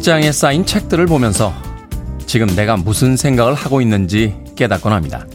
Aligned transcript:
책장에 0.00 0.32
쌓인 0.32 0.64
책들을 0.64 1.04
보면서 1.04 1.52
지금 2.24 2.46
내가 2.56 2.78
무슨 2.78 3.18
생각을 3.18 3.52
하고 3.52 3.82
있는지 3.82 4.34
깨닫곤 4.56 4.94
합니다. 4.94 5.26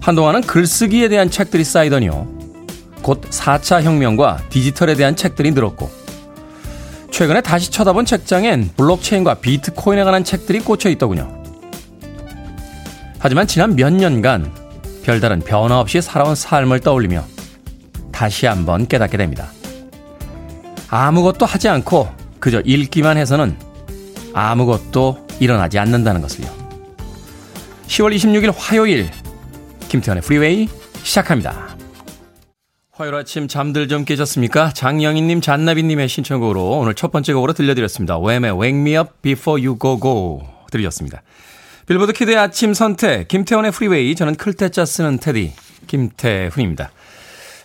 한동안은 0.00 0.42
글쓰기에 0.42 1.08
대한 1.08 1.28
책들이 1.28 1.64
쌓이더니요. 1.64 2.28
곧 3.02 3.20
4차 3.22 3.82
혁명과 3.82 4.42
디지털에 4.48 4.94
대한 4.94 5.16
책들이 5.16 5.50
늘었고, 5.50 5.90
최근에 7.10 7.40
다시 7.40 7.72
쳐다본 7.72 8.06
책장엔 8.06 8.74
블록체인과 8.76 9.34
비트코인에 9.34 10.04
관한 10.04 10.22
책들이 10.22 10.60
꽂혀 10.60 10.88
있더군요. 10.90 11.42
하지만 13.18 13.48
지난 13.48 13.74
몇 13.74 13.92
년간 13.92 14.52
별다른 15.02 15.40
변화 15.40 15.80
없이 15.80 16.00
살아온 16.00 16.36
삶을 16.36 16.78
떠올리며 16.78 17.24
다시 18.12 18.46
한번 18.46 18.86
깨닫게 18.86 19.16
됩니다. 19.16 19.48
아무것도 20.88 21.44
하지 21.44 21.68
않고 21.68 22.21
그저 22.42 22.60
읽기만 22.64 23.18
해서는 23.18 23.56
아무것도 24.34 25.28
일어나지 25.38 25.78
않는다는 25.78 26.20
것을요. 26.20 26.48
10월 27.86 28.12
26일 28.16 28.52
화요일 28.56 29.08
김태훈의 29.88 30.22
프리웨이 30.24 30.68
시작합니다. 31.04 31.76
화요일 32.90 33.14
아침 33.14 33.46
잠들 33.46 33.86
좀 33.86 34.04
깨셨습니까? 34.04 34.72
장영희님, 34.72 35.40
잔나비님의 35.40 36.08
신청곡으로 36.08 36.80
오늘 36.80 36.94
첫 36.94 37.12
번째 37.12 37.32
곡으로 37.32 37.52
들려드렸습니다. 37.52 38.18
왬의 38.18 38.60
Wake 38.60 38.80
Me 38.80 38.96
Up 38.96 39.10
Before 39.22 39.64
You 39.64 39.78
Go 39.80 40.00
Go 40.00 40.42
들으셨습니다. 40.72 41.22
빌보드 41.86 42.12
키드의 42.12 42.38
아침 42.38 42.74
선택, 42.74 43.28
김태훈의 43.28 43.70
프리웨이, 43.70 44.16
저는 44.16 44.34
클 44.34 44.56
태 44.56 44.73
자 44.73 44.84
쓰는 44.84 45.18
테디, 45.18 45.52
김태훈입니다. 45.86 46.90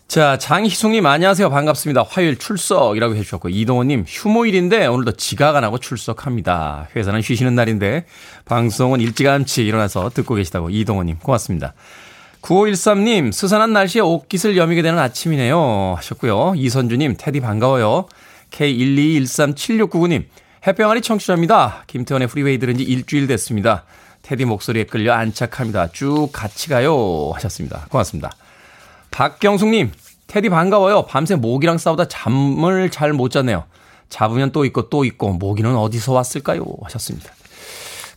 자, 0.07 0.37
장희숙님, 0.37 1.05
안녕하세요. 1.05 1.49
반갑습니다. 1.49 2.03
화요일 2.07 2.37
출석이라고 2.37 3.15
해주셨고, 3.17 3.49
이동호님, 3.49 4.05
휴무일인데 4.07 4.85
오늘도 4.85 5.17
지각 5.17 5.57
안 5.57 5.65
하고 5.65 5.79
출석합니다. 5.79 6.87
회사는 6.95 7.21
쉬시는 7.21 7.55
날인데, 7.55 8.05
방송은 8.45 9.01
일찌감치 9.01 9.65
일어나서 9.65 10.09
듣고 10.13 10.35
계시다고, 10.35 10.69
이동호님, 10.69 11.17
고맙습니다. 11.19 11.73
9513님, 12.41 13.33
스산한 13.33 13.73
날씨에 13.73 13.99
옷깃을 13.99 14.55
여미게 14.55 14.81
되는 14.81 14.97
아침이네요. 14.97 15.95
하셨고요. 15.97 16.53
이선주님, 16.55 17.15
테디 17.17 17.41
반가워요. 17.41 18.07
K1213769님, 18.51 20.23
햇병아리 20.65 21.01
청취자입니다. 21.01 21.83
김태훈의 21.87 22.29
프리웨이 22.29 22.59
들은 22.59 22.77
지 22.77 22.83
일주일 22.85 23.27
됐습니다. 23.27 23.83
테디 24.21 24.45
목소리에 24.45 24.85
끌려 24.85 25.11
안착합니다. 25.15 25.87
쭉 25.91 26.29
같이 26.31 26.69
가요. 26.69 27.31
하셨습니다. 27.33 27.87
고맙습니다. 27.89 28.31
박경숙님, 29.17 29.93
테디 30.27 30.49
반가워요. 30.49 31.07
밤새 31.07 31.33
모기랑 31.33 31.79
싸우다 31.79 32.07
잠을 32.07 32.91
잘 32.91 33.13
못 33.13 33.31
잤네요. 33.31 33.63
잡으면 34.09 34.51
또 34.51 34.63
있고 34.65 34.89
또 34.89 35.05
있고 35.05 35.33
모기는 35.33 35.75
어디서 35.75 36.13
왔을까요? 36.13 36.63
하셨습니다. 36.83 37.31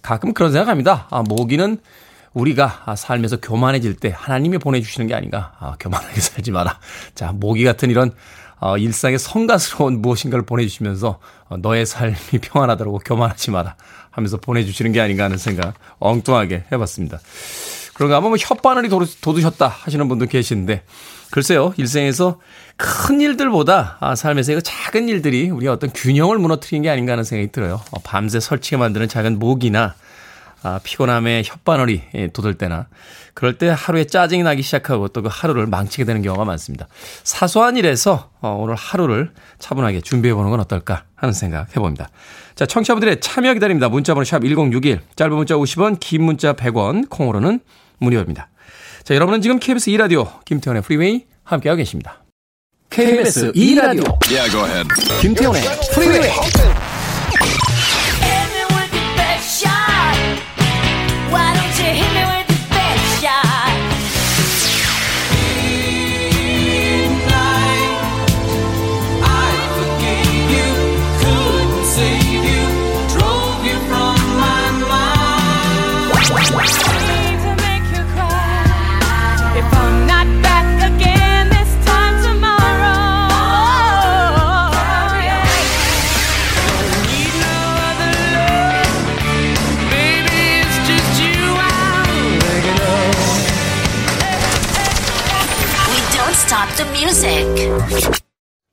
가끔 0.03 0.34
그런 0.34 0.53
생각합니다. 0.53 1.06
아, 1.09 1.22
모기는 1.22 1.78
우리가 2.34 2.84
살면서 2.99 3.41
교만해질 3.41 3.97
때 3.97 4.12
하나님이 4.15 4.59
보내주시는 4.59 5.06
게 5.06 5.15
아닌가. 5.15 5.55
아, 5.59 5.75
교만하게 5.81 6.21
살지 6.21 6.50
마라. 6.50 6.78
자, 7.15 7.33
모기 7.33 7.65
같은 7.65 7.89
이런 7.89 8.12
어, 8.59 8.77
일상의 8.77 9.19
성가스러운 9.19 10.03
무엇인가를 10.03 10.44
보내주시면서 10.44 11.19
어, 11.49 11.56
너의 11.56 11.87
삶이 11.87 12.15
평안하다고 12.43 12.99
교만하지 13.06 13.53
마라 13.53 13.75
하면서 14.10 14.37
보내주시는 14.37 14.93
게 14.93 15.00
아닌가 15.00 15.25
하는 15.25 15.39
생각 15.39 15.72
엉뚱하게 15.99 16.65
해봤습니다. 16.71 17.21
그런가 18.00 18.16
하면 18.16 18.31
뭐 18.31 18.38
혓바늘이 18.38 19.21
돋으셨다 19.21 19.69
하시는 19.69 20.09
분도 20.09 20.25
계시는데 20.25 20.84
글쎄요 21.31 21.75
일생에서 21.77 22.41
큰 22.78 23.21
일들보다 23.21 23.99
아, 24.00 24.15
삶에서 24.15 24.55
그 24.55 24.62
작은 24.62 25.11
일들이 25.11 25.50
우리가 25.50 25.75
어떤 25.75 25.91
균형을 25.91 26.39
무너뜨리는 26.39 26.83
게 26.83 26.89
아닌가 26.89 27.12
하는 27.12 27.25
생각이 27.25 27.53
들어요. 27.53 27.75
어, 27.91 28.00
밤새 28.03 28.41
설치게 28.41 28.78
만드는 28.78 29.06
작은 29.06 29.39
모기나 29.39 29.97
아, 30.62 30.81
피곤함에 30.83 31.43
혓바늘이 31.43 32.00
예, 32.15 32.28
돋을 32.28 32.55
때나 32.55 32.87
그럴 33.34 33.59
때 33.59 33.69
하루에 33.69 34.05
짜증이 34.05 34.44
나기 34.44 34.62
시작하고 34.62 35.09
또 35.09 35.21
그 35.21 35.28
하루를 35.31 35.66
망치게 35.66 36.05
되는 36.05 36.22
경우가 36.22 36.47
많습니다. 36.47 36.89
사소한 37.22 37.77
일에서 37.77 38.31
어, 38.41 38.56
오늘 38.59 38.77
하루를 38.77 39.31
차분하게 39.59 40.00
준비해 40.00 40.33
보는 40.33 40.49
건 40.49 40.60
어떨까 40.60 41.05
하는 41.16 41.34
생각 41.34 41.77
해봅니다. 41.77 42.09
자, 42.55 42.65
청취자분들의 42.65 43.21
참여 43.21 43.53
기다립니다. 43.53 43.91
문자번호 43.91 44.25
샵 44.25 44.41
1061, 44.41 45.03
짧은 45.16 45.37
문자 45.37 45.55
50원, 45.56 46.00
긴 46.00 46.22
문자 46.22 46.55
100원, 46.55 47.10
콩으로는 47.10 47.60
무료입니다. 48.00 48.49
자, 49.05 49.15
여러분은 49.15 49.41
지금 49.41 49.59
KBS 49.59 49.91
2라디오 49.93 50.44
김태훈의 50.45 50.83
프리웨이 50.83 51.27
함께하고 51.44 51.78
계십니다. 51.78 52.22
KBS 52.91 53.53
2라디오 53.53 54.19
yeah, 54.28 54.88
김태훈의 55.21 55.62
프리웨이 55.94 56.31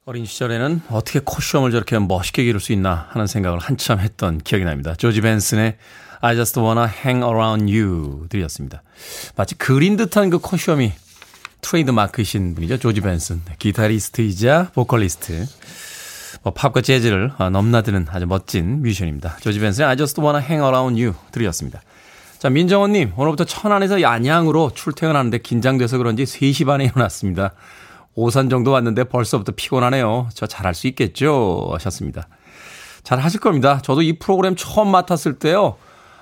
어린 0.07 0.23
시절에는 0.23 0.84
어떻게 0.90 1.19
콧수염을 1.19 1.72
저렇게 1.72 2.00
멋있게 2.00 2.45
기를 2.45 2.62
수 2.62 2.72
있나 2.72 3.07
하는 3.09 3.28
생각을 3.28 3.59
한참 3.59 4.00
했던 4.00 4.38
기억이 4.38 4.63
납니다. 4.63 4.95
조지 4.95 5.19
벤슨의 5.19 5.75
I 6.22 6.35
just 6.38 6.57
wanna 6.57 6.88
hang 6.88 7.25
around 7.25 7.69
you 7.69 8.25
들으셨습니다. 8.29 8.83
마치 9.35 9.56
그린 9.56 9.97
듯한 9.97 10.29
그 10.29 10.40
콧수염이 10.39 10.94
트레이드 11.59 11.91
마크이신 11.91 12.56
분이죠. 12.56 12.78
조지 12.78 13.01
벤슨. 13.01 13.41
기타리스트이자 13.59 14.72
보컬리스트. 14.73 15.46
뭐 16.41 16.53
팝과 16.53 16.79
재즈를 16.79 17.34
넘나드는 17.51 18.06
아주 18.09 18.28
멋진 18.28 18.81
뮤지션입니다. 18.84 19.35
조지 19.41 19.59
벤슨의 19.59 19.90
I 19.90 19.97
just 19.97 20.22
wanna 20.22 20.41
hang 20.41 20.66
around 20.66 21.03
you 21.03 21.16
들으셨습니다. 21.31 21.81
자, 22.40 22.50
민정원님, 22.50 23.12
오늘부터 23.17 23.44
천안에서 23.44 24.01
양양으로 24.01 24.72
출퇴근하는데 24.73 25.40
긴장돼서 25.40 25.97
그런지 25.97 26.23
3시 26.23 26.66
반에 26.66 26.85
일어났습니다. 26.96 27.52
오산 28.17 28.49
정도 28.49 28.72
왔는데 28.72 29.03
벌써부터 29.03 29.53
피곤하네요. 29.55 30.29
저 30.34 30.47
잘할 30.47 30.73
수 30.73 30.87
있겠죠? 30.87 31.69
하셨습니다. 31.73 32.28
잘 33.03 33.19
하실 33.19 33.40
겁니다. 33.40 33.79
저도 33.84 34.02
이 34.02 34.17
프로그램 34.17 34.55
처음 34.55 34.90
맡았을 34.90 35.37
때요. 35.37 35.78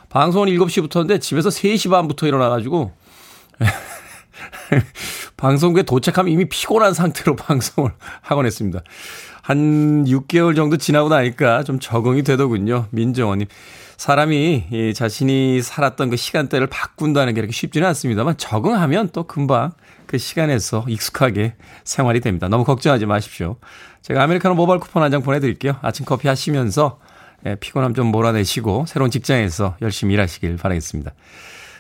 방송은 0.10 0.50
7시부터인데 0.50 1.22
집에서 1.22 1.48
3시 1.48 1.90
반부터 1.90 2.28
일어나가지고 2.28 2.92
방송국에 5.38 5.84
도착하면 5.84 6.34
이미 6.34 6.50
피곤한 6.50 6.94
상태로 6.94 7.38
방송을 7.48 7.94
하곤 8.22 8.46
했습니다. 8.46 8.82
한 9.42 10.04
6개월 10.04 10.54
정도 10.54 10.76
지나고 10.76 11.08
나니까 11.08 11.64
좀 11.64 11.80
적응이 11.80 12.24
되더군요. 12.24 12.88
민정원님. 12.92 13.48
사람이 13.98 14.94
자신이 14.94 15.62
살았던 15.62 16.10
그 16.10 16.16
시간대를 16.18 16.68
바꾼다는 16.68 17.34
게 17.34 17.40
이렇게 17.40 17.54
쉽지는 17.54 17.88
않습니다만 17.90 18.38
적응하면 18.38 19.10
또 19.14 19.24
금방 19.24 19.72
그 20.06 20.18
시간에서 20.18 20.86
익숙하게 20.88 21.56
생활이 21.84 22.20
됩니다. 22.20 22.48
너무 22.48 22.64
걱정하지 22.64 23.06
마십시오. 23.06 23.58
제가 24.02 24.22
아메리카노 24.24 24.56
모바일 24.56 24.80
쿠폰 24.80 25.02
한 25.04 25.12
장 25.12 25.22
보내드릴게요. 25.22 25.78
아침 25.82 26.06
커피 26.06 26.28
하시면서 26.28 27.00
예, 27.46 27.56
피곤함 27.56 27.94
좀 27.94 28.08
몰아내시고 28.08 28.86
새로운 28.88 29.12
직장에서 29.12 29.78
열심히 29.82 30.16
일하시길 30.16 30.58
바라겠습니다. 30.58 31.12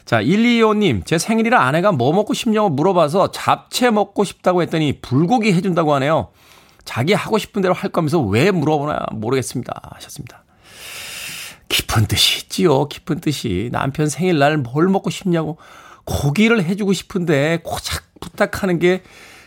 자, 0.06 0.22
125님, 0.22 1.06
제 1.06 1.18
생일이라 1.18 1.60
아내가 1.60 1.92
뭐 1.92 2.14
먹고 2.14 2.36
싶냐고 2.36 2.70
물어봐서 2.70 3.32
잡채 3.32 3.90
먹고 3.90 4.24
싶다고 4.24 4.62
했더니 4.62 5.00
불고기 5.02 5.52
해준다고 5.54 5.94
하네요. 5.96 6.30
자기 6.86 7.14
하고 7.14 7.40
싶은 7.40 7.64
대로 7.64 7.74
할 7.74 7.90
거면서 7.90 8.22
왜 8.22 8.52
물어보나 8.52 9.08
모르겠습니다. 9.14 9.74
하셨습니다. 9.96 10.45
깊은 11.76 12.08
뜻이 12.08 12.40
있지요. 12.44 12.88
깊은 12.88 13.20
뜻이. 13.20 13.70
남편 13.72 14.08
생일날 14.10 14.58
뭘 14.58 14.88
먹고 14.88 15.10
싶냐고 15.10 15.58
고기를 16.06 16.64
해주고 16.64 16.94
싶은데 16.94 17.60
고작 17.64 18.04
부탁하는 18.20 18.80
게 18.80 19.04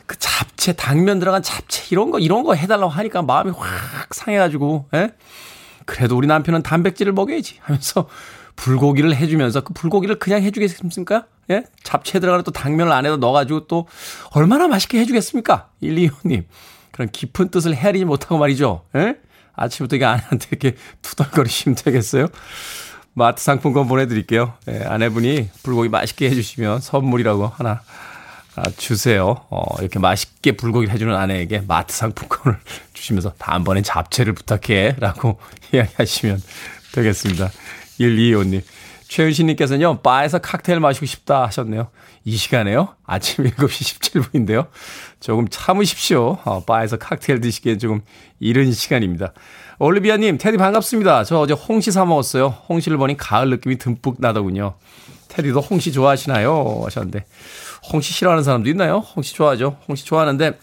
그 0.09 0.19
잡채, 0.19 0.73
당면 0.73 1.19
들어간 1.19 1.43
잡채 1.43 1.89
이런 1.91 2.11
거 2.11 2.19
이런 2.19 2.43
거 2.43 2.55
해달라고 2.55 2.89
하니까 2.89 3.21
마음이 3.21 3.53
확 3.55 4.15
상해가지고 4.15 4.87
에? 4.95 4.99
예? 4.99 5.11
그래도 5.85 6.17
우리 6.17 6.27
남편은 6.27 6.63
단백질을 6.63 7.13
먹여야지 7.13 7.59
하면서 7.61 8.09
불고기를 8.57 9.15
해주면서 9.15 9.61
그 9.61 9.75
불고기를 9.75 10.19
그냥 10.19 10.43
해주겠습니까? 10.43 11.27
예? 11.51 11.65
잡채 11.83 12.21
들어가는 12.21 12.43
또 12.43 12.51
당면을 12.53 12.91
안에다 12.91 13.19
넣어가지고 13.19 13.67
또 13.67 13.87
얼마나 14.33 14.67
맛있게 14.67 14.99
해주겠습니까? 14.99 15.69
125님. 15.83 16.45
그런 16.91 17.11
깊은 17.11 17.51
뜻을 17.51 17.77
헤아리지 17.77 18.07
못하고 18.07 18.39
말이죠. 18.39 18.85
예? 18.97 19.17
아침부터 19.59 19.97
이게 19.97 20.05
아내한테 20.05 20.49
이렇게 20.51 20.77
투덜거리시면 21.03 21.77
되겠어요? 21.77 22.29
마트 23.15 23.43
상품권 23.43 23.89
보내드릴게요. 23.89 24.55
예, 24.69 24.85
아내분이 24.85 25.51
불고기 25.63 25.89
맛있게 25.89 26.31
해주시면 26.31 26.81
선물이라고 26.81 27.49
하나 27.49 27.83
아, 28.55 28.71
주세요. 28.77 29.45
어, 29.51 29.63
이렇게 29.81 29.99
맛있게 29.99 30.53
불고기를 30.53 30.93
해주는 30.93 31.15
아내에게 31.15 31.63
마트 31.67 31.95
상품권을 31.95 32.59
주시면서 32.93 33.33
다음번엔 33.39 33.83
잡채를 33.85 34.35
부탁해 34.35 34.97
라고 34.99 35.39
이야기하시면 35.73 36.43
되겠습니다. 36.93 37.51
125님. 38.01 38.63
최윤신님께서는요, 39.09 40.03
바에서 40.03 40.39
칵테일 40.39 40.81
마시고 40.81 41.07
싶다 41.07 41.45
하셨네요. 41.47 41.89
이 42.25 42.37
시간에요? 42.37 42.95
아침 43.07 43.45
7시 43.47 43.99
17분인데요. 43.99 44.69
조금 45.19 45.49
참으십시오. 45.49 46.39
어, 46.45 46.65
바에서 46.65 46.99
칵테일 46.99 47.41
드시기엔 47.41 47.79
조금 47.79 48.03
이른 48.39 48.71
시간입니다. 48.71 49.33
올리비아님, 49.79 50.37
테디 50.39 50.59
반갑습니다. 50.59 51.25
저 51.25 51.39
어제 51.39 51.55
홍시 51.55 51.91
사 51.91 52.05
먹었어요. 52.05 52.49
홍시를 52.69 52.99
보니 52.99 53.17
가을 53.17 53.49
느낌이 53.51 53.79
듬뿍 53.79 54.17
나더군요. 54.19 54.75
테디도 55.29 55.61
홍시 55.61 55.93
좋아하시나요? 55.93 56.83
하셨는데, 56.85 57.25
홍시 57.93 58.13
싫어하는 58.13 58.43
사람도 58.45 58.69
있나요? 58.71 58.99
홍시 58.99 59.35
좋아하죠. 59.35 59.79
홍시 59.89 60.05
좋아하는데, 60.05 60.59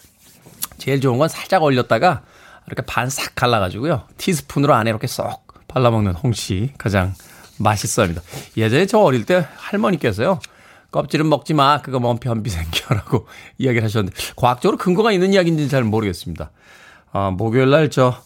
제일 0.78 1.00
좋은 1.00 1.18
건 1.18 1.28
살짝 1.28 1.62
얼렸다가, 1.62 2.22
이렇게 2.66 2.82
반 2.82 3.08
싹 3.08 3.34
갈라가지고요. 3.34 4.04
티스푼으로 4.18 4.74
안에 4.74 4.90
이렇게 4.90 5.06
쏙 5.06 5.46
발라먹는 5.68 6.14
홍시 6.14 6.72
가장 6.78 7.14
맛있어 7.58 8.02
합니다. 8.02 8.22
예전에 8.56 8.86
저 8.86 8.98
어릴 8.98 9.24
때 9.24 9.46
할머니께서요. 9.56 10.40
껍질은 10.90 11.28
먹지 11.28 11.52
마. 11.54 11.82
그거 11.82 11.98
먹으면 12.00 12.18
변비 12.20 12.50
생겨라고 12.50 13.26
이야기를 13.58 13.84
하셨는데 13.84 14.16
과학적으로 14.36 14.78
근거가 14.78 15.12
있는 15.12 15.32
이야기인지는 15.32 15.68
잘 15.68 15.84
모르겠습니다. 15.84 16.50
아, 17.12 17.30
목요일 17.30 17.70
날 17.70 17.88
저 17.90 18.22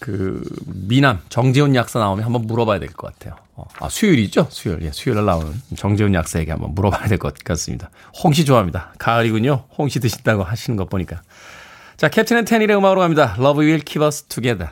그 0.00 0.44
미남 0.64 1.18
정재훈 1.28 1.74
약사 1.74 1.98
나오면 1.98 2.24
한번 2.24 2.42
물어봐야 2.46 2.78
될 2.78 2.88
것 2.92 3.12
같아요. 3.12 3.36
어, 3.56 3.64
아 3.80 3.88
수요일이죠? 3.88 4.46
수요일. 4.48 4.82
예, 4.82 4.92
수요일 4.92 5.16
날 5.16 5.26
나오는 5.26 5.52
정재훈 5.76 6.14
약사에게 6.14 6.52
한번 6.52 6.72
물어봐야 6.76 7.08
될 7.08 7.18
것 7.18 7.34
같습니다. 7.42 7.90
홍시 8.22 8.44
좋아합니다. 8.44 8.92
가을이군요. 9.00 9.64
홍시 9.76 9.98
드신다고 9.98 10.44
하시는 10.44 10.76
것 10.76 10.88
보니까. 10.88 11.20
자, 11.96 12.08
캡틴 12.08 12.36
앤 12.36 12.44
테닐의 12.44 12.76
음악으로 12.76 13.00
갑니다. 13.00 13.34
Love 13.40 13.66
will 13.66 13.82
keep 13.84 14.04
us 14.04 14.22
together. 14.22 14.70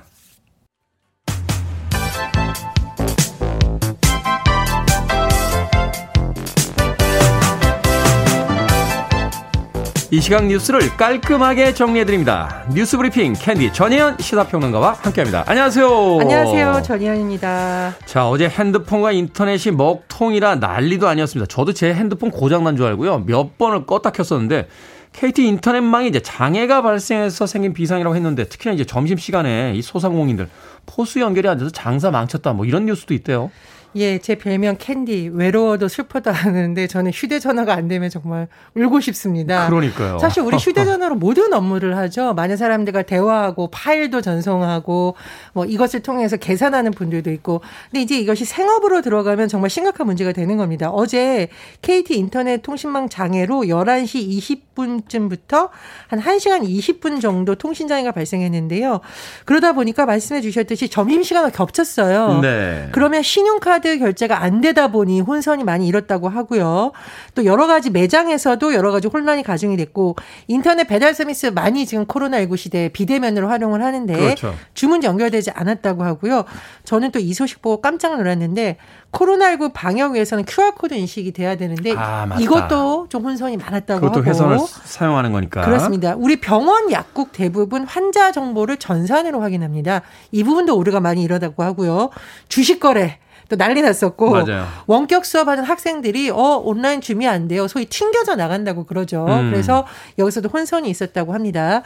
이 10.12 10.20
시각 10.20 10.47
뉴스를 10.47 10.97
깔끔하게 10.97 11.75
정리해드립니다. 11.75 12.64
뉴스 12.73 12.97
브리핑 12.97 13.32
캔디 13.32 13.73
전혜연 13.73 14.19
시사평론가와 14.20 14.93
함께합니다. 15.03 15.43
안녕하세요. 15.49 16.19
안녕하세요. 16.20 16.82
전혜연입니다. 16.82 17.97
자, 18.06 18.29
어제 18.29 18.49
핸드폰과 18.49 19.11
인터넷이 19.11 19.75
먹통이라 19.75 20.56
난리도 20.56 21.08
아니었습니다. 21.08 21.49
저도 21.49 21.73
제 21.73 21.93
핸드폰 21.93 22.31
고장난 22.31 22.76
줄 22.76 22.87
알고요. 22.87 23.25
몇 23.26 23.58
번을 23.58 23.85
껐다 23.87 24.12
켰었는데 24.12 24.69
KT 25.12 25.44
인터넷망이 25.44 26.09
이제 26.09 26.20
장애가 26.20 26.82
발생해서 26.82 27.47
생긴 27.47 27.73
비상이라고 27.73 28.14
했는데 28.14 28.44
특히나 28.44 28.75
이제 28.75 28.85
점심시간에 28.85 29.73
이 29.75 29.82
소상공인들 29.82 30.49
POS 30.84 31.20
연결이 31.20 31.49
안 31.49 31.59
돼서 31.59 31.70
장사 31.70 32.12
망쳤다 32.12 32.52
뭐 32.52 32.64
이런 32.64 32.87
뉴스도 32.87 33.12
있대요. 33.12 33.50
예, 33.96 34.19
제 34.19 34.34
별명 34.34 34.76
캔디. 34.78 35.31
외로워도 35.32 35.88
슬퍼도 35.88 36.31
하는데 36.31 36.87
저는 36.87 37.10
휴대전화가 37.12 37.72
안 37.72 37.88
되면 37.88 38.10
정말 38.10 38.46
울고 38.75 39.00
싶습니다. 39.00 39.69
그러니까요. 39.69 40.19
사실 40.19 40.43
우리 40.43 40.56
휴대전화로 40.56 41.14
모든 41.16 41.52
업무를 41.54 41.96
하죠. 41.96 42.34
많은 42.34 42.56
사람들과 42.56 43.02
대화하고 43.02 43.69
파일도 43.70 44.20
전송하고 44.20 45.16
뭐 45.54 45.64
이것을 45.64 46.00
통해서 46.00 46.37
계산하는 46.37 46.90
분들도 46.93 47.31
있고. 47.32 47.62
근데 47.90 48.02
이제 48.02 48.19
이것이 48.19 48.44
생업으로 48.44 49.00
들어가면 49.00 49.48
정말 49.48 49.70
심각한 49.70 50.06
문제가 50.06 50.32
되는 50.32 50.56
겁니다. 50.58 50.90
어제 50.90 51.49
KT 51.82 52.16
인터넷 52.16 52.62
통신망 52.62 53.08
장애로 53.08 53.62
11시 53.62 54.66
20분쯤부터 54.76 55.70
한 56.08 56.20
1시간 56.20 56.62
20분 56.69 57.20
정도 57.20 57.54
통신 57.54 57.88
장애가 57.88 58.12
발생했는데요. 58.12 59.00
그러다 59.46 59.72
보니까 59.72 60.04
말씀해 60.04 60.40
주셨듯이 60.42 60.88
점심시간과 60.88 61.50
겹쳤어요. 61.50 62.40
네. 62.42 62.88
그러면 62.92 63.22
신용카드 63.22 63.86
카드 63.87 63.99
결제가 63.99 64.43
안 64.43 64.61
되다 64.61 64.88
보니 64.88 65.21
혼선이 65.21 65.62
많이 65.62 65.87
일었다고 65.87 66.29
하고요. 66.29 66.91
또 67.35 67.44
여러 67.44 67.67
가지 67.69 67.91
매장에서도 67.91 68.75
여러 68.75 68.91
가지 68.91 69.06
혼란이 69.06 69.43
가중이 69.44 69.77
됐고 69.77 70.17
인터넷 70.49 70.85
배달 70.88 71.15
서비스 71.15 71.47
많이 71.47 71.87
지금 71.87 72.05
코로나19 72.06 72.56
시대에 72.56 72.88
비대면으로 72.88 73.49
활용을 73.49 73.83
하는데 73.85 74.12
그렇죠. 74.15 74.55
주문 74.75 75.05
연결되지 75.05 75.53
않았다고 75.53 76.03
하고요. 76.05 76.44
저는 76.85 77.12
또 77.12 77.17
이 77.27 77.33
소식 77.35 77.61
보고 77.62 77.81
깜짝 77.81 78.17
놀랐는데 78.17 78.77
코로나19 79.12 79.73
방역 79.73 80.12
위해서는 80.12 80.44
QR코드 80.44 80.94
인식이 80.94 81.33
돼야 81.33 81.56
되는데 81.56 81.93
아, 81.97 82.37
이것도 82.38 83.06
좀 83.09 83.25
혼선이 83.25 83.56
많았다고 83.56 84.00
그것도 84.00 84.21
하고. 84.21 84.29
회선을 84.31 84.59
사용하는 84.85 85.33
거니까. 85.33 85.62
그렇습니다. 85.62 86.15
우리 86.17 86.41
병원 86.41 86.91
약국 86.93 87.33
대부분 87.33 87.85
환자 87.85 88.31
정보를 88.33 88.77
전산으로 88.77 89.41
확인합니다. 89.41 90.03
이 90.31 90.44
부분도 90.44 90.77
오류가 90.77 91.00
많이 91.00 91.23
일어나고 91.23 91.62
하고요. 91.65 92.11
주식 92.49 92.79
거래 92.79 93.19
또 93.48 93.56
난리 93.56 93.82
났었고 93.82 94.31
맞아요. 94.31 94.66
원격 94.87 95.25
수업하는 95.25 95.64
학생들이 95.64 96.31
어 96.31 96.60
온라인 96.64 97.00
준비 97.00 97.26
안 97.26 97.48
돼요. 97.48 97.69
소위 97.69 97.87
튕겨져 97.87 98.34
나간다고 98.37 98.84
그러죠. 98.84 99.25
음. 99.28 99.50
그래서 99.50 99.87
여기서도 100.18 100.49
혼선이 100.49 100.88
있었다고 100.90 101.32
합니다. 101.32 101.82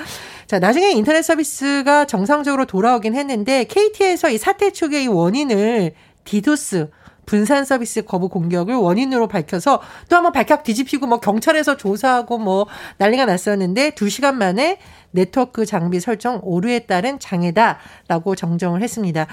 자 0.47 0.59
나중에 0.59 0.91
인터넷 0.93 1.23
서비스가 1.23 2.07
정상적으로 2.07 2.65
돌아오긴 2.65 3.15
했는데 3.15 3.65
KT에서 3.65 4.31
이 4.31 4.39
사태 4.39 4.71
초기의 4.71 5.09
원인을 5.09 5.93
디도스 6.25 6.89
분산 7.31 7.65
서비스 7.65 8.03
거부 8.03 8.29
공격을 8.29 8.75
원인으로 8.75 9.29
밝혀서 9.29 9.81
또 10.09 10.17
한번 10.17 10.33
발칵 10.33 10.65
뒤집히고 10.65 11.07
뭐 11.07 11.21
경찰에서 11.21 11.77
조사하고 11.77 12.39
뭐 12.39 12.67
난리가 12.99 13.25
났었는데 13.25 13.91
2시간 13.91 14.35
만에 14.35 14.79
네트워크 15.13 15.65
장비 15.67 16.01
설정 16.01 16.41
오류에 16.43 16.81
따른 16.81 17.19
장애다라고 17.19 18.35
정정을 18.35 18.83
했습니다. 18.83 19.27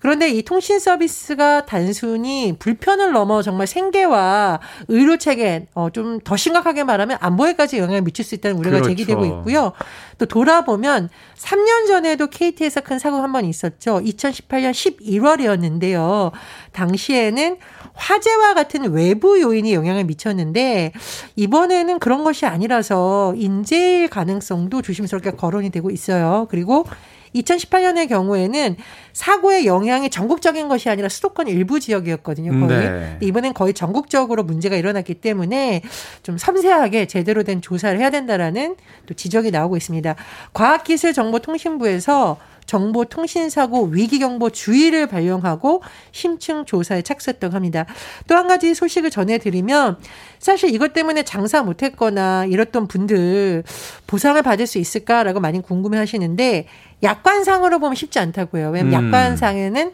그런데 0.00 0.30
이 0.30 0.42
통신 0.42 0.78
서비스가 0.78 1.66
단순히 1.66 2.54
불편을 2.58 3.12
넘어 3.12 3.42
정말 3.42 3.66
생계와 3.66 4.60
의료 4.88 5.16
체계 5.16 5.66
어, 5.74 5.90
좀 5.90 6.12
더 6.24 6.36
심각하게 6.36 6.84
말하면 6.84 7.18
안보에까지 7.20 7.78
영향을 7.78 8.02
미칠 8.02 8.24
수 8.24 8.34
있다는 8.34 8.56
우려가 8.56 8.76
그렇죠. 8.76 8.90
제기되고 8.90 9.24
있고요. 9.26 9.72
또 10.18 10.26
돌아보면 10.26 11.08
3년 11.36 11.86
전에도 11.86 12.28
KT에서 12.28 12.80
큰 12.80 12.98
사고가 12.98 13.22
한번 13.22 13.44
있었죠. 13.44 14.00
2018년 14.00 14.72
11월이었는데요. 14.72 16.30
당시에는 16.72 17.56
화재와 17.94 18.54
같은 18.54 18.90
외부 18.92 19.40
요인이 19.40 19.72
영향을 19.74 20.04
미쳤는데 20.04 20.92
이번에는 21.36 21.98
그런 21.98 22.24
것이 22.24 22.46
아니라서 22.46 23.34
인재일 23.36 24.08
가능성도 24.08 24.82
조심스럽게 24.82 25.32
거론이 25.32 25.70
되고 25.70 25.90
있어요. 25.90 26.46
그리고 26.50 26.86
2018년의 27.34 28.08
경우에는 28.08 28.76
사고의 29.12 29.66
영향이 29.66 30.10
전국적인 30.10 30.68
것이 30.68 30.88
아니라 30.90 31.08
수도권 31.08 31.48
일부 31.48 31.80
지역이었거든요. 31.80 32.52
거의. 32.52 32.90
네. 32.90 33.18
이번엔 33.20 33.54
거의 33.54 33.74
전국적으로 33.74 34.42
문제가 34.42 34.76
일어났기 34.76 35.14
때문에 35.14 35.82
좀 36.22 36.38
섬세하게 36.38 37.06
제대로 37.06 37.42
된 37.42 37.62
조사를 37.62 37.98
해야 37.98 38.10
된다라는 38.10 38.76
또 39.06 39.14
지적이 39.14 39.50
나오고 39.50 39.76
있습니다. 39.76 40.14
과학기술정보통신부에서 40.52 42.36
정보통신사고 42.66 43.86
위기경보 43.86 44.50
주의를 44.50 45.06
발령하고 45.06 45.82
심층 46.12 46.64
조사에 46.64 47.02
착수했다고 47.02 47.54
합니다. 47.54 47.86
또 48.28 48.42
한 48.42 48.48
가지 48.48 48.74
소식을 48.74 49.10
전해드리면 49.10 49.98
사실 50.40 50.74
이것 50.74 50.92
때문에 50.92 51.22
장사 51.22 51.62
못했거나 51.62 52.46
이랬던 52.46 52.88
분들 52.88 53.62
보상을 54.08 54.42
받을 54.42 54.66
수 54.66 54.78
있을까라고 54.78 55.38
많이 55.38 55.62
궁금해 55.62 55.96
하시는데 55.98 56.66
약관상으로 57.04 57.78
보면 57.78 57.94
쉽지 57.94 58.18
않다고요. 58.18 58.70
왜냐면 58.70 59.04
음. 59.04 59.06
약관상에는 59.12 59.92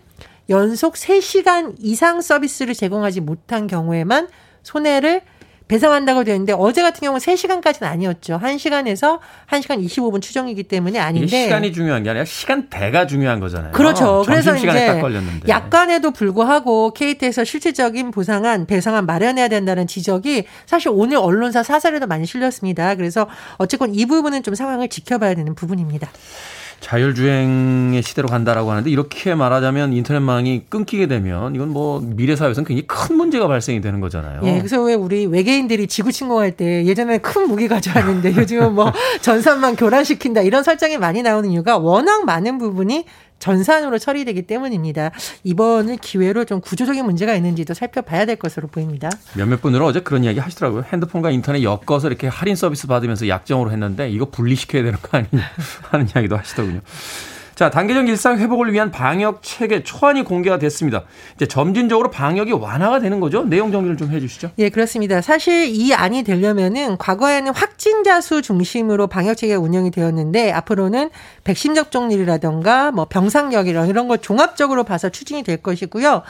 연속 0.48 0.94
3시간 0.94 1.75
이상 1.78 2.22
서비스를 2.22 2.72
제공하지 2.75 3.20
못한 3.20 3.66
경우에만 3.66 4.28
손해를 4.62 5.20
배상한다고 5.68 6.25
되는데 6.25 6.52
어제 6.52 6.82
같은 6.82 7.00
경우는 7.00 7.20
3시간까지는 7.20 7.84
아니었죠. 7.84 8.40
1시간에서 8.42 9.20
1시간 9.50 9.84
25분 9.84 10.20
추정이기 10.20 10.64
때문에 10.64 10.98
아닌데 10.98 11.44
시간이 11.44 11.72
중요한 11.72 12.02
게 12.02 12.10
아니라 12.10 12.25
시간대가 12.25 13.06
중요한 13.06 13.38
거잖아요. 13.38 13.72
그렇죠. 13.72 14.25
그래서 14.26 14.56
이제 14.56 15.00
약간에도 15.48 16.10
불구하고 16.10 16.92
KT에서 16.94 17.44
실질적인 17.44 18.10
보상안, 18.10 18.66
배상안 18.66 19.06
마련해야 19.06 19.48
된다는 19.48 19.87
지적이 19.87 20.46
사실 20.66 20.90
오늘 20.92 21.18
언론사 21.18 21.62
사설에도 21.62 22.06
많이 22.06 22.26
실렸습니다. 22.26 22.94
그래서 22.94 23.28
어쨌건 23.58 23.94
이 23.94 24.06
부분은 24.06 24.42
좀 24.42 24.54
상황을 24.54 24.88
지켜봐야 24.88 25.34
되는 25.34 25.54
부분입니다. 25.54 26.08
자율주행의 26.80 28.02
시대로 28.02 28.28
간다라고 28.28 28.70
하는데 28.70 28.88
이렇게 28.88 29.35
말하자면 29.35 29.92
인터넷망이 29.92 30.64
끊기게 30.68 31.06
되면 31.06 31.54
이건 31.54 31.68
뭐 31.70 32.00
미래 32.00 32.37
사회에서는 32.37 32.66
굉장히 32.66 32.87
큰 32.87 33.16
문제가 33.16 33.49
발생이 33.49 33.80
되는 33.80 34.00
거잖아요. 34.00 34.40
예, 34.44 34.58
그래서 34.58 34.82
왜 34.82 34.94
우리 34.94 35.26
외계인들이 35.26 35.87
지구 35.87 36.12
침공할 36.12 36.52
때 36.52 36.85
예전에 36.85 37.18
큰 37.18 37.49
무기 37.49 37.68
가져왔는데 37.68 38.35
요즘은 38.37 38.75
뭐 38.75 38.92
전산망 39.20 39.76
교란시킨다 39.76 40.42
이런 40.42 40.62
설정이 40.62 40.99
많이 40.99 41.23
나오는 41.23 41.50
이유가 41.50 41.78
워낙 41.78 42.25
많은 42.25 42.58
부분이 42.58 43.04
전산으로 43.38 43.99
처리되기 43.99 44.42
때문입니다. 44.42 45.11
이번을 45.45 45.97
기회로 45.99 46.45
좀 46.45 46.61
구조적인 46.61 47.04
문제가 47.04 47.35
있는지도 47.35 47.75
살펴봐야 47.75 48.25
될 48.26 48.37
것으로 48.37 48.68
보입니다. 48.68 49.11
몇몇 49.35 49.61
분들은 49.61 49.85
어제 49.85 50.00
그런 50.00 50.25
이야기 50.25 50.38
하시더라고요. 50.38 50.85
핸드폰과 50.92 51.30
인터넷 51.30 51.62
엮어서 51.62 52.09
이렇게 52.09 52.26
할인 52.26 52.57
서비스 52.57 52.87
받으면서 52.87 53.28
약정으로 53.28 53.71
했는데 53.71 54.11
이거 54.11 54.26
분리시켜야 54.26 54.83
되는 54.83 54.99
거 55.00 55.18
아니냐 55.18 55.42
하는 55.90 56.09
이야기도 56.09 56.37
하시더군요. 56.37 56.80
자, 57.58 57.70
단계적 57.70 58.08
일상 58.08 58.38
회복을 58.38 58.72
위한 58.72 58.92
방역 58.92 59.42
체계 59.42 59.82
초안이 59.82 60.22
공개가 60.22 60.60
됐습니다. 60.60 61.02
이제 61.34 61.44
점진적으로 61.46 62.08
방역이 62.08 62.52
완화가 62.52 63.00
되는 63.00 63.18
거죠? 63.18 63.42
내용 63.42 63.72
정리를 63.72 63.96
좀 63.96 64.12
해 64.12 64.20
주시죠. 64.20 64.52
예, 64.58 64.68
그렇습니다. 64.68 65.20
사실 65.20 65.64
이 65.66 65.92
안이 65.92 66.22
되려면은 66.22 66.98
과거에는 66.98 67.52
확진자 67.52 68.20
수 68.20 68.42
중심으로 68.42 69.08
방역 69.08 69.36
체계가 69.36 69.58
운영이 69.60 69.90
되었는데 69.90 70.52
앞으로는 70.52 71.10
백신 71.42 71.74
접종률이라던가 71.74 72.92
뭐 72.92 73.06
병상력이랑 73.06 73.88
이런 73.88 74.06
걸 74.06 74.18
종합적으로 74.18 74.84
봐서 74.84 75.08
추진이 75.08 75.42
될 75.42 75.56
것이고요. 75.56 76.22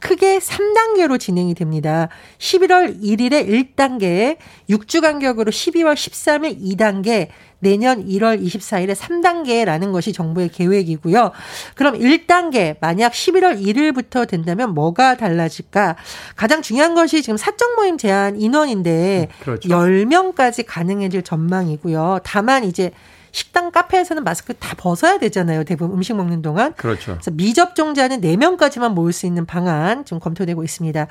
크게 0.00 0.38
3단계로 0.38 1.18
진행이 1.18 1.54
됩니다. 1.54 2.10
11월 2.36 3.02
1일에 3.02 3.48
1단계, 3.48 4.36
6주 4.68 5.00
간격으로 5.00 5.50
12월 5.50 5.94
13일 5.94 6.60
2단계, 6.60 7.28
내년 7.58 8.06
1월 8.06 8.42
24일에 8.42 8.94
3단계라는 8.94 9.92
것이 9.92 10.12
정부의 10.12 10.48
계획이고요. 10.50 11.32
그럼 11.74 11.98
1단계 11.98 12.76
만약 12.80 13.12
11월 13.12 13.60
1일부터 13.62 14.28
된다면 14.28 14.74
뭐가 14.74 15.16
달라질까? 15.16 15.96
가장 16.36 16.62
중요한 16.62 16.94
것이 16.94 17.22
지금 17.22 17.36
사적 17.36 17.76
모임 17.76 17.96
제한 17.98 18.40
인원인데 18.40 19.28
음, 19.30 19.42
그렇죠. 19.42 19.68
10명까지 19.68 20.64
가능해질 20.66 21.22
전망이고요. 21.22 22.20
다만 22.24 22.64
이제 22.64 22.90
식당 23.34 23.72
카페에서는 23.72 24.22
마스크 24.22 24.54
다 24.54 24.76
벗어야 24.78 25.18
되잖아요. 25.18 25.64
대부분 25.64 25.96
음식 25.96 26.14
먹는 26.14 26.40
동안. 26.40 26.72
그렇죠. 26.74 27.14
그래서 27.14 27.32
미접종자는 27.32 28.20
4명까지만 28.20 28.92
모을 28.92 29.12
수 29.12 29.26
있는 29.26 29.44
방안 29.44 30.04
지금 30.04 30.20
검토되고 30.20 30.62
있습니다. 30.62 31.08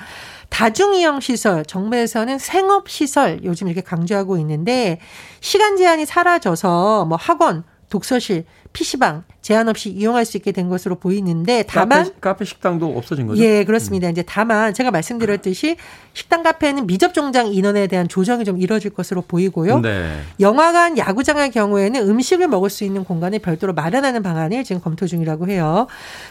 다중이용 0.48 1.20
시설, 1.20 1.65
정부에서는 1.65 2.39
생업 2.39 2.89
시설 2.89 3.42
요즘 3.44 3.68
이렇게 3.68 3.82
강조하고 3.82 4.38
있는데 4.38 5.01
시간 5.42 5.75
제한이 5.75 6.06
사라져서 6.06 7.03
뭐 7.06 7.18
학원, 7.20 7.65
독서실, 7.94 8.46
PC방 8.74 9.24
제한 9.44 9.70
없이 9.70 9.92
이용할 9.92 10.26
수 10.26 10.36
있게 10.38 10.52
된 10.52 10.68
것으로 10.68 10.96
보이는데 10.96 11.64
다만 11.68 12.06
카페, 12.06 12.20
카페 12.22 12.46
식당도 12.46 12.98
없어진 12.98 13.28
거죠? 13.28 13.40
예, 13.44 13.64
그렇습니다. 13.64 14.08
음. 14.08 14.12
이제 14.12 14.24
다만 14.26 14.74
제가 14.74 14.90
말씀드렸듯이 14.90 15.76
식당 16.14 16.42
카페는 16.42 16.88
미접종장 16.88 17.54
인원에 17.54 17.86
대한 17.86 18.08
조정이 18.08 18.46
좀 18.46 18.60
이뤄질 18.60 18.92
것으로 18.96 19.22
보이고요. 19.22 19.82
네. 19.82 20.22
영화관, 20.40 20.98
야구장의 20.98 21.52
경우에는 21.52 22.10
음식을 22.10 22.48
먹을 22.48 22.72
수 22.72 22.84
있는 22.84 23.04
공간을 23.04 23.38
별도로 23.40 23.74
마련하는 23.74 24.24
방안을 24.24 24.64
지금 24.64 24.82
검토 24.82 25.06
중이라고 25.06 25.48
해요. 25.50 25.86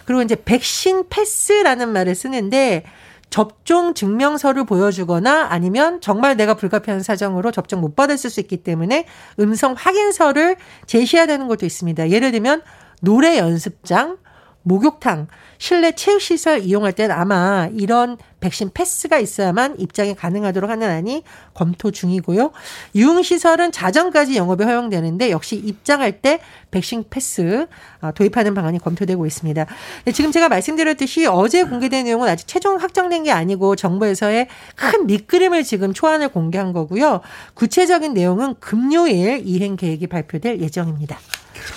그리고 0.05 0.23
이제 0.23 0.35
백신 0.35 1.05
패스라는 1.09 1.91
말을 1.91 2.17
쓰는데 2.17 2.83
접종 3.33 3.95
증명서를 3.95 4.67
보여주거나 4.67 5.47
아니면 5.49 6.03
정말 6.03 6.37
내가 6.37 6.53
불가피한 6.53 7.03
사정으로 7.03 7.51
접종 7.51 7.81
못 7.81 7.97
받았을 7.97 8.29
수 8.29 8.41
있기 8.41 8.59
때문에 8.59 9.07
음성 9.41 9.73
확인서를 9.73 10.57
제시해야 10.87 11.27
되는 11.27 11.49
것도 11.49 11.65
있습니다. 11.65 12.11
예를 12.11 12.31
들면 12.31 12.61
노래 13.01 13.39
연습장, 13.39 14.19
목욕탕, 14.63 15.29
실내 15.59 15.93
체육시설 15.93 16.63
이용할 16.63 16.93
때는 16.93 17.15
아마 17.15 17.69
이런 17.73 18.17
백신 18.41 18.71
패스가 18.75 19.19
있어야만 19.19 19.79
입장이 19.79 20.15
가능하도록 20.15 20.69
하는 20.69 20.91
안이 20.91 21.23
검토 21.55 21.91
중이고요. 21.91 22.51
유흥시설은 22.95 23.71
자정까지 23.71 24.37
영업이 24.37 24.65
허용되는데 24.65 25.31
역시 25.31 25.57
입장할 25.57 26.21
때 26.21 26.41
백신 26.71 27.05
패스 27.09 27.67
아, 28.01 28.11
도입하는 28.11 28.55
방안이 28.55 28.81
검토되고 28.81 29.25
있습니다. 29.27 29.67
지금 30.13 30.33
제가 30.33 30.49
말씀드렸듯이 30.49 31.27
어제 31.27 31.63
공개된 31.63 32.05
내용은 32.05 32.29
아직 32.29 32.49
최종 32.49 32.77
확정된 32.77 33.25
게 33.25 33.31
아니고 33.31 33.77
정부에서의 33.77 34.49
큰 34.75 35.07
밑그림을 35.07 35.63
지금 35.63 35.93
초안을 35.93 36.29
공개한 36.29 36.73
거고요. 36.73 37.21
구체적인 37.55 38.15
내용은 38.15 38.57
금요일 38.59 39.43
이행 39.45 39.77
계획이 39.77 40.09
발표될 40.09 40.61
예정입니다. 40.61 41.19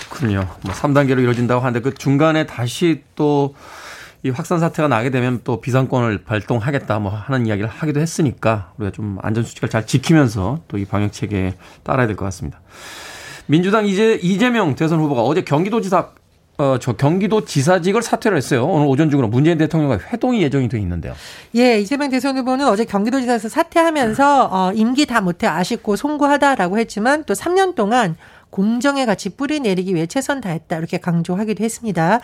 그렇군요. 0.09 0.47
뭐 0.61 0.73
3단계로 0.73 1.19
이루어진다고 1.19 1.61
하는데 1.61 1.79
그 1.81 1.93
중간에 1.93 2.45
다시 2.45 3.03
또 3.15 3.53
이 4.25 4.31
확산 4.31 4.59
사태가 4.59 4.87
나게 4.87 5.11
되면 5.11 5.41
또 5.43 5.61
비상권을 5.61 6.23
발동하겠다 6.23 6.97
뭐 6.97 7.11
하는 7.11 7.45
이야기를 7.45 7.69
하기도 7.69 7.99
했으니까 7.99 8.73
우리가 8.77 8.91
좀 8.91 9.19
안전 9.21 9.43
수칙을 9.43 9.69
잘 9.69 9.85
지키면서 9.85 10.61
또 10.67 10.79
이 10.79 10.85
방역 10.85 11.13
체계에 11.13 11.53
따라야 11.83 12.07
될 12.07 12.15
것 12.15 12.25
같습니다. 12.25 12.59
민주당 13.45 13.85
이제 13.85 14.19
이재명 14.23 14.73
대선 14.73 14.99
후보가 14.99 15.21
어제 15.21 15.41
경기도지사 15.43 16.09
어, 16.57 16.77
저 16.79 16.93
경기도 16.93 17.45
지사직을 17.45 18.01
사퇴를 18.01 18.35
했어요. 18.35 18.65
오늘 18.65 18.87
오전 18.87 19.11
중으로 19.11 19.27
문재인 19.27 19.59
대통령과 19.59 19.99
회동이 19.99 20.41
예정이 20.41 20.69
돼 20.69 20.79
있는데요. 20.79 21.13
예, 21.55 21.79
이재명 21.79 22.09
대선 22.09 22.35
후보는 22.35 22.67
어제 22.67 22.83
경기도지사에서 22.85 23.47
사퇴하면서 23.49 24.49
어, 24.51 24.71
임기 24.73 25.05
다 25.05 25.21
못해 25.21 25.45
아쉽고 25.45 25.97
송구하다라고 25.97 26.79
했지만 26.79 27.25
또 27.25 27.35
3년 27.35 27.75
동안 27.75 28.15
공정의 28.55 29.05
가치 29.05 29.35
뿌리내리기 29.35 29.93
위해 29.93 30.05
최선 30.05 30.39
다했다 30.39 30.77
이렇게 30.77 30.97
강조하기도 30.97 31.61
했습니다. 31.61 32.21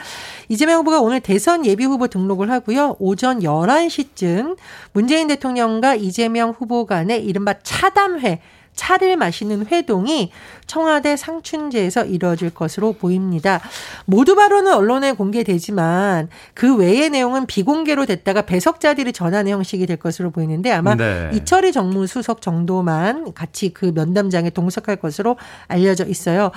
이재명 0.48 0.80
후보가 0.80 1.02
오늘 1.02 1.20
대선 1.20 1.66
예비 1.66 1.84
후보 1.84 2.08
등록을 2.08 2.50
하고요. 2.50 2.96
오전 3.00 3.40
11시쯤 3.40 4.56
문재인 4.94 5.28
대통령과 5.28 5.96
이재명 5.96 6.52
후보 6.52 6.86
간의 6.86 7.26
이른바 7.26 7.60
차담회 7.60 8.40
차를 8.82 9.16
마시는 9.16 9.68
회동이 9.68 10.32
청와대 10.66 11.16
상춘제에서 11.16 12.06
이루어질 12.06 12.50
것으로 12.50 12.94
보입니다. 12.94 13.62
모두 14.06 14.36
발언은 14.36 14.74
언론에 14.74 15.12
공개되지만 15.12 16.30
그 16.56 16.76
외의 16.76 17.12
내용은 17.12 17.46
비공개로 17.46 18.08
됐다가 18.08 18.42
배석자들이 18.42 19.14
전하는 19.14 19.52
형식이 19.52 19.86
될 19.86 19.98
것으로 19.98 20.32
보이는데 20.32 20.72
아마 20.72 20.96
네. 20.96 21.30
이철희 21.32 21.74
정무수석 21.74 22.42
정도만 22.42 23.34
같이 23.36 23.70
그 23.70 23.92
면담장에 23.94 24.50
동석할 24.50 24.96
것으로 24.96 25.38
알려져 25.68 26.06
있어요. 26.06 26.50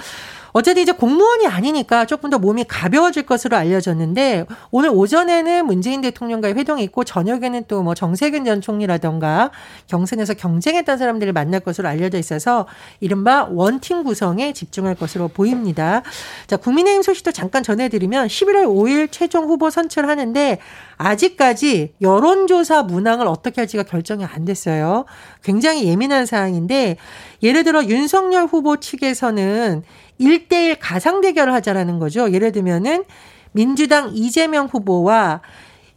어쨌든 0.54 0.82
이제 0.82 0.92
공무원이 0.92 1.46
아니니까 1.46 2.06
조금 2.06 2.30
더 2.30 2.38
몸이 2.38 2.64
가벼워질 2.64 3.26
것으로 3.26 3.56
알려졌는데 3.56 4.46
오늘 4.70 4.90
오전에는 4.90 5.66
문재인 5.66 6.00
대통령과의 6.00 6.54
회동이 6.54 6.82
있고 6.84 7.04
저녁에는 7.04 7.64
또 7.68 7.84
뭐 7.84 7.94
정세균 7.94 8.44
전 8.44 8.61
총리라던가 8.61 9.50
경선에서 9.88 10.34
경쟁했던 10.34 10.96
사람들을 10.96 11.32
만날 11.32 11.61
것으로 11.61 11.88
알려져 11.88 12.18
있어서 12.18 12.66
이른바 13.00 13.46
원팀 13.50 14.04
구성에 14.04 14.52
집중할 14.52 14.94
것으로 14.94 15.28
보입니다. 15.28 16.02
자, 16.46 16.56
국민의힘 16.56 17.02
소식도 17.02 17.32
잠깐 17.32 17.62
전해드리면 17.62 18.28
11월 18.28 18.64
5일 18.64 19.08
최종 19.11 19.44
후보 19.44 19.70
선출하는데 19.70 20.58
아직까지 20.96 21.94
여론조사 22.00 22.84
문항을 22.84 23.26
어떻게 23.26 23.61
할지가 23.61 23.82
결정이 23.82 24.25
안 24.25 24.44
됐어요. 24.44 25.04
굉장히 25.42 25.84
예민한 25.84 26.25
사항인데 26.25 26.96
예를 27.42 27.64
들어 27.64 27.84
윤석열 27.84 28.46
후보 28.46 28.78
측에서는 28.78 29.82
1대1 30.21 30.76
가상 30.80 31.21
대결을 31.21 31.52
하자라는 31.54 31.99
거죠. 31.99 32.33
예를 32.33 32.52
들면은 32.52 33.04
민주당 33.52 34.11
이재명 34.12 34.66
후보와 34.66 35.40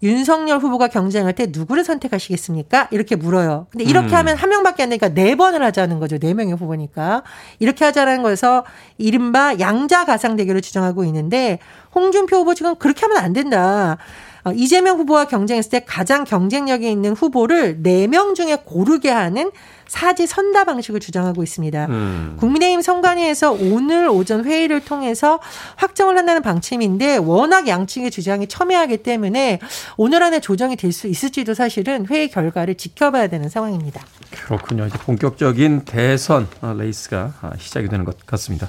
윤석열 0.03 0.59
후보가 0.59 0.89
경쟁할 0.89 1.33
때 1.33 1.47
누구를 1.49 1.83
선택하시겠습니까? 1.83 2.87
이렇게 2.91 3.15
물어요. 3.15 3.65
근데 3.71 3.83
이렇게 3.83 4.09
음. 4.09 4.13
하면 4.13 4.37
한 4.37 4.49
명밖에 4.51 4.83
안 4.83 4.89
되니까 4.89 5.09
네 5.09 5.35
번을 5.35 5.63
하자는 5.63 5.99
거죠. 5.99 6.19
네 6.19 6.35
명의 6.35 6.53
후보니까. 6.53 7.23
이렇게 7.57 7.83
하자라는 7.83 8.21
거에서 8.21 8.63
이른바 8.99 9.57
양자 9.59 10.05
가상 10.05 10.35
대결을 10.35 10.61
주장하고 10.61 11.03
있는데 11.05 11.57
홍준표 11.95 12.37
후보 12.37 12.53
지금 12.53 12.75
그렇게 12.75 13.01
하면 13.07 13.17
안 13.17 13.33
된다. 13.33 13.97
어, 14.43 14.51
이재명 14.53 14.99
후보와 14.99 15.25
경쟁했을 15.25 15.71
때 15.71 15.79
가장 15.85 16.23
경쟁력이 16.23 16.89
있는 16.89 17.13
후보를 17.13 17.81
4명 17.81 18.35
중에 18.35 18.57
고르게 18.63 19.09
하는 19.09 19.51
사지 19.87 20.27
선다 20.27 20.65
방식을 20.65 20.99
주장하고 20.99 21.43
있습니다. 21.43 21.85
음. 21.85 22.35
국민의힘 22.39 22.81
선관위에서 22.81 23.53
오늘 23.53 24.09
오전 24.09 24.43
회의를 24.43 24.81
통해서 24.81 25.39
확정을 25.77 26.17
한다는 26.17 26.41
방침인데 26.41 27.17
워낙 27.17 27.67
양측의 27.67 28.11
주장이 28.11 28.47
첨예하기 28.47 28.97
때문에 28.97 29.59
오늘 29.95 30.21
안에 30.23 30.41
조정이 30.41 30.75
될 30.75 30.97
수 30.97 31.07
있을지도 31.07 31.53
사실은 31.53 32.07
회의 32.07 32.27
결과를 32.29 32.75
지켜봐야 32.75 33.27
되는 33.27 33.49
상황입니다. 33.49 34.01
그렇군요. 34.31 34.87
이제 34.87 34.97
본격적인 34.97 35.81
대선 35.85 36.47
어, 36.61 36.73
레이스가 36.73 37.33
아, 37.41 37.51
시작이 37.59 37.87
되는 37.87 38.03
것 38.03 38.25
같습니다. 38.25 38.67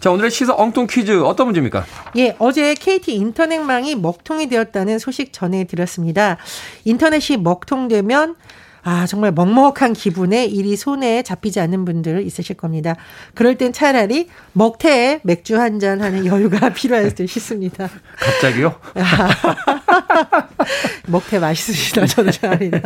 자, 0.00 0.10
오늘의 0.10 0.30
시사 0.30 0.54
엉뚱 0.54 0.86
퀴즈 0.86 1.22
어떤 1.22 1.46
문제입니까? 1.46 1.86
예, 2.18 2.36
어제 2.38 2.74
KT 2.74 3.14
인터넷망이 3.14 3.94
먹통이 3.94 4.48
되었다는 4.48 4.98
소식 4.98 5.32
전해드렸습니다. 5.32 6.36
인터넷이 6.84 7.38
먹통되면 7.38 8.34
아, 8.86 9.06
정말 9.06 9.32
먹먹한 9.32 9.94
기분에 9.94 10.44
일이 10.44 10.76
손에 10.76 11.22
잡히지 11.22 11.58
않는 11.60 11.86
분들 11.86 12.26
있으실 12.26 12.54
겁니다. 12.56 12.94
그럴 13.34 13.56
땐 13.56 13.72
차라리 13.72 14.28
먹태에 14.52 15.20
맥주 15.24 15.58
한 15.58 15.80
잔 15.80 16.02
하는 16.02 16.24
여유가 16.26 16.68
필요할 16.68 17.14
듯 17.14 17.26
싶습니다. 17.26 17.88
갑자기요? 18.20 18.78
먹태 21.08 21.38
맛있으시다, 21.38 22.06
저는 22.06 22.32
잘합니다. 22.32 22.80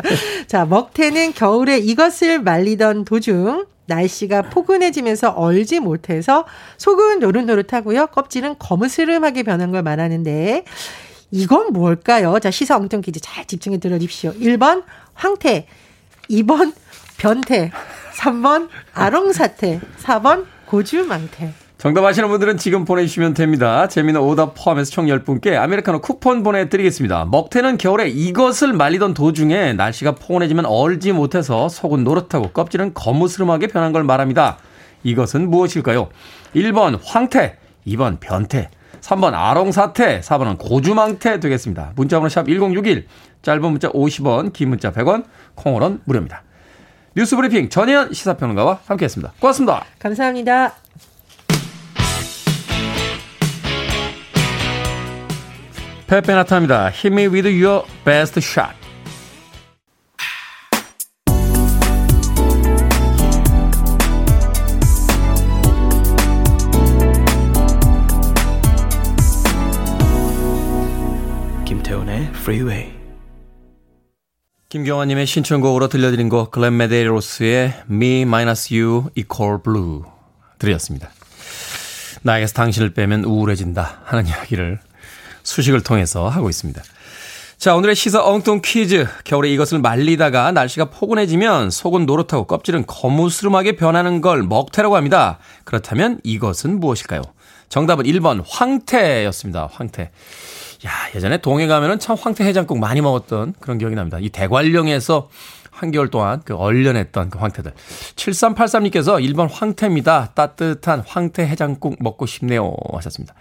자, 0.46 0.64
먹태는 0.64 1.32
겨울에 1.34 1.78
이것을 1.78 2.40
말리던 2.42 3.04
도중 3.04 3.66
날씨가 3.86 4.42
포근해지면서 4.42 5.30
얼지 5.30 5.80
못해서 5.80 6.44
속은 6.76 7.20
노릇노릇하고요. 7.20 8.08
껍질은 8.08 8.56
거무스름하게 8.58 9.42
변한 9.42 9.72
걸 9.72 9.82
말하는데 9.82 10.64
이건 11.30 11.72
뭘까요? 11.72 12.38
자, 12.40 12.50
시사 12.50 12.76
엉뚱 12.76 13.00
퀴즈 13.00 13.20
잘 13.20 13.46
집중해 13.46 13.78
들어주십시오. 13.78 14.34
1번 14.34 14.84
황태, 15.14 15.66
2번 16.30 16.72
변태, 17.18 17.70
3번 18.16 18.68
아롱사태, 18.94 19.80
4번 20.02 20.46
고주망태. 20.66 21.52
정답 21.78 22.04
아시는 22.04 22.28
분들은 22.28 22.56
지금 22.56 22.84
보내주시면 22.84 23.34
됩니다. 23.34 23.86
재미는 23.86 24.20
오답 24.20 24.54
포함해서 24.56 24.90
총 24.90 25.06
10분께 25.06 25.54
아메리카노 25.54 26.00
쿠폰 26.00 26.42
보내드리겠습니다. 26.42 27.26
먹태는 27.26 27.78
겨울에 27.78 28.08
이것을 28.08 28.72
말리던 28.72 29.14
도중에 29.14 29.74
날씨가 29.74 30.16
포근해지면 30.16 30.66
얼지 30.66 31.12
못해서 31.12 31.68
속은 31.68 32.02
노릇하고 32.02 32.50
껍질은 32.50 32.94
거무스름하게 32.94 33.68
변한 33.68 33.92
걸 33.92 34.02
말합니다. 34.02 34.58
이것은 35.04 35.48
무엇일까요? 35.50 36.08
1번 36.56 36.98
황태, 37.04 37.56
2번 37.86 38.18
변태, 38.18 38.70
3번 39.00 39.34
아롱사태, 39.34 40.20
4번은 40.20 40.58
고주망태 40.58 41.40
되겠습니다. 41.40 41.92
문자번호 41.96 42.28
샵 42.28 42.46
1061, 42.46 43.06
짧은 43.42 43.62
문자 43.62 43.88
50원, 43.90 44.52
긴 44.52 44.70
문자 44.70 44.92
100원, 44.92 45.24
콩으로는 45.54 46.00
무료입니다. 46.04 46.42
뉴스 47.16 47.36
브리핑 47.36 47.68
전혜연 47.68 48.12
시사평론가와 48.12 48.80
함께했습니다. 48.86 49.32
고맙습니다. 49.40 49.84
감사합니다. 49.98 50.74
페페나타입니다. 56.06 56.86
Hit 56.86 57.08
me 57.08 57.26
with 57.28 57.46
your 57.46 57.84
best 58.04 58.38
shot. 58.40 58.87
Freeway. 72.48 72.94
김경환님의 74.70 75.26
신청곡으로 75.26 75.88
들려드린 75.88 76.30
곡 76.30 76.50
글렌 76.50 76.78
메데로스의 76.78 77.74
Me 77.90 78.22
Minus 78.22 78.72
You 78.72 79.10
Equal 79.14 79.58
Blue 79.62 80.00
들렸습니다. 80.58 81.10
나에게서 82.22 82.54
당신을 82.54 82.94
빼면 82.94 83.24
우울해진다 83.24 84.00
하는 84.02 84.26
이야기를 84.26 84.80
수식을 85.42 85.82
통해서 85.82 86.30
하고 86.30 86.48
있습니다. 86.48 86.82
자, 87.58 87.76
오늘의 87.76 87.94
시사 87.94 88.24
엉뚱 88.24 88.62
퀴즈. 88.64 89.06
겨울에 89.24 89.50
이것을 89.50 89.80
말리다가 89.80 90.50
날씨가 90.52 90.86
포근해지면 90.86 91.70
속은 91.70 92.06
노릇하고 92.06 92.46
껍질은 92.46 92.86
거무스름하게 92.86 93.72
변하는 93.72 94.22
걸 94.22 94.42
먹태라고 94.42 94.96
합니다. 94.96 95.38
그렇다면 95.64 96.18
이것은 96.24 96.80
무엇일까요? 96.80 97.20
정답은 97.68 98.06
1번 98.06 98.42
황태였습니다. 98.48 99.68
황태. 99.70 100.12
야, 100.86 100.90
예전에 101.14 101.38
동해 101.38 101.66
가면은 101.66 101.98
참 101.98 102.16
황태 102.18 102.44
해장국 102.44 102.78
많이 102.78 103.00
먹었던 103.00 103.54
그런 103.60 103.78
기억이 103.78 103.94
납니다. 103.94 104.18
이 104.20 104.28
대관령에서 104.28 105.28
한개월 105.70 106.08
동안 106.08 106.42
그 106.44 106.54
얼려냈던 106.54 107.30
그 107.30 107.38
황태들. 107.38 107.72
7383님께서 108.16 109.22
1번 109.24 109.48
황태입니다. 109.50 110.32
따뜻한 110.34 111.02
황태 111.06 111.46
해장국 111.46 111.96
먹고 112.00 112.26
싶네요. 112.26 112.74
하셨습니다. 112.92 113.34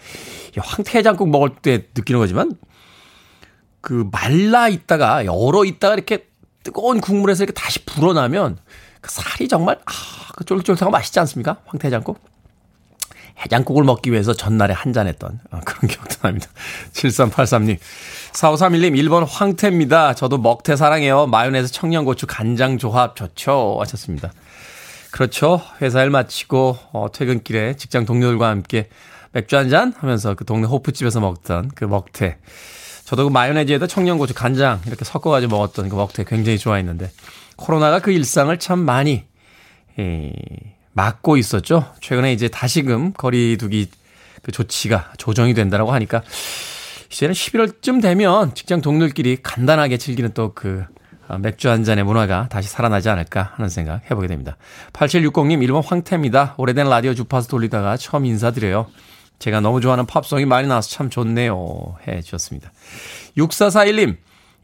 이 0.56 0.60
황태 0.60 1.00
해장국 1.00 1.30
먹을 1.30 1.56
때 1.62 1.88
느끼는 1.95 2.19
거지만 2.19 2.54
그 3.82 4.08
말라 4.12 4.67
있다가 4.69 5.23
얼어 5.28 5.65
있다가 5.65 5.95
이렇게 5.95 6.28
뜨거운 6.63 7.00
국물에서 7.02 7.43
이렇게 7.43 7.60
다시 7.60 7.86
불어나면 7.86 8.58
그 9.02 9.10
살이 9.12 9.47
정말 9.47 9.80
아, 9.86 9.91
그 10.36 10.43
쫄깃쫄깃하고 10.43 10.91
맛있지 10.91 11.19
않습니까? 11.19 11.58
황태 11.65 11.88
해장국. 11.88 12.19
해장국을 13.39 13.84
먹기 13.84 14.12
위해서 14.12 14.34
전날에 14.34 14.73
한 14.73 14.93
잔했던 14.93 15.39
어, 15.52 15.60
그런 15.65 15.88
기억도 15.88 16.15
납니다. 16.21 16.47
7383님. 16.93 17.78
4531님, 18.34 18.95
1번 19.04 19.26
황태입니다. 19.28 20.15
저도 20.15 20.38
먹태 20.38 20.76
사랑해요. 20.76 21.28
마요네즈 21.28 21.71
청양고추 21.71 22.28
간장 22.28 22.78
조합 22.78 23.15
좋죠. 23.15 23.78
하셨습니다. 23.82 24.32
그렇죠. 25.12 25.62
회사 25.82 26.04
일 26.04 26.10
마치고, 26.10 26.78
어, 26.91 27.08
퇴근길에 27.12 27.76
직장 27.76 28.06
동료들과 28.06 28.50
함께 28.50 28.89
맥주 29.32 29.56
한 29.58 29.69
잔 29.69 29.93
하면서 29.97 30.34
그 30.36 30.45
동네 30.45 30.67
호프집에서 30.67 31.19
먹던 31.19 31.71
그 31.76 31.86
먹태. 31.86 32.38
저도 33.06 33.26
그 33.26 33.30
마요네즈에다 33.32 33.88
청양고추 33.88 34.34
간장 34.34 34.82
이렇게 34.86 35.06
섞어가지고 35.06 35.56
먹었던 35.56 35.89
그 35.89 35.95
먹태 35.95 36.23
굉장히 36.26 36.58
좋아했는데, 36.58 37.12
코로나가 37.56 38.00
그 38.00 38.12
일상을 38.12 38.56
참 38.60 38.80
많이, 38.80 39.23
예, 40.00 40.34
막고 40.97 41.38
있었죠. 41.38 41.93
최근에 42.01 42.33
이제 42.33 42.47
다시금 42.47 43.13
거리두기 43.13 43.89
그 44.41 44.51
조치가 44.51 45.13
조정이 45.17 45.53
된다라고 45.53 45.91
하니까 45.93 46.23
이제는 47.12 47.33
11월쯤 47.33 48.01
되면 48.01 48.53
직장 48.55 48.81
동료들끼리 48.81 49.38
간단하게 49.43 49.97
즐기는 49.97 50.33
또 50.33 50.51
그 50.53 50.83
맥주 51.39 51.69
한 51.69 51.83
잔의 51.83 52.03
문화가 52.05 52.47
다시 52.49 52.69
살아나지 52.69 53.10
않을까 53.10 53.51
하는 53.55 53.69
생각 53.69 54.10
해보게 54.10 54.27
됩니다. 54.27 54.55
8760님 54.93 55.60
1번 55.67 55.83
황태입니다. 55.86 56.55
오래된 56.57 56.89
라디오 56.89 57.13
주파수 57.13 57.49
돌리다가 57.49 57.97
처음 57.97 58.25
인사드려요. 58.25 58.88
제가 59.38 59.60
너무 59.60 59.81
좋아하는 59.81 60.05
팝송이 60.05 60.45
많이 60.45 60.67
나와서 60.67 60.89
참 60.89 61.10
좋네요. 61.10 61.97
해 62.07 62.21
주셨습니다. 62.21 62.71
6441님 63.38 64.15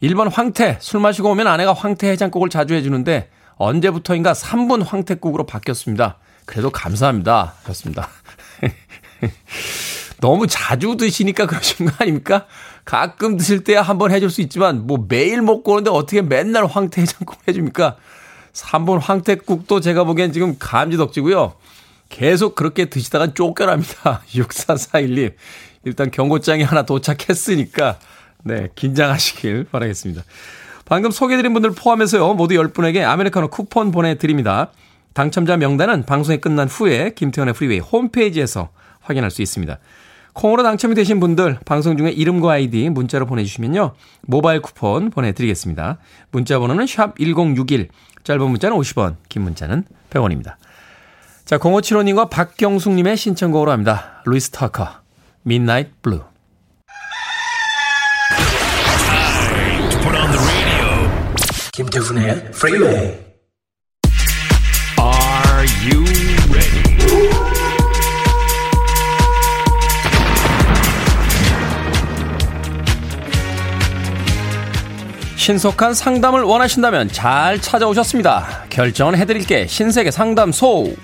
1번 0.02 0.30
황태 0.32 0.78
술 0.80 1.00
마시고 1.00 1.30
오면 1.30 1.46
아내가 1.46 1.74
황태 1.74 2.08
해장국을 2.10 2.48
자주 2.48 2.74
해주는데 2.74 3.28
언제부터인가 3.56 4.32
3분 4.32 4.84
황태국으로 4.84 5.46
바뀌었습니다. 5.46 6.18
그래도 6.44 6.70
감사합니다. 6.70 7.54
그렇습니다. 7.62 8.08
너무 10.20 10.46
자주 10.46 10.96
드시니까 10.96 11.46
그러신 11.46 11.86
거 11.86 11.92
아닙니까? 11.98 12.46
가끔 12.84 13.36
드실 13.36 13.64
때야 13.64 13.82
한번 13.82 14.10
해줄 14.10 14.30
수 14.30 14.40
있지만 14.42 14.86
뭐 14.86 15.04
매일 15.08 15.42
먹고 15.42 15.72
오는데 15.72 15.90
어떻게 15.90 16.22
맨날 16.22 16.66
황태 16.66 17.02
해장국 17.02 17.36
해줍니까? 17.48 17.96
3번 18.52 19.00
황태국도 19.00 19.80
제가 19.80 20.04
보기엔 20.04 20.32
지금 20.32 20.56
감지덕지고요. 20.58 21.54
계속 22.08 22.54
그렇게 22.54 22.86
드시다가 22.86 23.34
쫓겨납니다. 23.34 24.22
6441님. 24.34 25.34
일단 25.84 26.10
경고장이 26.10 26.62
하나 26.62 26.82
도착했으니까 26.82 27.98
네, 28.44 28.68
긴장하시길 28.74 29.64
바라겠습니다. 29.70 30.22
방금 30.84 31.10
소개해드린 31.10 31.52
분들 31.52 31.72
포함해서요. 31.72 32.34
모두 32.34 32.54
10분에게 32.54 33.02
아메리카노 33.02 33.48
쿠폰 33.48 33.90
보내드립니다. 33.90 34.70
당첨자 35.14 35.56
명단은 35.56 36.04
방송이 36.04 36.38
끝난 36.38 36.68
후에 36.68 37.12
김태훈의 37.14 37.54
프리웨이 37.54 37.78
홈페이지에서 37.78 38.70
확인할 39.00 39.30
수 39.30 39.42
있습니다. 39.42 39.78
콩으로 40.34 40.64
당첨이 40.64 40.96
되신 40.96 41.20
분들 41.20 41.60
방송 41.64 41.96
중에 41.96 42.10
이름과 42.10 42.52
아이디 42.52 42.90
문자로 42.90 43.24
보내주시면요. 43.26 43.92
모바일 44.22 44.60
쿠폰 44.60 45.10
보내드리겠습니다. 45.10 45.98
문자 46.32 46.58
번호는 46.58 46.86
샵 46.86 47.16
1061, 47.16 47.88
짧은 48.24 48.50
문자는 48.50 48.76
50원, 48.76 49.16
긴 49.28 49.42
문자는 49.42 49.84
100원입니다. 50.10 50.56
자, 51.44 51.58
0575님과 51.58 52.30
박경숙님의 52.30 53.16
신청곡으로 53.16 53.70
합니다. 53.70 54.22
루이스 54.24 54.50
터커, 54.50 54.88
Midnight 55.46 55.92
Blue. 56.02 56.33
김태훈의 61.74 62.52
프리웨이 62.52 63.24
you 65.84 66.04
ready? 66.48 66.84
신속한 75.36 75.94
상담을 75.94 76.42
원하신다면 76.42 77.08
잘 77.08 77.60
찾아오셨습니다. 77.60 78.66
결정은 78.70 79.16
해드릴게 79.16 79.66
신세계 79.66 80.12
상담소. 80.12 80.94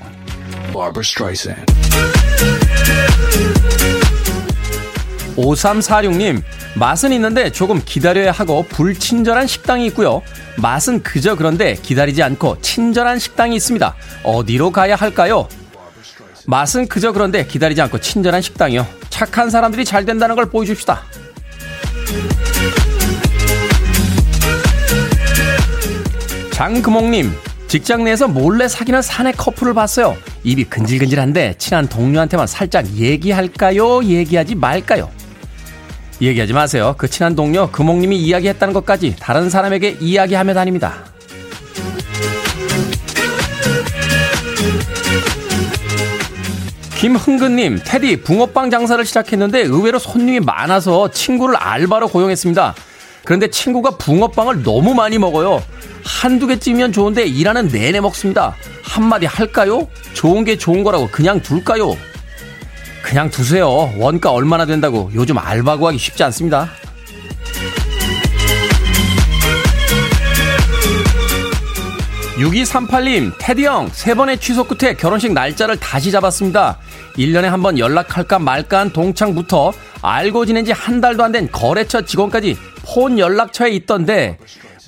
5346님, 5.37 6.43
맛은 6.77 7.13
있는데 7.13 7.51
조금 7.51 7.83
기다려야 7.85 8.33
하고 8.33 8.65
불친절한 8.69 9.47
식당이 9.47 9.87
있고요. 9.87 10.23
맛은 10.57 11.03
그저 11.03 11.35
그런데 11.35 11.75
기다리지 11.75 12.23
않고 12.23 12.61
친절한 12.61 13.19
식당이 13.19 13.57
있습니다. 13.57 13.95
어디로 14.23 14.71
가야 14.71 14.95
할까요? 14.95 15.49
맛은 16.47 16.89
그저 16.89 17.13
그런데 17.13 17.47
기다리지 17.47 17.83
않고 17.83 17.99
친절한 18.01 18.41
식당이요. 18.41 18.87
착한 19.11 19.51
사람들이 19.51 19.85
잘 19.85 20.05
된다는 20.05 20.37
걸 20.37 20.47
보여줍시다. 20.47 21.03
장금옥님, 26.53 27.33
직장 27.69 28.05
내에서 28.05 28.29
몰래 28.29 28.69
사귀는 28.69 29.01
사내 29.01 29.33
커플을 29.33 29.75
봤어요. 29.75 30.17
입이 30.45 30.65
근질근질한데 30.65 31.55
친한 31.59 31.89
동료한테만 31.89 32.47
살짝 32.47 32.87
얘기할까요? 32.97 34.05
얘기하지 34.05 34.55
말까요? 34.57 35.11
얘기하지 36.21 36.53
마세요. 36.53 36.95
그 36.99 37.09
친한 37.09 37.35
동료 37.35 37.71
금옥님이 37.71 38.19
이야기했다는 38.19 38.75
것까지 38.75 39.17
다른 39.19 39.49
사람에게 39.49 39.97
이야기하며 40.01 40.55
다닙니다. 40.55 41.05
김흥근님, 47.01 47.81
테디, 47.83 48.21
붕어빵 48.21 48.69
장사를 48.71 49.03
시작했는데 49.07 49.61
의외로 49.61 49.99
손님이 49.99 50.41
많아서 50.41 51.11
친구를 51.11 51.57
알바로 51.57 52.09
고용했습니다. 52.09 52.75
그런데 53.25 53.49
친구가 53.49 53.97
붕어빵을 53.97 54.63
너무 54.63 54.93
많이 54.93 55.17
먹어요. 55.17 55.63
한두 56.05 56.47
개쯤이면 56.47 56.93
좋은데 56.93 57.25
일하는 57.25 57.69
내내 57.69 58.01
먹습니다. 58.01 58.55
한마디 58.83 59.25
할까요? 59.25 59.89
좋은 60.13 60.45
게 60.45 60.59
좋은 60.59 60.83
거라고 60.85 61.09
그냥 61.11 61.41
둘까요? 61.41 61.97
그냥 63.03 63.31
두세요. 63.31 63.93
원가 63.97 64.31
얼마나 64.31 64.67
된다고 64.67 65.11
요즘 65.15 65.39
알바 65.39 65.77
구하기 65.79 65.99
쉽지 65.99 66.23
않습니다. 66.25 66.69
6238님, 72.39 73.33
테디 73.39 73.67
형, 73.67 73.89
세 73.93 74.15
번의 74.15 74.39
취소 74.39 74.65
끝에 74.65 74.95
결혼식 74.95 75.33
날짜를 75.33 75.77
다시 75.77 76.11
잡았습니다. 76.11 76.79
1년에 77.19 77.43
한 77.43 77.61
번 77.63 77.79
연락할까 77.79 78.39
말까 78.39 78.79
한 78.81 78.91
동창부터 78.91 79.73
알고 80.01 80.47
지낸 80.47 80.65
지 80.65 80.73
한 80.73 81.01
달도 81.03 81.23
안 81.23 81.33
된 81.33 81.51
거래처 81.53 82.03
직원까지 82.03 82.57
폰 82.87 83.19
연락처에 83.19 83.71
있던데, 83.73 84.39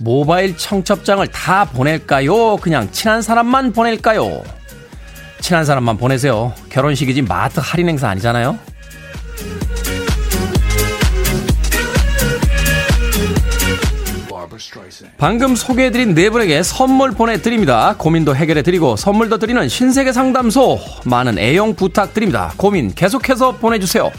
모바일 0.00 0.56
청첩장을 0.56 1.26
다 1.28 1.66
보낼까요? 1.66 2.56
그냥 2.56 2.90
친한 2.90 3.20
사람만 3.20 3.72
보낼까요? 3.74 4.42
친한 5.42 5.64
사람만 5.64 5.98
보내세요. 5.98 6.54
결혼식이지 6.70 7.22
마트 7.22 7.60
할인 7.60 7.88
행사 7.88 8.08
아니잖아요? 8.08 8.58
방금 15.18 15.56
소개해드린 15.56 16.14
네 16.14 16.30
분에게 16.30 16.62
선물 16.62 17.10
보내드립니다. 17.10 17.96
고민도 17.98 18.36
해결해드리고 18.36 18.96
선물도 18.96 19.38
드리는 19.38 19.68
신세계 19.68 20.12
상담소. 20.12 20.78
많은 21.04 21.38
애용 21.38 21.74
부탁드립니다. 21.74 22.52
고민 22.56 22.94
계속해서 22.94 23.56
보내주세요. 23.56 24.12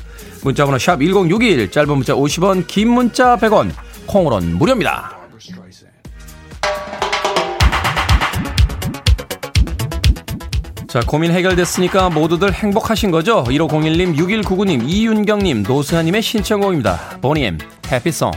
문자번호 0.43 0.77
샵 0.77 1.01
1061, 1.01 1.71
짧은 1.71 1.89
문자 1.89 2.13
50원, 2.13 2.67
긴 2.67 2.89
문자 2.89 3.37
100원, 3.37 3.71
콩으로는 4.07 4.57
무료입니다. 4.57 5.22
자, 10.93 10.99
고민 10.99 11.31
해결됐으니까 11.31 12.11
모두들 12.11 12.53
행복하신 12.53 13.09
거죠? 13.09 13.43
1501님, 13.45 14.15
6199님, 14.15 14.87
이윤경님, 14.87 15.63
노수현님의 15.63 16.21
신청곡입니다. 16.21 17.17
보니엠, 17.19 17.57
해피송. 17.91 18.29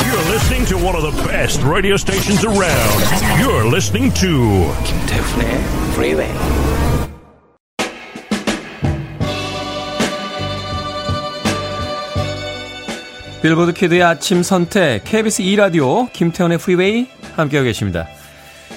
You're 0.00 0.30
listening 0.30 0.66
to 0.66 0.78
one 0.78 0.96
of 0.96 1.02
the 1.02 1.12
best 1.28 1.62
radio 1.62 1.96
stations 1.96 2.42
around. 2.42 3.04
You're 3.38 3.68
listening 3.68 4.14
to 4.18 4.72
김태훈의 4.86 5.60
Freeway. 5.92 6.32
빌보드 13.42 13.74
키드의 13.74 14.02
아침 14.02 14.42
선택 14.42 15.04
KBS 15.04 15.42
2라디오 15.42 16.10
김태훈의 16.14 16.54
Freeway 16.54 17.08
함께하고 17.36 17.66
계십니다. 17.66 18.08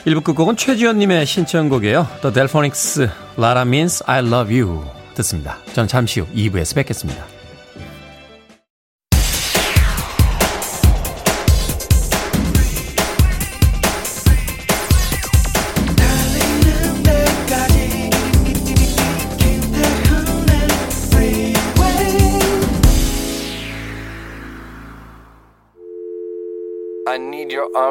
1부 0.05 0.23
끝곡은 0.23 0.55
최지현님의 0.55 1.25
신청곡이에요. 1.25 2.07
The 2.21 2.33
Delfonics, 2.33 3.07
La 3.37 3.49
La 3.49 3.61
Means 3.61 4.03
I 4.07 4.25
Love 4.25 4.59
You 4.59 4.83
듣습니다. 5.15 5.57
저는 5.73 5.87
잠시 5.87 6.21
후 6.21 6.27
2부에서 6.33 6.75
뵙겠습니다. 6.75 7.40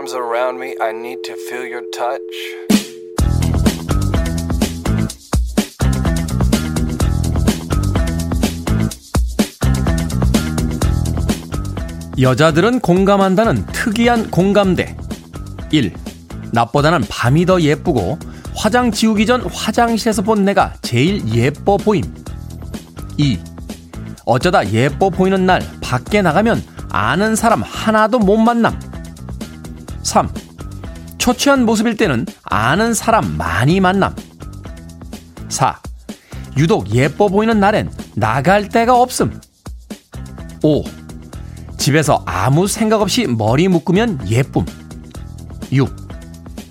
Arms 0.01 0.15
around 0.15 0.59
me. 0.59 0.75
I 0.81 0.93
need 0.93 1.21
to 1.25 1.35
feel 1.35 1.69
your 1.69 1.85
touch. 1.91 2.21
여자들은 12.19 12.81
공감한다는 12.81 13.67
특이한 13.67 14.31
공감대. 14.31 14.97
1. 15.71 15.93
낮보다는 16.53 17.03
밤이 17.09 17.45
더 17.45 17.61
예쁘고 17.61 18.19
화장 18.55 18.91
지우기 18.91 19.27
전 19.27 19.43
화장실에서 19.43 20.23
본 20.23 20.47
내가 20.47 20.75
제일 20.81 21.27
예뻐 21.35 21.77
보임. 21.77 22.03
2. 23.19 23.39
어쩌다 24.25 24.67
예뻐 24.71 25.11
보이는 25.11 25.45
날 25.45 25.63
밖에 25.83 26.23
나가면 26.23 26.63
아는 26.91 27.37
사람 27.37 27.63
하나도 27.63 28.19
못 28.19 28.39
만남. 28.39 28.90
3. 30.11 30.29
초췌한 31.19 31.65
모습일 31.65 31.97
때는 31.97 32.27
아는 32.43 32.95
사람 32.95 33.37
많이 33.37 33.79
만남. 33.79 34.17
4. 35.49 35.79
유독 36.57 36.93
예뻐 36.93 37.29
보이는 37.29 37.61
날엔 37.61 37.93
나갈 38.17 38.69
데가 38.69 39.01
없음. 39.01 39.41
5. 40.65 40.83
집에서 41.79 42.25
아무 42.27 42.67
생각 42.67 43.03
없이 43.03 43.29
머리 43.29 43.69
묶으면 43.69 44.29
예쁨. 44.29 44.67
6. 45.71 45.95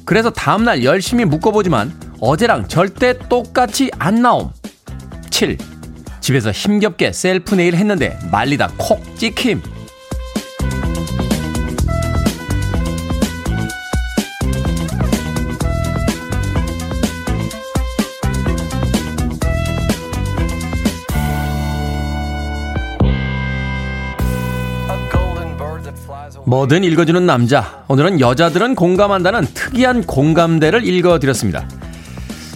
그래서 0.04 0.30
다음날 0.30 0.84
열심히 0.84 1.24
묶어보지만 1.24 1.94
어제랑 2.20 2.68
절대 2.68 3.18
똑같이 3.30 3.90
안 4.00 4.22
나옴. 4.22 4.52
7. 5.30 5.58
집에서 6.20 6.52
힘겹게 6.52 7.14
셀프 7.14 7.56
네일 7.56 7.76
했는데 7.76 8.20
말리다 8.34 8.74
콕 8.78 9.02
찍힘. 9.16 9.79
뭐든 26.50 26.84
읽어주는 26.84 27.28
남자. 27.28 27.84
오늘은 27.90 28.20
여자들은 28.20 28.74
공감한다는 28.74 29.46
특이한 29.54 30.04
공감대를 30.08 30.84
읽어드렸습니다. 30.84 31.70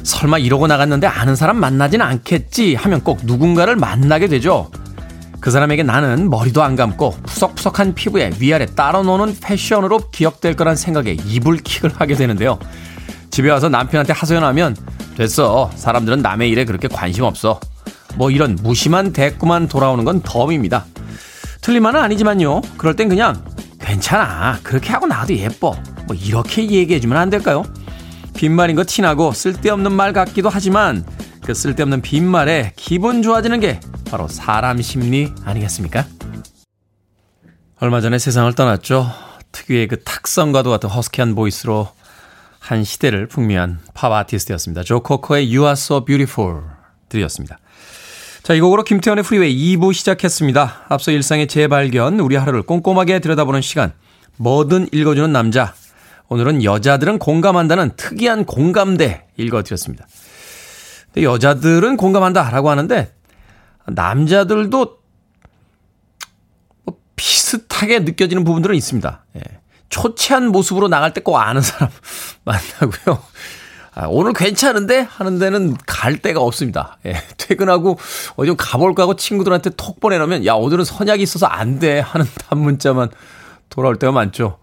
설마 0.02 0.40
이러고 0.40 0.66
나갔는데 0.66 1.06
아는 1.06 1.36
사람 1.36 1.58
만나진 1.58 2.02
않겠지 2.02 2.74
하면 2.74 3.04
꼭 3.04 3.20
누군가를 3.22 3.76
만나게 3.76 4.28
되죠. 4.28 4.72
그 5.40 5.52
사람에게 5.52 5.84
나는 5.84 6.32
머리도 6.32 6.64
안 6.64 6.76
감고 6.76 7.18
푸석푸석한 7.24 7.94
피부에 7.94 8.32
위아래 8.40 8.66
따로 8.66 9.04
노는 9.04 9.38
패션으로 9.40 10.10
기억될 10.10 10.56
거란 10.56 10.76
생각에 10.76 11.12
이불킥을 11.12 11.92
하게 11.94 12.16
되는데요. 12.16 12.58
집에 13.30 13.52
와서 13.52 13.70
남편한테 13.70 14.12
하소연하면 14.12 14.76
됐어. 15.18 15.70
사람들은 15.76 16.24
남의 16.24 16.50
일에 16.50 16.66
그렇게 16.66 16.88
관심 16.88 17.26
없어. 17.26 17.60
뭐 18.16 18.32
이런 18.32 18.58
무심한 18.64 19.14
대꾸만 19.14 19.68
돌아오는 19.68 20.04
건 20.04 20.22
덤입니다. 20.24 20.86
틀린 21.62 21.84
말은 21.84 22.02
아니지만요. 22.02 22.62
그럴 22.78 22.96
땐 22.96 23.08
그냥 23.08 23.53
괜찮아. 23.84 24.60
그렇게 24.64 24.92
하고 24.92 25.06
나도 25.06 25.36
예뻐. 25.36 25.76
뭐 26.08 26.16
이렇게 26.16 26.68
얘기해주면 26.70 27.18
안 27.18 27.30
될까요? 27.30 27.64
빈말인 28.36 28.76
거 28.76 28.84
티나고 28.84 29.32
쓸데없는 29.32 29.92
말 29.92 30.14
같기도 30.14 30.50
하지만 30.50 31.06
그 31.44 31.54
쓸데없는 31.54 32.02
빈말에 32.02 32.74
기분 32.76 33.22
좋아지는 33.22 33.60
게 33.60 33.80
바로 34.10 34.28
사람 34.28 34.82
심리 34.82 35.32
아니겠습니까? 35.44 36.06
얼마 37.80 38.02
전에 38.02 38.18
세상을 38.18 38.54
떠났죠. 38.54 39.12
특유의 39.52 39.88
그 39.88 40.04
탁성과도 40.04 40.70
같은 40.70 40.90
허스키한 40.90 41.36
보이스로 41.36 41.90
한 42.60 42.84
시대를 42.84 43.28
풍미한 43.28 43.80
팝 43.94 44.12
아티스트였습니다. 44.12 44.84
조 44.84 45.04
카커의 45.04 45.46
You 45.48 45.66
Are 45.66 45.74
So 45.74 46.06
Beautiful 46.06 46.62
들으셨습니다. 47.10 47.60
자, 48.44 48.54
이 48.54 48.60
곡으로 48.60 48.84
김태훈의 48.84 49.24
프리웨이 49.24 49.78
2부 49.78 49.94
시작했습니다. 49.94 50.86
앞서 50.90 51.12
일상의 51.12 51.48
재발견, 51.48 52.20
우리 52.20 52.36
하루를 52.36 52.64
꼼꼼하게 52.64 53.20
들여다보는 53.20 53.62
시간. 53.62 53.94
뭐든 54.38 54.90
읽어주는 54.92 55.32
남자. 55.32 55.74
오늘은 56.28 56.64
여자들은 56.64 57.20
공감한다는 57.20 57.96
특이한 57.96 58.44
공감대 58.46 59.28
읽어드렸습니다. 59.38 60.08
근데 61.14 61.24
여자들은 61.24 61.96
공감한다라고 61.96 62.70
하는데 62.70 63.14
남자들도 63.88 64.98
뭐 66.84 66.98
비슷하게 67.16 68.00
느껴지는 68.00 68.44
부분들은 68.44 68.76
있습니다. 68.76 69.26
예. 69.38 69.42
초췌한 69.90 70.48
모습으로 70.48 70.88
나갈 70.90 71.14
때 71.14 71.22
꼭 71.22 71.38
아는 71.38 71.62
사람 71.62 71.90
만나고요. 72.44 73.24
아, 73.96 74.08
오늘 74.10 74.34
괜찮은데 74.34 75.02
하는 75.02 75.38
데는 75.40 75.78
갈 75.86 76.18
데가 76.18 76.42
없습니다. 76.42 76.98
예, 77.06 77.16
퇴근하고 77.38 77.98
어디 78.36 78.48
좀 78.48 78.56
가볼까 78.58 79.04
하고 79.04 79.16
친구들한테 79.16 79.72
톡 79.78 80.00
보내놓으면 80.00 80.46
야 80.46 80.54
오늘은 80.54 80.84
선약이 80.86 81.22
있어서 81.24 81.46
안 81.46 81.80
돼 81.80 82.00
하는 82.00 82.26
단문자만 82.50 83.10
돌아올 83.70 83.98
때가 83.98 84.12
많죠. 84.12 84.58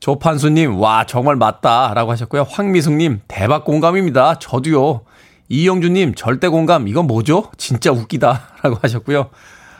조판수님 0.00 0.78
와 0.78 1.04
정말 1.06 1.36
맞다라고 1.36 2.10
하셨고요. 2.12 2.42
황미숙님 2.48 3.22
대박 3.28 3.64
공감입니다. 3.64 4.38
저도요 4.38 5.02
이영주님, 5.48 6.16
절대 6.16 6.48
공감, 6.48 6.88
이건 6.88 7.06
뭐죠? 7.06 7.50
진짜 7.56 7.92
웃기다. 7.92 8.48
라고 8.62 8.78
하셨고요. 8.82 9.30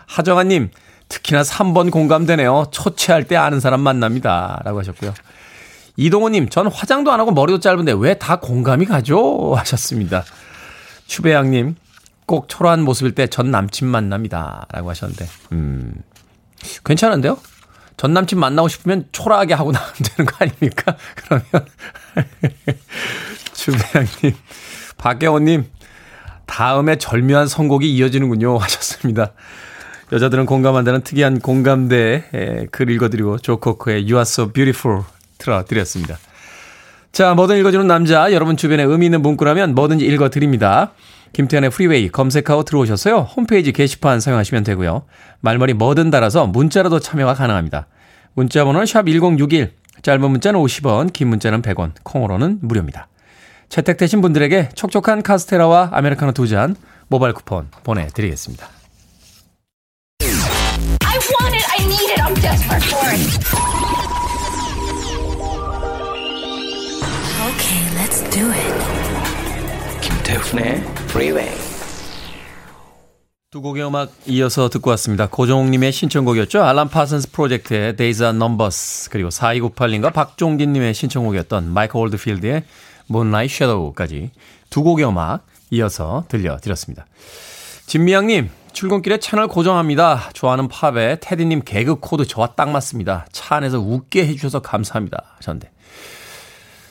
하정아님, 0.07 0.71
특히나 1.09 1.43
3번 1.43 1.91
공감되네요. 1.91 2.67
초췌할 2.71 3.25
때 3.25 3.35
아는 3.35 3.59
사람 3.59 3.81
만납니다. 3.81 4.61
라고 4.65 4.79
하셨고요. 4.79 5.13
이동호님, 5.97 6.49
전 6.51 6.67
화장도 6.67 7.11
안 7.13 7.21
하고 7.21 7.31
머리도 7.33 7.61
짧은데 7.61 7.93
왜 7.99 8.15
다 8.19 8.37
공감이 8.37 8.85
가죠? 8.87 9.55
하셨습니다. 9.57 10.25
추배양님, 11.07 11.77
꼭 12.27 12.49
초라한 12.49 12.83
모습일 12.83 13.15
때 13.15 13.27
전 13.29 13.51
남친 13.51 13.87
만납니다. 13.87 14.67
라고 14.73 14.91
하셨는데, 14.91 15.27
음, 15.53 15.95
괜찮은데요? 16.85 17.39
전 17.97 18.13
남친 18.13 18.39
만나고 18.39 18.69
싶으면 18.69 19.07
초라하게 19.13 19.55
하고 19.55 19.73
나면 19.73 19.89
되는 20.05 20.31
거 20.31 20.37
아닙니까? 20.41 20.97
그러면. 21.17 21.45
추배양님, 23.55 24.37
박경호님, 24.99 25.65
다음에 26.47 26.97
절묘한 26.97 27.49
선곡이 27.49 27.91
이어지는군요. 27.95 28.59
하셨습니다. 28.59 29.33
여자들은 30.13 30.47
공감한다는 30.47 31.01
특이한 31.03 31.41
공감대 31.41 32.69
글 32.71 32.91
읽어드리고 32.91 33.39
조코코의 33.39 34.03
You 34.03 34.15
are 34.17 34.23
so 34.23 34.53
beautiful 34.53 35.03
틀어드렸습니다. 35.39 36.19
자, 37.13 37.35
뭐든 37.35 37.57
읽어주는 37.59 37.87
남자, 37.87 38.33
여러분 38.33 38.57
주변에 38.57 38.83
의미 38.83 39.07
있는 39.07 39.23
문구라면 39.23 39.75
뭐든지 39.75 40.05
읽어드립니다. 40.05 40.93
김태훈의 41.33 41.71
프리웨이 41.71 42.11
검색하고 42.11 42.65
들어오셨어요. 42.65 43.21
홈페이지 43.37 43.73
게시판 43.73 44.21
사용하시면 44.21 44.65
되고요. 44.65 45.05
말머리 45.41 45.75
뭐든 45.75 46.11
달아서 46.11 46.47
문자로도 46.47 47.01
참여가 47.01 47.35
가능합니다. 47.35 47.87
문자 48.35 48.65
번호는 48.65 48.85
샵1061, 48.87 49.71
짧은 50.03 50.31
문자는 50.31 50.61
50원, 50.61 51.13
긴 51.13 51.29
문자는 51.29 51.63
100원, 51.63 51.93
콩으로는 52.03 52.59
무료입니다. 52.63 53.09
채택되신 53.69 54.21
분들에게 54.21 54.69
촉촉한 54.75 55.23
카스테라와 55.23 55.91
아메리카노 55.93 56.33
두 56.33 56.47
잔 56.47 56.77
모바일 57.09 57.33
쿠폰 57.35 57.69
보내드리겠습니다. 57.83 58.69
I 60.21 61.19
want 61.41 61.57
it, 61.57 61.65
I 61.79 61.85
need 61.85 62.13
it, 62.13 62.21
I'm 62.23 62.35
desperate 62.41 62.85
for 62.87 63.09
it. 63.11 64.16
Okay, 67.47 67.81
let's 67.95 68.29
do 68.31 68.51
it. 68.51 68.75
김태훈의 70.01 70.83
Freeway. 71.11 71.57
두 73.53 73.63
곡의 73.63 73.87
음악 73.87 74.11
이어서 74.27 74.69
듣고 74.69 74.91
왔습니다. 74.91 75.29
고종욱님의 75.29 75.93
신청곡이었죠. 75.93 76.65
알란 76.65 76.89
파슨스 76.89 77.31
프로젝트의 77.31 77.95
Days 77.95 78.21
Are 78.21 78.35
Numbers 78.35 79.11
그리고 79.11 79.29
4298님과 79.29 80.13
박종진님의 80.13 80.93
신청곡이었던 80.93 81.71
마이클 81.71 81.99
올드필드의 81.99 82.65
Moonlight 83.09 83.55
Shadow까지 83.55 84.33
두 84.69 84.83
곡의 84.83 85.07
음악 85.07 85.47
이어서 85.71 86.25
들려드렸습니다. 86.27 87.07
진미양님, 87.87 88.51
출근길에 88.73 89.19
채널 89.19 89.47
고정합니다. 89.47 90.31
좋아하는 90.33 90.67
팝에 90.67 91.19
테디님 91.21 91.63
개그 91.65 92.01
코드 92.01 92.27
저와 92.27 92.55
딱 92.57 92.71
맞습니다. 92.71 93.27
차 93.31 93.55
안에서 93.55 93.79
웃게 93.79 94.27
해주셔서 94.27 94.63
감사합니다. 94.63 95.37
하셨는데. 95.37 95.76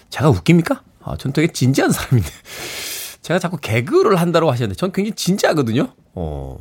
제가 0.09 0.29
웃깁니까? 0.29 0.83
아, 1.03 1.15
전 1.17 1.33
되게 1.33 1.51
진지한 1.51 1.91
사람인데. 1.91 2.29
제가 3.21 3.39
자꾸 3.39 3.57
개그를 3.57 4.17
한다고 4.17 4.51
하셨는데, 4.51 4.75
전 4.75 4.91
굉장히 4.91 5.15
진지하거든요? 5.15 5.93
어, 6.13 6.57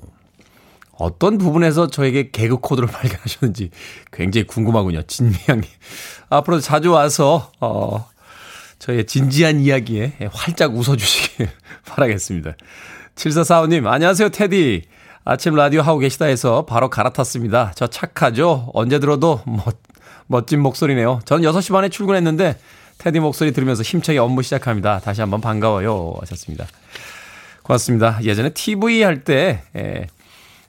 어떤 0.92 1.38
부분에서 1.38 1.88
저에게 1.88 2.30
개그 2.30 2.58
코드를 2.58 2.88
발견하셨는지 2.92 3.70
굉장히 4.12 4.46
궁금하군요. 4.46 5.02
진미양님. 5.02 5.64
앞으로 6.30 6.60
자주 6.60 6.92
와서, 6.92 7.50
어, 7.60 8.08
저의 8.78 9.06
진지한 9.06 9.60
이야기에 9.60 10.28
활짝 10.32 10.74
웃어주시길 10.74 11.48
바라겠습니다. 11.86 12.56
7445님, 13.14 13.86
안녕하세요, 13.86 14.28
테디. 14.30 14.82
아침 15.24 15.54
라디오 15.54 15.80
하고 15.80 15.98
계시다 16.00 16.26
해서 16.26 16.66
바로 16.66 16.90
갈아탔습니다. 16.90 17.72
저 17.74 17.86
착하죠? 17.86 18.70
언제 18.74 18.98
들어도 18.98 19.40
멋, 19.46 19.76
멋진 20.26 20.60
목소리네요. 20.60 21.20
전 21.24 21.40
6시 21.40 21.72
반에 21.72 21.88
출근했는데, 21.88 22.58
테디 22.98 23.20
목소리 23.20 23.52
들으면서 23.52 23.82
힘차게 23.82 24.18
업무 24.18 24.42
시작합니다. 24.42 25.00
다시 25.00 25.20
한번 25.20 25.40
반가워요. 25.40 26.14
하셨습니다. 26.20 26.66
고맙습니다. 27.62 28.18
예전에 28.22 28.50
TV 28.50 29.02
할 29.02 29.24
때, 29.24 29.62
예, 29.76 30.06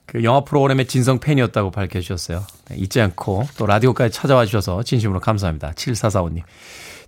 그 0.06 0.22
영화 0.24 0.40
프로그램의 0.44 0.86
진성 0.86 1.18
팬이었다고 1.18 1.70
밝혀주셨어요. 1.70 2.44
네, 2.70 2.76
잊지 2.76 3.00
않고 3.00 3.48
또 3.58 3.66
라디오까지 3.66 4.14
찾아와 4.14 4.44
주셔서 4.46 4.82
진심으로 4.82 5.20
감사합니다. 5.20 5.72
7445님. 5.72 6.42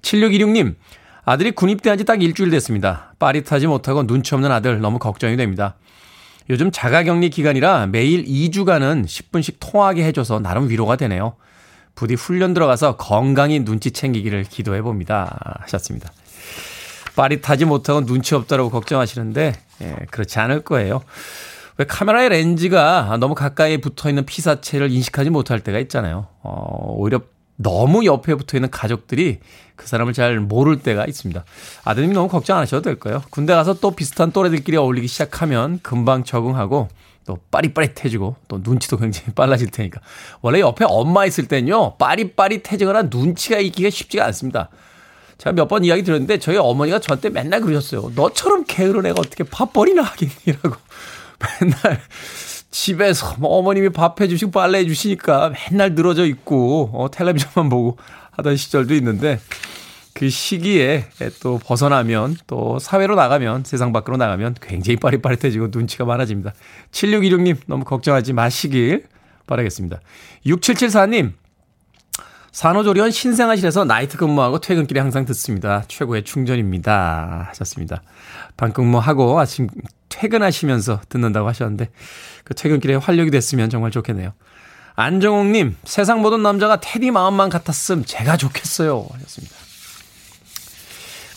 7626님, 0.02 0.74
아들이 1.24 1.50
군입대한 1.52 1.98
지 1.98 2.04
딱 2.04 2.22
일주일 2.22 2.50
됐습니다. 2.50 3.14
빠릿하지 3.18 3.66
못하고 3.66 4.06
눈치 4.06 4.34
없는 4.34 4.50
아들 4.50 4.80
너무 4.80 4.98
걱정이 4.98 5.36
됩니다. 5.36 5.74
요즘 6.50 6.70
자가격리 6.70 7.28
기간이라 7.30 7.88
매일 7.88 8.24
2주간은 8.24 9.04
10분씩 9.04 9.56
통화하게 9.60 10.04
해줘서 10.04 10.40
나름 10.40 10.70
위로가 10.70 10.96
되네요. 10.96 11.34
부디 11.98 12.14
훈련 12.14 12.54
들어가서 12.54 12.96
건강히 12.96 13.58
눈치 13.64 13.90
챙기기를 13.90 14.44
기도해 14.44 14.82
봅니다. 14.82 15.58
하셨습니다. 15.62 16.12
빠릿하지 17.16 17.64
못하고 17.64 18.06
눈치 18.06 18.36
없다고 18.36 18.70
걱정하시는데, 18.70 19.52
예, 19.82 19.96
그렇지 20.12 20.38
않을 20.38 20.60
거예요. 20.60 21.02
왜 21.76 21.84
카메라의 21.86 22.28
렌즈가 22.28 23.16
너무 23.18 23.34
가까이 23.34 23.78
붙어 23.78 24.08
있는 24.08 24.24
피사체를 24.24 24.92
인식하지 24.92 25.30
못할 25.30 25.58
때가 25.58 25.80
있잖아요. 25.80 26.28
어, 26.44 26.94
오히려 26.96 27.20
너무 27.56 28.04
옆에 28.04 28.36
붙어 28.36 28.56
있는 28.56 28.70
가족들이 28.70 29.40
그 29.74 29.88
사람을 29.88 30.12
잘 30.12 30.38
모를 30.38 30.78
때가 30.78 31.04
있습니다. 31.04 31.44
아드님 31.84 32.12
너무 32.12 32.28
걱정 32.28 32.58
안 32.58 32.62
하셔도 32.62 32.82
될 32.82 33.00
거예요. 33.00 33.24
군대 33.30 33.54
가서 33.54 33.74
또 33.74 33.90
비슷한 33.90 34.30
또래들끼리 34.30 34.76
어울리기 34.76 35.08
시작하면 35.08 35.80
금방 35.82 36.22
적응하고 36.22 36.86
또 37.28 37.38
빠릿빠릿해지고 37.50 38.36
또 38.48 38.60
눈치도 38.64 38.96
굉장히 38.96 39.32
빨라질 39.36 39.70
테니까. 39.70 40.00
원래 40.40 40.60
옆에 40.60 40.86
엄마 40.88 41.26
있을 41.26 41.46
땐요, 41.46 41.96
빠릿빠릿해지거나 41.98 43.02
눈치가 43.10 43.58
있기가 43.58 43.90
쉽지가 43.90 44.24
않습니다. 44.24 44.70
제가 45.36 45.52
몇 45.52 45.68
번 45.68 45.84
이야기 45.84 46.02
들었는데 46.02 46.38
저희 46.38 46.56
어머니가 46.56 47.00
저한테 47.00 47.28
맨날 47.28 47.60
그러셨어요. 47.60 48.12
너처럼 48.16 48.64
게으른 48.66 49.04
애가 49.04 49.16
어떻게 49.20 49.44
밥벌이나 49.44 50.02
하겠니라고. 50.02 50.76
맨날 51.60 52.00
집에서 52.70 53.36
뭐 53.38 53.58
어머님이 53.58 53.90
밥 53.90 54.18
해주시고 54.20 54.50
빨래 54.50 54.78
해주시니까 54.78 55.52
맨날 55.70 55.94
늘어져 55.94 56.24
있고 56.24 56.90
어, 56.94 57.10
텔레비전만 57.10 57.68
보고 57.68 57.98
하던 58.32 58.56
시절도 58.56 58.94
있는데 58.94 59.38
그 60.18 60.30
시기에 60.30 61.04
또 61.40 61.58
벗어나면 61.58 62.38
또 62.48 62.80
사회로 62.80 63.14
나가면 63.14 63.62
세상 63.64 63.92
밖으로 63.92 64.16
나가면 64.16 64.56
굉장히 64.60 64.96
빠릿빠릿해지고 64.96 65.68
눈치가 65.70 66.04
많아집니다. 66.04 66.54
7616님 66.90 67.56
너무 67.66 67.84
걱정하지 67.84 68.32
마시길 68.32 69.04
바라겠습니다. 69.46 70.00
6774님 70.44 71.34
산후조리원 72.50 73.12
신생아실에서 73.12 73.84
나이트 73.84 74.16
근무하고 74.16 74.58
퇴근길에 74.58 74.98
항상 74.98 75.24
듣습니다. 75.26 75.84
최고의 75.86 76.24
충전입니다. 76.24 77.46
하셨습니다. 77.50 78.02
방 78.56 78.72
근무하고 78.72 79.38
아침 79.38 79.68
퇴근하시면서 80.08 81.02
듣는다고 81.08 81.46
하셨는데 81.46 81.90
그 82.42 82.54
퇴근길에 82.54 82.96
활력이 82.96 83.30
됐으면 83.30 83.70
정말 83.70 83.92
좋겠네요. 83.92 84.32
안정옥님, 84.96 85.76
세상 85.84 86.22
모든 86.22 86.42
남자가 86.42 86.80
테디 86.80 87.12
마음만 87.12 87.50
같았음 87.50 88.04
제가 88.04 88.36
좋겠어요. 88.36 89.06
하셨습니다. 89.12 89.67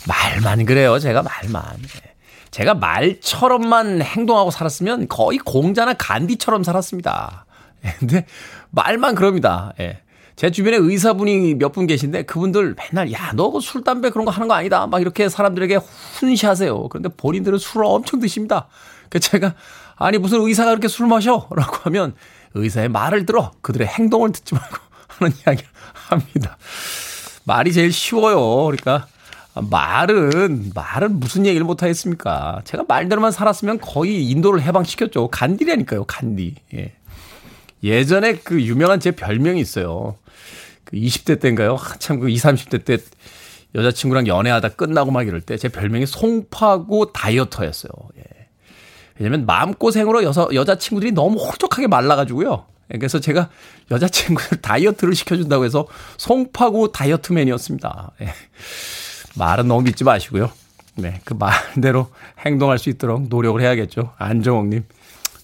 말만 0.08 0.66
그래요. 0.66 1.00
제가 1.00 1.24
말만. 1.24 1.64
예. 1.84 2.12
제가 2.52 2.74
말처럼만 2.74 4.02
행동하고 4.02 4.52
살았으면 4.52 5.08
거의 5.08 5.38
공자나 5.40 5.94
간디처럼 5.94 6.64
살았습니다. 6.64 7.46
예, 7.86 7.94
근데 8.00 8.26
말만 8.72 9.16
그럽니다. 9.16 9.74
예. 9.80 10.00
제 10.36 10.50
주변에 10.50 10.78
의사분이 10.78 11.56
몇 11.56 11.72
분 11.72 11.88
계신데 11.88 12.24
그분들 12.24 12.76
맨날 12.76 13.12
야, 13.14 13.32
너 13.36 13.60
술, 13.60 13.84
담배 13.84 14.10
그런 14.10 14.26
거 14.26 14.32
하는 14.32 14.48
거 14.48 14.54
아니다. 14.56 14.88
막 14.88 15.00
이렇게 15.02 15.30
사람들에게 15.30 15.76
훈시하세요. 16.20 16.90
그런데 16.90 17.10
본인들은 17.16 17.58
술을 17.60 17.86
엄청 17.86 18.20
드십니다. 18.20 18.68
그 19.10 19.20
제가 19.20 19.54
아니 19.96 20.18
무슨 20.18 20.42
의사가 20.42 20.72
그렇게 20.72 20.88
술 20.88 21.08
마셔? 21.08 21.48
라고 21.56 21.78
하면 21.84 22.16
의사의 22.56 22.90
말을 22.90 23.26
들어 23.26 23.52
그들의 23.62 23.88
행동을 23.88 24.32
듣지 24.32 24.56
말고 24.56 24.78
하는 25.08 25.34
이야기를 25.46 25.70
합니다. 25.94 26.58
말이 27.44 27.72
제일 27.72 27.94
쉬워요. 27.94 28.66
그러니까 28.66 29.08
말은 29.56 30.72
말은 30.74 31.20
무슨 31.20 31.46
얘기를 31.46 31.66
못 31.66 31.84
하겠습니까? 31.84 32.62
제가 32.64 32.86
말대로만 32.88 33.32
살았으면 33.32 33.80
거의 33.80 34.30
인도를 34.30 34.62
해방시켰죠. 34.62 35.28
간디라니까요. 35.30 36.06
간디. 36.06 36.56
예. 36.74 36.94
예전에 37.84 38.36
그 38.36 38.62
유명한 38.62 39.00
제 39.00 39.12
별명이 39.12 39.60
있어요. 39.60 40.16
그 40.86 40.96
20대 40.98 41.40
때인가요? 41.40 41.76
한참 41.76 42.20
그 42.20 42.30
20, 42.30 42.44
30대 42.46 42.86
때 42.86 42.98
여자친구랑 43.76 44.28
연애하다 44.28 44.70
끝나고 44.70 45.12
막 45.12 45.28
이럴 45.28 45.42
때 45.42 45.58
제 45.58 45.68
별명이 45.70 46.06
송파구 46.06 47.12
다이어터였어요. 47.14 47.92
예. 48.18 48.24
왜냐면 49.20 49.46
마음고생으로 49.46 50.24
여서, 50.24 50.50
여자친구들이 50.54 51.12
너무 51.12 51.40
홀쭉하게 51.40 51.88
말라가지고요. 51.88 52.66
예, 52.94 52.98
그래서 52.98 53.20
제가 53.20 53.50
여자친구들 53.92 54.60
다이어트를 54.64 55.14
시켜준다고 55.16 55.66
해서 55.66 55.88
송파구 56.18 56.92
다이어트맨이었습니다. 56.94 58.12
예. 58.22 58.34
말은 59.36 59.68
너무 59.68 59.82
믿지 59.84 60.04
마시고요. 60.04 60.52
네, 60.96 61.22
그 61.24 61.34
말대로 61.34 62.10
행동할 62.46 62.78
수 62.78 62.90
있도록 62.90 63.28
노력을 63.30 63.60
해야겠죠. 63.62 64.14
안정옥님, 64.18 64.84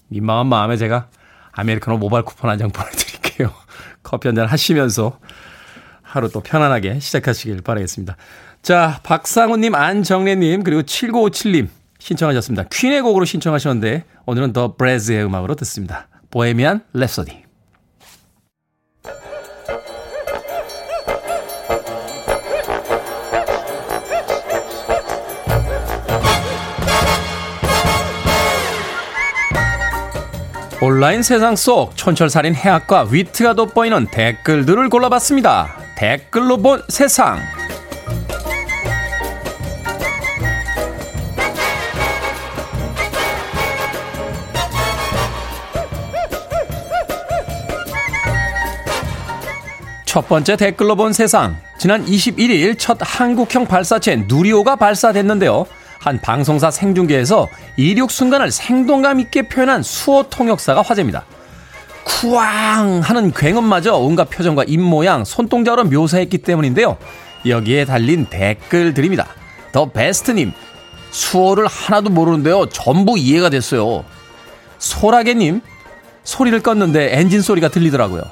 민망한 0.08 0.46
마음에 0.46 0.76
제가 0.76 1.08
아메리카노 1.52 1.98
모바일 1.98 2.24
쿠폰 2.24 2.50
한 2.50 2.58
장 2.58 2.70
보내드릴게요. 2.72 3.50
커피 4.02 4.28
한 4.28 4.34
잔 4.36 4.46
하시면서 4.46 5.18
하루 6.02 6.30
또 6.30 6.40
편안하게 6.40 7.00
시작하시길 7.00 7.62
바라겠습니다. 7.62 8.16
자, 8.62 9.00
박상우님, 9.02 9.74
안정래님, 9.74 10.62
그리고 10.64 10.82
7957님 10.82 11.68
신청하셨습니다. 11.98 12.64
퀸의 12.70 13.02
곡으로 13.02 13.24
신청하셨는데 13.24 14.04
오늘은 14.26 14.52
더 14.52 14.74
브레즈의 14.76 15.24
음악으로 15.24 15.54
듣습니다. 15.56 16.08
보헤미안 16.30 16.82
랩소디. 16.94 17.47
온라인 30.80 31.24
세상 31.24 31.56
속 31.56 31.96
촌철살인 31.96 32.54
해학과 32.54 33.02
위트가 33.10 33.54
돋보이는 33.54 34.06
댓글들을 34.12 34.88
골라봤습니다. 34.88 35.74
댓글로 35.96 36.58
본 36.58 36.84
세상. 36.88 37.40
첫 50.04 50.28
번째 50.28 50.54
댓글로 50.56 50.94
본 50.94 51.12
세상. 51.12 51.56
지난 51.76 52.06
21일 52.06 52.78
첫 52.78 52.98
한국형 53.00 53.66
발사체 53.66 54.14
누리호가 54.28 54.76
발사됐는데요. 54.76 55.66
한 56.08 56.18
방송사 56.20 56.70
생중계에서 56.70 57.48
이륙 57.76 58.10
순간을 58.10 58.50
생동감 58.50 59.20
있게 59.20 59.42
표현한 59.42 59.82
수호 59.82 60.22
통역사가 60.24 60.80
화제입니다. 60.80 61.24
쿠왕 62.04 63.00
하는 63.00 63.30
굉음마저 63.32 63.94
온갖 63.96 64.30
표정과 64.30 64.64
입모양, 64.66 65.26
손동작으로 65.26 65.84
묘사했기 65.84 66.38
때문인데요. 66.38 66.96
여기에 67.46 67.84
달린 67.84 68.24
댓글들입니다. 68.24 69.26
더 69.72 69.90
베스트님, 69.90 70.52
수호를 71.10 71.66
하나도 71.66 72.08
모르는데요. 72.08 72.66
전부 72.70 73.18
이해가 73.18 73.50
됐어요. 73.50 74.04
소라게님, 74.78 75.60
소리를 76.24 76.58
껐는데 76.62 77.08
엔진 77.12 77.42
소리가 77.42 77.68
들리더라고요. 77.68 78.22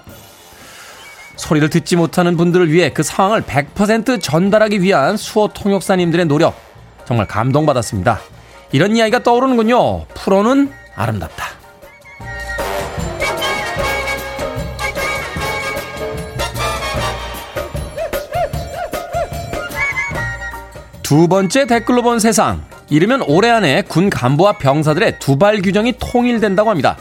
소리를 1.37 1.69
듣지 1.69 1.97
못하는 1.97 2.39
분들을 2.39 2.73
위해 2.73 2.91
그 2.95 3.03
상황을 3.03 3.43
100% 3.43 4.23
전달하기 4.23 4.81
위한 4.81 5.19
수호 5.19 5.49
통역사님들의 5.49 6.25
노력. 6.25 6.66
정말 7.07 7.27
감동받았습니다. 7.27 8.21
이런 8.73 8.97
이야기가 8.97 9.23
떠오르는군요. 9.23 10.07
프로는 10.07 10.73
아름답다. 10.95 11.47
두 21.03 21.29
번째 21.29 21.67
댓글로 21.67 22.03
본 22.03 22.19
세상. 22.19 22.65
이르면 22.91 23.23
올해 23.23 23.49
안에 23.51 23.83
군 23.83 24.11
간부와 24.11 24.59
병사들의 24.59 25.21
두발 25.21 25.63
규정이 25.63 25.95
통일된다고 26.01 26.69
합니다. 26.69 26.97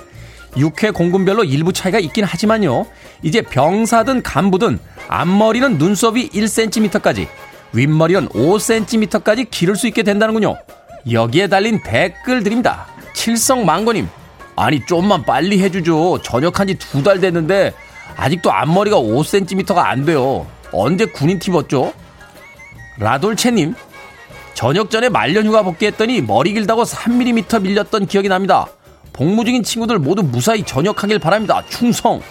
육해 0.57 0.91
공군별로 0.93 1.43
일부 1.43 1.73
차이가 1.73 1.99
있긴 1.99 2.23
하지만요. 2.23 2.85
이제 3.23 3.41
병사든 3.41 4.21
간부든 4.21 4.79
앞머리는 5.07 5.77
눈썹이 5.77 6.29
1cm까지, 6.29 7.27
윗머리는 7.73 8.29
5cm까지 8.29 9.49
기를 9.49 9.75
수 9.75 9.87
있게 9.87 10.03
된다는군요. 10.03 10.57
여기에 11.11 11.47
달린 11.47 11.81
댓글 11.83 12.43
드립니다. 12.43 12.87
칠성망고님, 13.13 14.07
아니 14.55 14.85
좀만 14.85 15.23
빨리 15.23 15.61
해주죠. 15.61 16.21
전역한 16.23 16.67
지 16.67 16.75
두 16.75 17.03
달 17.03 17.19
됐는데 17.19 17.73
아직도 18.15 18.51
앞머리가 18.51 18.97
5cm가 18.97 19.77
안 19.77 20.05
돼요. 20.05 20.47
언제 20.71 21.05
군인 21.05 21.37
팁었죠? 21.39 21.93
라돌체님, 22.97 23.75
전역 24.53 24.89
전에 24.89 25.09
말년휴가 25.09 25.63
복귀했더니 25.63 26.21
머리 26.21 26.53
길다고 26.53 26.83
3mm 26.83 27.61
밀렸던 27.61 28.07
기억이 28.07 28.29
납니다. 28.29 28.67
복무 29.11 29.43
중인 29.45 29.63
친구들 29.63 29.99
모두 29.99 30.23
무사히 30.23 30.63
전역하길 30.63 31.19
바랍니다. 31.19 31.61
충성! 31.69 32.21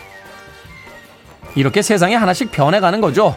이렇게 1.55 1.83
세상이 1.83 2.14
하나씩 2.14 2.51
변해가는 2.51 3.01
거죠. 3.01 3.37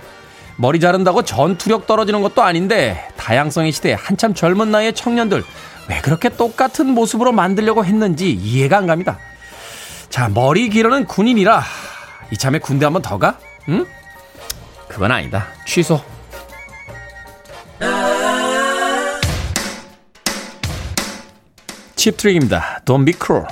머리 0.58 0.80
자른다고 0.80 1.22
전투력 1.22 1.86
떨어지는 1.88 2.22
것도 2.22 2.41
아닌데 2.41 3.08
다양성의 3.15 3.72
시대에 3.72 3.93
한참 3.93 4.34
젊은 4.34 4.72
나이의 4.72 4.93
청년들 4.93 5.43
왜 5.89 6.02
그렇게 6.02 6.30
똑같은 6.30 6.88
모습으로 6.88 7.32
만들려고 7.32 7.86
했는지 7.86 8.32
이해가 8.32 8.78
안 8.78 8.88
갑니다. 8.88 9.20
자, 10.10 10.30
머리 10.30 10.70
기르는 10.70 11.06
군인이라 11.06 11.63
이참에 12.32 12.60
군대 12.60 12.86
한번 12.86 13.02
더 13.02 13.17
가? 13.17 13.38
응? 13.70 13.86
그건 14.88 15.12
아니다. 15.12 15.48
취소. 15.65 16.02
칩트릭입니다. 21.96 22.82
Don't 22.86 23.06
be 23.06 23.13
cruel. 23.13 23.48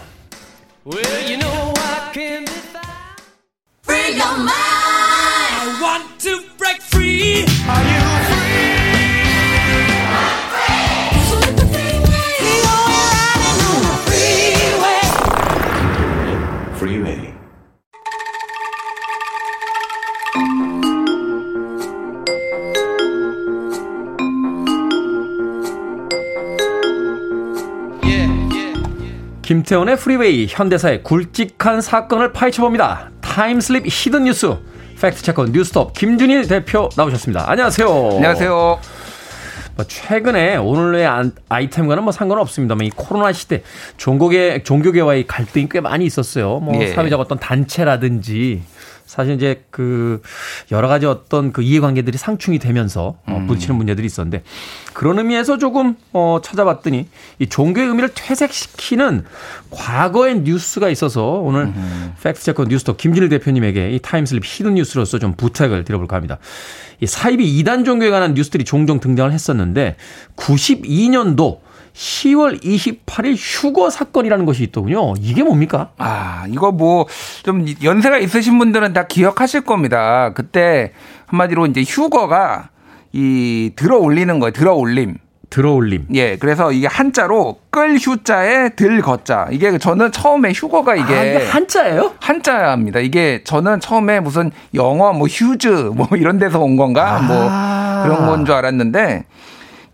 김태훈의 29.46 29.98
프리웨이 29.98 30.48
현대사의 30.50 31.04
굵직한 31.04 31.80
사건을 31.80 32.34
파헤쳐봅니다. 32.34 33.12
time 33.22 33.53
slip 33.53 33.84
hidden 33.86 34.24
뉴스 34.24 34.58
fact 35.00 35.17
checker 35.17 35.46
뉴스톱 35.52 35.94
김준일 35.94 36.48
대표 36.48 36.90
나오셨습니다. 36.98 37.48
안녕하세요. 37.48 37.88
안녕하세요. 37.88 38.80
뭐 39.76 39.86
최근에 39.88 40.56
오늘의 40.56 41.08
아이템과는 41.48 42.02
뭐 42.02 42.12
상관없습니다만 42.12 42.88
이 42.88 42.90
코로나 42.90 43.32
시대 43.34 43.62
종교계 43.98 44.64
종교계와의 44.64 45.28
갈등이 45.28 45.70
꽤 45.70 45.80
많이 45.80 46.06
있었어요. 46.06 46.58
뭐 46.58 46.82
예. 46.82 46.88
사회적 46.88 47.20
어떤 47.20 47.38
단체라든지 47.38 48.64
사실 49.06 49.36
이제 49.36 49.64
그 49.70 50.22
여러 50.72 50.88
가지 50.88 51.06
어떤 51.06 51.54
그 51.54 51.62
이해관계들이 51.62 52.18
상충이 52.18 52.60
되면서 52.60 53.18
어, 53.28 53.38
음. 53.38 53.48
부딪히는 53.48 53.76
문제들이 53.76 54.06
있었는데 54.06 54.44
그런 54.94 55.20
의미에서 55.20 55.58
조금 55.58 55.96
어 56.12 56.40
찾아봤더니 56.44 57.08
이 57.40 57.48
종교의 57.48 57.88
의미를 57.88 58.10
퇴색시키는 58.14 59.26
과거의 59.70 60.42
뉴스가 60.42 60.90
있어서 60.90 61.24
오늘 61.24 61.66
음. 61.66 62.14
fact 62.24 62.39
checker 62.39 62.66
뉴스톱 62.66 62.96
김준일 62.96 63.30
대표님에게 63.30 63.92
이 63.92 64.00
time 64.00 64.22
slip 64.22 64.44
hidden 64.44 64.76
뉴스로서 64.76 65.20
좀 65.20 65.34
부탁을 65.36 65.84
드려볼까 65.84 66.16
합니다. 66.16 66.40
이 67.00 67.06
사이비 67.06 67.58
이단 67.60 67.84
종교에 67.84 68.10
관한 68.10 68.34
뉴스들이 68.34 68.64
종종 68.64 69.00
등장을 69.00 69.32
했었는데 69.32 69.98
92년도 70.36 71.65
10월 71.96 72.62
28일 72.62 73.36
휴거 73.38 73.90
사건이라는 73.90 74.46
것이 74.46 74.64
있더군요. 74.64 75.14
이게 75.20 75.44
뭡니까? 75.44 75.92
아, 75.98 76.46
이거 76.50 76.72
뭐 76.72 77.06
좀 77.44 77.66
연세가 77.84 78.18
있으신 78.18 78.58
분들은 78.58 78.94
다 78.94 79.08
기억하실 79.08 79.62
겁니다. 79.62 80.32
그때 80.34 80.92
한마디로 81.28 81.68
이제 81.68 81.84
휴거가 81.88 82.70
이 83.14 83.72
들어 83.76 83.98
올리는 83.98 84.40
거예요. 84.40 84.52
들어 84.52 84.74
올림. 84.74 85.16
들어 85.50 85.72
올림. 85.74 86.06
예, 86.16 86.38
그래서 86.38 86.72
이게 86.72 86.88
한자로 86.88 87.60
끌 87.70 87.96
휴자에 87.98 88.70
들 88.70 89.02
걷자. 89.02 89.48
이게 89.52 89.78
저는 89.78 90.12
처음에 90.12 90.52
휴거가 90.54 90.96
이게, 90.96 91.14
아, 91.14 91.24
이게 91.24 91.46
한자예요? 91.46 92.14
한자입니다. 92.20 93.00
이게 93.00 93.42
저는 93.46 93.80
처음에 93.80 94.20
무슨 94.20 94.52
영어 94.74 95.14
뭐 95.14 95.28
휴즈 95.28 95.92
뭐 95.96 96.08
이런 96.18 96.40
데서 96.40 96.60
온 96.60 96.76
건가 96.76 97.22
뭐 97.26 97.48
아. 97.50 98.04
뭐 98.08 98.16
그런 98.16 98.28
건 98.28 98.46
줄 98.46 98.56
알았는데 98.56 99.24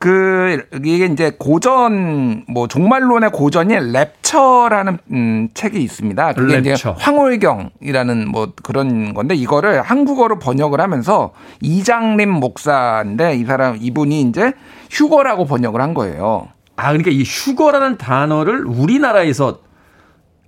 그 0.01 0.63
이게 0.83 1.05
이제 1.05 1.31
고전 1.37 2.43
뭐 2.47 2.67
종말론의 2.67 3.29
고전인 3.29 3.93
랩처라는 3.93 4.97
음 5.11 5.49
책이 5.53 5.79
있습니다. 5.79 6.33
그게 6.33 6.59
랩처. 6.59 6.73
이제 6.73 6.89
황홀경이라는 6.97 8.27
뭐 8.27 8.51
그런 8.63 9.13
건데 9.13 9.35
이거를 9.35 9.83
한국어로 9.83 10.39
번역을 10.39 10.81
하면서 10.81 11.33
이장림 11.61 12.31
목사인데 12.31 13.35
이 13.35 13.45
사람 13.45 13.77
이분이 13.79 14.21
이제 14.21 14.53
휴거라고 14.89 15.45
번역을 15.45 15.79
한 15.79 15.93
거예요. 15.93 16.47
아 16.77 16.87
그러니까 16.87 17.11
이 17.11 17.21
휴거라는 17.21 17.99
단어를 17.99 18.65
우리나라에서 18.65 19.59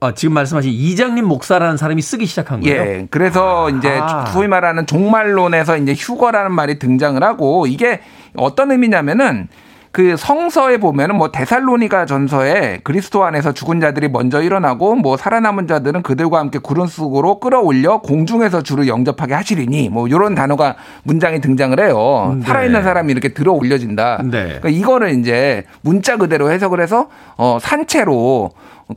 어, 0.04 0.14
지금 0.14 0.34
말씀하신 0.34 0.70
이장님 0.70 1.24
목사라는 1.26 1.78
사람이 1.78 2.02
쓰기 2.02 2.26
시작한 2.26 2.60
거예요. 2.60 2.82
예. 2.82 3.08
그래서 3.10 3.68
아. 3.68 3.70
이제 3.70 4.02
소위 4.34 4.50
말하는 4.50 4.86
종말론에서 4.86 5.78
이제 5.78 5.94
휴거라는 5.94 6.52
말이 6.52 6.78
등장을 6.78 7.24
하고 7.24 7.68
이게 7.68 8.02
어떤 8.36 8.72
의미냐면은 8.72 9.48
그 9.94 10.18
성서에 10.18 10.78
보면은 10.78 11.16
뭐 11.16 11.32
데살로니가 11.32 12.08
전서에 12.08 12.80
그리스도 12.84 13.24
안에서 13.24 13.54
죽은 13.54 13.80
자들이 13.80 14.10
먼저 14.10 14.42
일어나고 14.42 14.96
뭐 14.96 15.16
살아남은 15.16 15.68
자들은 15.68 16.02
그들과 16.02 16.40
함께 16.40 16.58
구름 16.58 16.88
속으로 16.88 17.40
끌어올려 17.40 18.00
공중에서 18.00 18.64
주를 18.64 18.88
영접하게 18.88 19.36
하시리니 19.36 19.90
뭐 19.90 20.08
이런 20.08 20.36
단어가 20.36 20.76
문장이 21.04 21.40
등장을 21.40 21.80
해요. 21.80 22.36
네. 22.40 22.46
살아있는 22.46 22.84
사람이 22.84 23.12
이렇게 23.12 23.30
들어 23.30 23.54
올려진다. 23.54 24.24
네. 24.24 24.60
그러니까 24.60 24.70
이거를 24.70 25.18
이제 25.18 25.64
문자 25.82 26.18
그대로 26.18 26.52
해석을 26.52 26.82
해서 26.82 27.08
어 27.38 27.60
산채로 27.62 28.52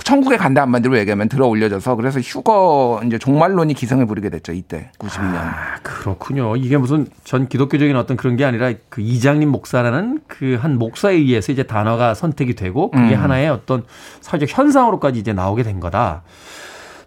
천국에 0.05 0.36
간다 0.36 0.62
한마디로 0.62 0.99
얘기하면 0.99 1.28
들어 1.28 1.47
올려져서 1.47 1.94
그래서 1.97 2.20
휴거 2.20 3.03
이제 3.07 3.18
종말론이 3.18 3.74
기성을 3.74 4.05
부리게 4.07 4.30
됐죠 4.30 4.53
이때 4.53 4.90
92년. 4.99 5.36
아, 5.36 5.76
그렇군요. 5.82 6.57
이게 6.57 6.76
무슨 6.76 7.07
전 7.24 7.49
기독교적인 7.49 7.94
어떤 7.97 8.16
그런 8.16 8.36
게 8.36 8.44
아니라 8.44 8.72
그 8.88 9.01
이장님 9.01 9.49
목사라는 9.49 10.20
그 10.26 10.57
한 10.66 10.78
목사에 10.78 11.14
의해서 11.14 11.53
이제 11.53 11.62
단어가 11.62 12.14
선택이 12.14 12.55
되고 12.55 12.90
그게 12.90 13.14
음. 13.14 13.22
하나의 13.22 13.49
어떤 13.49 13.84
사회적 14.20 14.49
현상으로까지 14.51 15.18
이제 15.18 15.32
나오게 15.32 15.62
된 15.62 15.80
거다. 15.80 16.22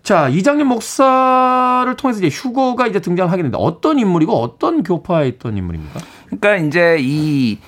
자, 0.04 0.30
이장님 0.30 0.68
목사를 0.68 1.94
통해서 1.98 2.20
이제 2.26 2.30
휴거가 2.30 2.88
이제 2.88 3.00
등장하게 3.00 3.38
되는데 3.38 3.58
어떤 3.60 4.00
인물이고 4.00 4.34
어떤 4.34 4.84
교파에 4.84 5.28
있던 5.28 5.58
인물입니까? 5.58 6.00
그러니까 6.28 6.56
이제 6.56 6.98
이, 7.00 7.60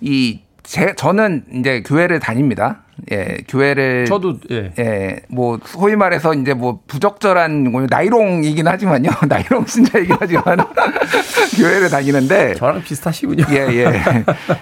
이, 0.00 0.40
제, 0.62 0.94
저는 0.94 1.44
이제 1.54 1.82
교회를 1.82 2.20
다닙니다. 2.20 2.82
예, 3.10 3.38
교회를 3.48 4.04
저도 4.06 4.36
예. 4.50 4.72
예, 4.78 5.20
뭐 5.28 5.58
소위 5.64 5.96
말해서 5.96 6.34
이제 6.34 6.54
뭐 6.54 6.80
부적절한 6.86 7.70
뭐 7.70 7.86
나이롱이긴 7.88 8.66
하지만요. 8.68 9.10
나이롱 9.28 9.66
신자이긴 9.66 10.16
하지만 10.18 10.58
교회를 11.56 11.88
다니는데 11.88 12.54
저랑 12.54 12.82
비슷하시군요. 12.82 13.44
예, 13.50 13.56
예. 13.56 13.92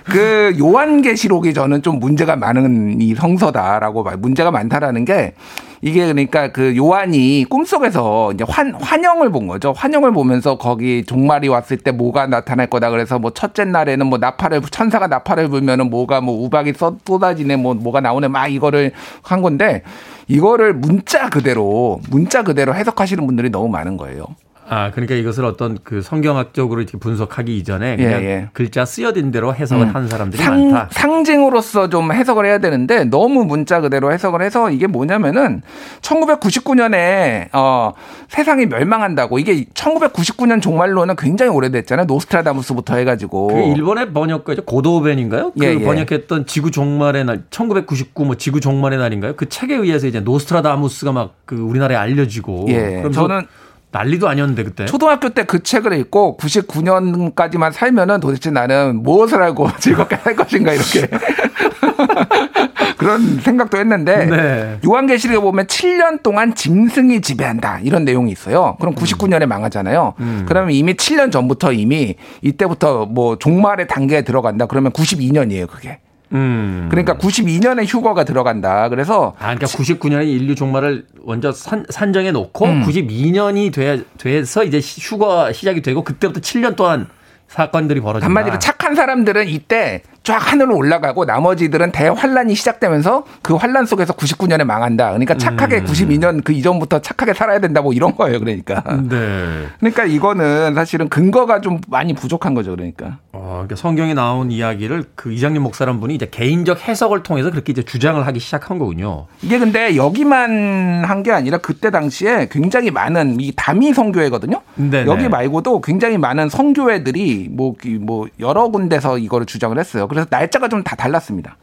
그 0.05 0.57
요한계시록이 0.59 1.55
저는 1.55 1.83
좀 1.83 1.99
문제가 1.99 2.37
많은 2.37 3.01
이 3.01 3.14
성서다라고 3.14 4.03
말 4.05 4.16
문제가 4.16 4.51
많다라는 4.51 5.05
게 5.05 5.35
이게 5.83 6.01
그러니까 6.07 6.53
그 6.53 6.76
요한이 6.76 7.47
꿈속에서 7.49 8.33
이제 8.33 8.45
환, 8.47 8.74
환영을 8.74 9.31
본 9.31 9.47
거죠. 9.47 9.72
환영을 9.74 10.12
보면서 10.12 10.59
거기 10.59 11.05
종말이 11.05 11.49
왔을 11.49 11.78
때 11.78 11.91
뭐가 11.91 12.26
나타날 12.26 12.66
거다. 12.66 12.91
그래서 12.91 13.18
뭐 13.18 13.31
첫째 13.31 13.64
날에는 13.64 14.07
뭐 14.07 14.18
나팔을, 14.18 14.61
천사가 14.70 15.07
나팔을 15.07 15.49
불면은 15.49 15.89
뭐가 15.89 16.20
뭐 16.20 16.45
우박이 16.45 16.74
쏟아지네, 16.74 17.57
뭐 17.57 17.72
뭐가 17.74 18.01
나오 18.01 18.20
네, 18.21 18.29
막 18.29 18.49
이거를 18.49 18.93
한 19.23 19.43
건데 19.43 19.83
이거를 20.29 20.75
문자 20.75 21.29
그대로, 21.29 22.01
문자 22.11 22.43
그대로 22.43 22.75
해석하시는 22.75 23.27
분들이 23.27 23.51
너무 23.51 23.68
많은 23.68 23.97
거예요. 23.97 24.25
아, 24.71 24.91
그러니까 24.93 25.16
이것을 25.16 25.45
어떤 25.45 25.79
그 25.83 26.01
성경학적으로 26.01 26.81
이렇게 26.81 26.97
분석하기 26.97 27.57
이전에 27.59 27.97
그냥 27.97 28.23
예, 28.23 28.27
예. 28.27 28.49
글자 28.53 28.85
쓰여진 28.85 29.33
대로 29.33 29.53
해석을 29.53 29.87
음. 29.87 29.95
한 29.95 30.09
사람들이 30.09 30.41
상, 30.43 30.71
많다. 30.71 30.89
상징으로서 30.93 31.89
좀 31.89 32.12
해석을 32.12 32.47
해야 32.47 32.59
되는데 32.59 33.05
너무 33.05 33.45
문자 33.45 33.81
그대로 33.81 34.12
해석을 34.12 34.43
해서 34.43 34.71
이게 34.71 34.87
뭐냐면은 34.87 35.62
1999년에 36.03 37.49
어 37.53 37.93
세상이 38.29 38.66
멸망한다고 38.66 39.39
이게 39.39 39.64
1999년 39.75 40.62
종말론은 40.62 41.16
굉장히 41.16 41.51
오래됐잖아요. 41.51 42.07
노스트라다무스부터 42.07 42.97
해가지고. 42.97 43.49
그 43.49 43.59
일본의 43.77 44.12
번역가죠. 44.12 44.64
고도벤인가요? 44.66 45.53
그 45.59 45.64
예, 45.66 45.75
그 45.75 45.85
번역했던 45.85 46.47
지구 46.47 46.71
종말의 46.71 47.25
날, 47.25 47.43
1999 47.51 48.25
뭐 48.25 48.37
지구 48.37 48.61
종말의 48.61 48.99
날인가요? 48.99 49.35
그 49.37 49.49
책에 49.49 49.75
의해서 49.75 50.07
이제 50.07 50.21
노스트라다무스가 50.21 51.12
막 51.12 51.41
그 51.51 51.57
우리나라에 51.57 51.97
알려지고. 51.97 52.66
예. 52.68 53.03
저는 53.12 53.45
난리도 53.93 54.28
아니었는데 54.28 54.62
그때. 54.64 54.84
초등학교 54.86 55.28
때 55.30 55.45
그 55.45 55.62
책을 55.62 55.93
읽고 55.95 56.36
99년까지만 56.41 57.72
살면은 57.72 58.20
도대체 58.20 58.51
나는 58.51 59.03
무엇을 59.03 59.43
알고 59.43 59.68
즐겁게 59.80 60.16
할 60.16 60.36
것인가 60.36 60.72
이렇게 60.72 61.09
그런 62.99 63.41
생각도 63.41 63.78
했는데 63.78 64.26
네. 64.26 64.78
요한계시록에 64.86 65.41
보면 65.41 65.66
7년 65.66 66.22
동안 66.22 66.55
짐승이 66.55 67.20
지배한다 67.22 67.80
이런 67.82 68.05
내용이 68.05 68.30
있어요. 68.30 68.76
그럼 68.80 68.95
99년에 68.95 69.47
망하잖아요. 69.47 70.14
음. 70.20 70.45
그러면 70.47 70.72
이미 70.72 70.95
7년 70.95 71.32
전부터 71.32 71.72
이미 71.72 72.14
이때부터 72.43 73.07
뭐 73.07 73.36
종말의 73.38 73.88
단계에 73.88 74.22
들어간다. 74.22 74.66
그러면 74.66 74.93
92년이에요 74.93 75.66
그게. 75.66 75.99
음. 76.33 76.89
그러니까 76.91 77.16
92년에 77.16 77.87
휴거가 77.87 78.24
들어간다. 78.24 78.89
그래서 78.89 79.35
아, 79.39 79.55
그러니까 79.55 79.66
99년에 79.66 80.28
인류 80.28 80.55
종말을 80.55 81.07
먼저 81.24 81.53
산, 81.53 81.85
산정해 81.89 82.31
놓고 82.33 82.64
음. 82.66 82.85
92년이 82.85 83.72
돼, 83.72 84.03
돼서 84.18 84.64
이제 84.64 84.81
휴거 84.81 85.53
시작이 85.53 85.83
되고 85.83 86.03
그때부터 86.05 86.41
7년 86.41 86.76
동안 86.76 87.09
사건들이 87.49 88.01
벌어진다. 88.01 88.26
한마디로 88.26 88.59
착한 88.61 88.95
사람들은 88.95 89.49
이때 89.49 90.03
쫙 90.31 90.53
하늘로 90.53 90.76
올라가고 90.76 91.24
나머지들은 91.24 91.93
대환란이 91.93 92.55
시작되면서 92.55 93.24
그 93.43 93.55
환란 93.55 93.87
속에서 93.87 94.12
99년에 94.12 94.64
망한다. 94.64 95.09
그러니까 95.09 95.37
착하게 95.37 95.78
음. 95.78 95.85
92년 95.87 96.45
그 96.45 96.53
이전부터 96.53 97.01
착하게 97.01 97.35
살아야 97.35 97.59
된다 97.61 97.81
뭐 97.81 97.93
이런 97.93 98.14
거예요. 98.14 98.39
그러니까. 98.39 98.83
네. 99.09 99.66
그러니까 99.78 100.05
이거는 100.05 100.74
사실은 100.74 101.09
근거가 101.09 101.61
좀 101.61 101.81
많이 101.89 102.14
부족한 102.14 102.55
거죠. 102.55 102.72
그러니까. 102.72 103.18
어, 103.33 103.62
그러니까 103.66 103.76
성경에 103.76 104.14
나온 104.14 104.51
이야기를 104.51 105.05
그 105.14 105.33
이장님 105.33 105.62
목사란 105.62 106.01
분이 106.01 106.14
이제 106.14 106.28
개인적 106.31 106.87
해석을 106.87 107.22
통해서 107.22 107.51
그렇게 107.51 107.72
이제 107.72 107.83
주장을 107.83 108.24
하기 108.26 108.39
시작한 108.41 108.78
거군요. 108.78 109.26
이게 109.43 109.59
근데 109.59 109.97
여기만 109.97 111.05
한 111.05 111.20
게 111.20 111.33
아니라 111.33 111.59
그때 111.59 111.91
당시에 111.91 112.49
굉장히 112.51 112.91
많은 112.91 113.41
이 113.41 113.53
다미 113.55 113.93
성교회거든요. 113.93 114.62
네네. 114.76 115.11
여기 115.11 115.28
말고도 115.28 115.81
굉장히 115.83 116.16
많은 116.16 116.49
성교회들이 116.49 117.49
뭐, 117.51 117.74
뭐 118.01 118.26
여러 118.39 118.68
군데서 118.68 119.18
이거를 119.18 119.45
주장을 119.47 119.78
했어요. 119.78 120.09
그래서 120.09 120.20
날짜가 120.29 120.68
좀 120.68 120.83
다 120.83 120.97
달랐습니다. 120.97 121.57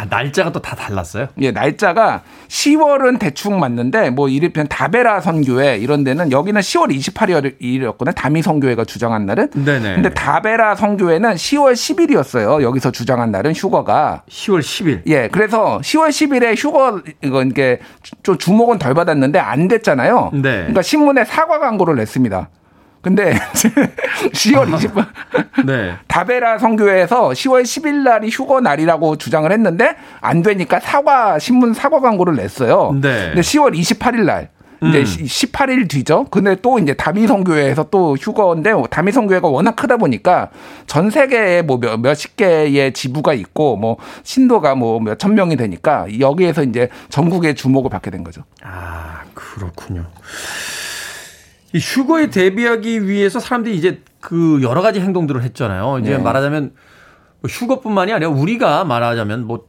아, 0.00 0.04
날짜가 0.08 0.52
또 0.52 0.60
다 0.60 0.76
달랐어요? 0.76 1.26
예, 1.40 1.50
날짜가 1.50 2.22
10월은 2.46 3.18
대충 3.18 3.58
맞는데 3.58 4.10
뭐 4.10 4.28
이를테면 4.28 4.68
다베라 4.68 5.20
선교회 5.20 5.78
이런 5.78 6.04
데는 6.04 6.30
여기는 6.30 6.60
10월 6.60 6.94
28일이었거든요. 6.96 8.14
다미 8.14 8.42
선교회가 8.42 8.84
주장한 8.84 9.26
날은. 9.26 9.50
네네. 9.50 9.94
근데 9.96 10.10
다베라 10.10 10.76
선교회는 10.76 11.34
10월 11.34 11.72
10일이었어요. 11.72 12.62
여기서 12.62 12.92
주장한 12.92 13.32
날은 13.32 13.54
휴거가 13.54 14.22
10월 14.28 14.60
10일. 14.60 15.02
예, 15.08 15.26
그래서 15.32 15.80
10월 15.82 16.10
10일에 16.10 16.54
휴거 16.56 17.02
이거 17.24 17.42
이게 17.42 17.80
좀 18.22 18.38
주목은 18.38 18.78
덜 18.78 18.94
받았는데 18.94 19.40
안 19.40 19.66
됐잖아요. 19.66 20.30
네. 20.34 20.40
그러니까 20.58 20.82
신문에 20.82 21.24
사과 21.24 21.58
광고를 21.58 21.96
냈습니다. 21.96 22.48
근데 23.00 23.32
10월 24.32 24.74
20일 24.74 25.06
네. 25.66 25.94
다베라 26.08 26.58
성교회에서 26.58 27.30
10월 27.30 27.62
10일 27.62 28.02
날이 28.02 28.28
휴거 28.28 28.60
날이라고 28.60 29.16
주장을 29.16 29.50
했는데 29.50 29.94
안 30.20 30.42
되니까 30.42 30.80
사과 30.80 31.38
신문 31.38 31.74
사과 31.74 32.00
광고를 32.00 32.36
냈어요. 32.36 32.92
네. 33.00 33.26
근데 33.28 33.40
10월 33.40 33.74
28일 33.78 34.24
날 34.24 34.50
이제 34.80 34.98
음. 35.00 35.04
18일 35.04 35.88
뒤죠. 35.90 36.26
근데 36.30 36.54
또 36.62 36.78
이제 36.78 36.94
다미 36.94 37.26
성교회에서 37.26 37.88
또 37.90 38.14
휴거인데 38.16 38.72
다미 38.90 39.10
성교회가 39.10 39.48
워낙 39.48 39.74
크다 39.74 39.96
보니까 39.96 40.50
전 40.86 41.10
세계에 41.10 41.62
뭐 41.62 41.78
몇, 41.80 41.96
몇십 41.98 42.36
개의 42.36 42.92
지부가 42.92 43.32
있고 43.34 43.76
뭐 43.76 43.96
신도가 44.22 44.76
뭐 44.76 45.00
몇 45.00 45.18
천 45.18 45.34
명이 45.34 45.56
되니까 45.56 46.06
여기에서 46.20 46.62
이제 46.62 46.88
전국의 47.08 47.56
주목을 47.56 47.90
받게 47.90 48.10
된 48.12 48.22
거죠. 48.22 48.42
아, 48.62 49.22
그렇군요. 49.34 50.04
이 51.74 51.78
휴거에 51.78 52.30
대비하기 52.30 53.06
위해서 53.08 53.40
사람들이 53.40 53.76
이제 53.76 54.02
그 54.20 54.60
여러 54.62 54.80
가지 54.82 55.00
행동들을 55.00 55.42
했잖아요. 55.42 55.98
이제 56.00 56.16
네. 56.16 56.18
말하자면 56.18 56.72
휴거뿐만이 57.46 58.12
아니라 58.12 58.30
우리가 58.30 58.84
말하자면 58.84 59.46
뭐 59.46 59.68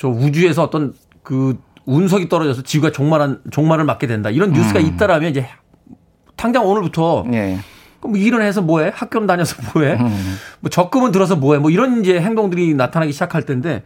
저 0.00 0.08
우주에서 0.08 0.62
어떤 0.62 0.94
그 1.22 1.58
운석이 1.84 2.30
떨어져서 2.30 2.62
지구가 2.62 2.90
종말한 2.90 3.42
종말을 3.50 3.84
맞게 3.84 4.06
된다 4.06 4.30
이런 4.30 4.50
뉴스가 4.54 4.80
음. 4.80 4.86
있다라면 4.86 5.30
이제 5.30 5.46
당장 6.36 6.66
오늘부터 6.66 7.24
네. 7.28 7.58
그럼 8.00 8.16
일을 8.16 8.40
해서 8.40 8.62
뭐해? 8.62 8.92
학교 8.94 9.26
다녀서 9.26 9.56
뭐해? 9.74 9.98
음. 10.00 10.38
뭐 10.60 10.70
적금은 10.70 11.12
들어서 11.12 11.36
뭐해? 11.36 11.60
뭐 11.60 11.70
이런 11.70 12.00
이제 12.00 12.18
행동들이 12.18 12.72
나타나기 12.72 13.12
시작할 13.12 13.42
텐데 13.42 13.82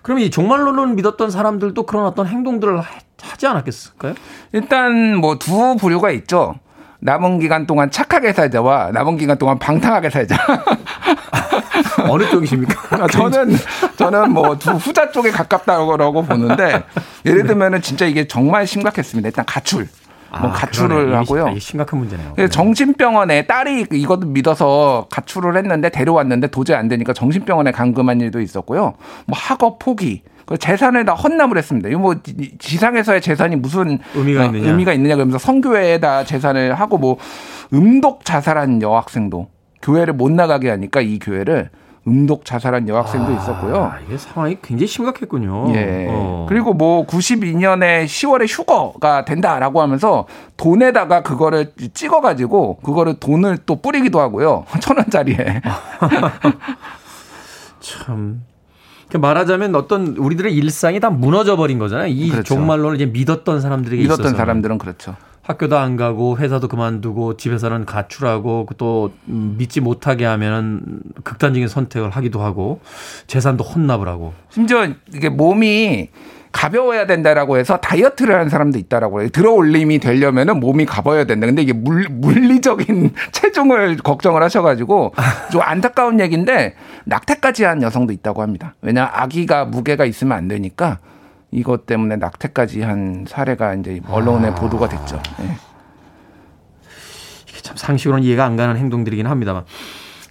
그럼 0.00 0.20
이 0.20 0.30
종말론을 0.30 0.94
믿었던 0.94 1.30
사람들도 1.30 1.84
그런 1.84 2.06
어떤 2.06 2.26
행동들을 2.26 2.80
하지 3.20 3.46
않았겠을까요? 3.46 4.14
일단 4.52 5.16
뭐 5.18 5.38
두 5.38 5.76
부류가 5.78 6.12
있죠. 6.12 6.54
남은 7.00 7.38
기간 7.38 7.66
동안 7.66 7.90
착하게 7.90 8.32
살자와 8.32 8.90
남은 8.92 9.16
기간 9.18 9.38
동안 9.38 9.58
방탕하게 9.58 10.10
살자. 10.10 10.36
어느 12.08 12.28
쪽이십니까? 12.28 13.02
아, 13.02 13.06
저는 13.06 13.54
저는 13.96 14.32
뭐 14.32 14.56
두 14.58 14.72
후자 14.72 15.10
쪽에 15.10 15.30
가깝다고 15.30 15.96
보는데 16.22 16.82
예를 17.24 17.44
들면은 17.44 17.80
진짜 17.82 18.06
이게 18.06 18.26
정말 18.26 18.66
심각했습니다. 18.66 19.28
일단 19.28 19.44
가출. 19.44 19.86
뭐 20.30 20.50
아, 20.50 20.52
가출을 20.52 20.88
그러네. 21.06 21.16
하고요. 21.16 21.58
심각한 21.58 22.00
문제네요. 22.00 22.48
정신병원에 22.50 23.46
딸이 23.46 23.86
이것도 23.92 24.26
믿어서 24.26 25.06
가출을 25.10 25.56
했는데 25.56 25.88
데려왔는데 25.88 26.48
도저히 26.48 26.76
안 26.76 26.88
되니까 26.88 27.12
정신병원에 27.14 27.72
감금한 27.72 28.20
일도 28.20 28.40
있었고요. 28.40 28.94
뭐 29.26 29.38
학업 29.38 29.78
포기. 29.78 30.22
그 30.48 30.56
재산을 30.56 31.04
다 31.04 31.12
헌납을 31.12 31.58
했습니다. 31.58 31.90
이거 31.90 31.98
뭐 31.98 32.14
지상에서의 32.58 33.20
재산이 33.20 33.56
무슨 33.56 33.98
의미가 34.14 34.46
있느냐? 34.46 34.66
의미가 34.66 34.92
있느냐 34.94 35.14
그러면서 35.14 35.36
성교회에다 35.36 36.24
재산을 36.24 36.72
하고 36.72 36.96
뭐 36.96 37.18
음독 37.74 38.24
자살한 38.24 38.80
여학생도 38.80 39.48
교회를 39.82 40.14
못 40.14 40.32
나가게 40.32 40.70
하니까 40.70 41.02
이 41.02 41.18
교회를 41.18 41.68
음독 42.06 42.46
자살한 42.46 42.88
여학생도 42.88 43.30
아, 43.30 43.36
있었고요. 43.36 43.92
이게 44.06 44.16
상황이 44.16 44.56
굉장히 44.62 44.86
심각했군요. 44.86 45.74
예. 45.74 46.06
어. 46.08 46.46
그리고 46.48 46.72
뭐 46.72 47.04
92년에 47.06 48.06
10월에 48.06 48.46
휴거가 48.48 49.26
된다라고 49.26 49.82
하면서 49.82 50.26
돈에다가 50.56 51.22
그거를 51.22 51.72
찍어가지고 51.92 52.78
그거를 52.78 53.20
돈을 53.20 53.58
또 53.66 53.76
뿌리기도 53.76 54.18
하고요. 54.18 54.64
천 54.80 54.96
원짜리에. 54.96 55.36
참. 57.80 58.40
말하자면 59.16 59.74
어떤 59.74 60.16
우리들의 60.16 60.54
일상이 60.54 61.00
다 61.00 61.08
무너져 61.10 61.56
버린 61.56 61.78
거잖아요. 61.78 62.08
이 62.08 62.28
그렇죠. 62.28 62.54
종말론을 62.54 62.96
이제 62.96 63.06
믿었던 63.06 63.60
사람들에게 63.60 64.02
믿었던 64.02 64.26
있어서. 64.26 64.36
사람들은 64.36 64.78
그렇죠. 64.78 65.16
학교도 65.42 65.78
안 65.78 65.96
가고 65.96 66.36
회사도 66.36 66.68
그만두고 66.68 67.38
집에서는 67.38 67.86
가출하고 67.86 68.66
또 68.76 69.12
믿지 69.24 69.80
못하게 69.80 70.26
하면 70.26 71.00
극단적인 71.24 71.68
선택을 71.68 72.10
하기도 72.10 72.42
하고 72.42 72.80
재산도 73.28 73.64
혼납을 73.64 74.08
하고 74.08 74.34
심지어 74.50 74.86
이게 75.14 75.30
몸이 75.30 76.10
가벼워야 76.52 77.06
된다라고 77.06 77.58
해서 77.58 77.76
다이어트를 77.78 78.34
하는 78.34 78.48
사람도 78.48 78.78
있다라고 78.78 79.20
해요. 79.20 79.28
들어올림이 79.30 79.98
되려면은 79.98 80.60
몸이 80.60 80.86
가벼워야 80.86 81.24
된다. 81.24 81.46
근데 81.46 81.62
이게 81.62 81.72
물, 81.72 82.06
물리적인 82.10 83.12
체중을 83.32 83.98
걱정을 83.98 84.42
하셔가지고 84.42 85.14
좀 85.52 85.60
안타까운 85.62 86.20
얘기인데 86.20 86.74
낙태까지 87.04 87.64
한 87.64 87.82
여성도 87.82 88.12
있다고 88.12 88.42
합니다. 88.42 88.74
왜냐 88.80 89.08
아기가 89.12 89.64
무게가 89.66 90.04
있으면 90.04 90.36
안 90.36 90.48
되니까 90.48 90.98
이것 91.50 91.86
때문에 91.86 92.16
낙태까지 92.16 92.82
한 92.82 93.24
사례가 93.26 93.74
이제 93.74 94.00
언론에 94.08 94.48
아. 94.48 94.54
보도가 94.54 94.88
됐죠. 94.88 95.20
네. 95.38 95.56
이게 97.48 97.60
참 97.62 97.76
상식으로는 97.76 98.24
이해가 98.24 98.44
안 98.44 98.56
가는 98.56 98.76
행동들이긴 98.76 99.26
합니다만. 99.26 99.64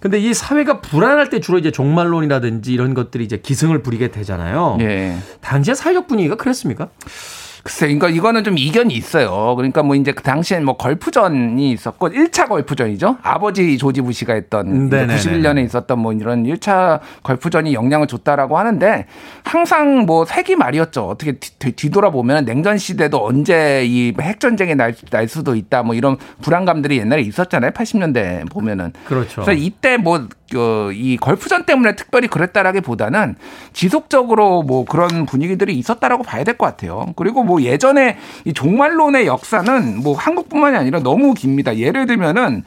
근데 0.00 0.18
이 0.18 0.32
사회가 0.32 0.80
불안할 0.80 1.28
때 1.30 1.40
주로 1.40 1.58
이제 1.58 1.70
종말론이라든지 1.70 2.72
이런 2.72 2.94
것들이 2.94 3.24
이제 3.24 3.38
기승을 3.38 3.82
부리게 3.82 4.08
되잖아요. 4.10 4.78
예. 4.80 5.16
당시의 5.40 5.74
사회적 5.74 6.06
분위기가 6.06 6.36
그랬습니까? 6.36 6.88
글쎄, 7.68 7.84
그러니까 7.86 8.08
이거는 8.08 8.44
좀 8.44 8.56
이견이 8.56 8.94
있어요. 8.94 9.54
그러니까 9.54 9.82
뭐 9.82 9.94
이제 9.94 10.12
그 10.12 10.22
당시엔 10.22 10.64
뭐 10.64 10.78
걸프전이 10.78 11.70
있었고 11.72 12.08
1차 12.08 12.48
걸프전이죠. 12.48 13.18
아버지 13.22 13.76
조지 13.76 14.00
부시가 14.00 14.32
했던 14.32 14.88
91년에 14.88 15.66
있었던 15.66 15.98
뭐 15.98 16.14
이런 16.14 16.44
1차 16.44 17.00
걸프전이 17.22 17.74
영향을 17.74 18.06
줬다라고 18.06 18.56
하는데 18.56 19.04
항상 19.44 20.06
뭐 20.06 20.24
세기 20.24 20.56
말이었죠. 20.56 21.08
어떻게 21.08 21.32
뒤, 21.32 21.90
돌아보면 21.90 22.46
냉전 22.46 22.78
시대도 22.78 23.22
언제 23.22 23.84
이 23.84 24.14
핵전쟁이 24.18 24.74
날, 24.74 24.94
날 25.10 25.28
수도 25.28 25.54
있다 25.54 25.82
뭐 25.82 25.94
이런 25.94 26.16
불안감들이 26.40 26.96
옛날에 26.96 27.20
있었잖아요. 27.20 27.72
80년대 27.72 28.50
보면은. 28.50 28.94
그렇죠. 29.04 29.42
그래서 29.42 29.52
이때 29.52 29.98
뭐 29.98 30.26
어, 30.56 30.90
이 30.92 31.16
걸프전 31.18 31.64
때문에 31.64 31.94
특별히 31.96 32.28
그랬다라기보다는 32.28 33.36
지속적으로 33.72 34.62
뭐 34.62 34.84
그런 34.84 35.26
분위기들이 35.26 35.74
있었다라고 35.78 36.22
봐야 36.22 36.44
될 36.44 36.56
것 36.58 36.66
같아요. 36.66 37.06
그리고 37.16 37.44
뭐 37.44 37.62
예전에 37.62 38.16
이 38.44 38.52
종말론의 38.52 39.26
역사는 39.26 40.02
뭐 40.02 40.16
한국뿐만이 40.16 40.76
아니라 40.76 41.00
너무 41.00 41.34
깁니다. 41.34 41.76
예를 41.76 42.06
들면은 42.06 42.64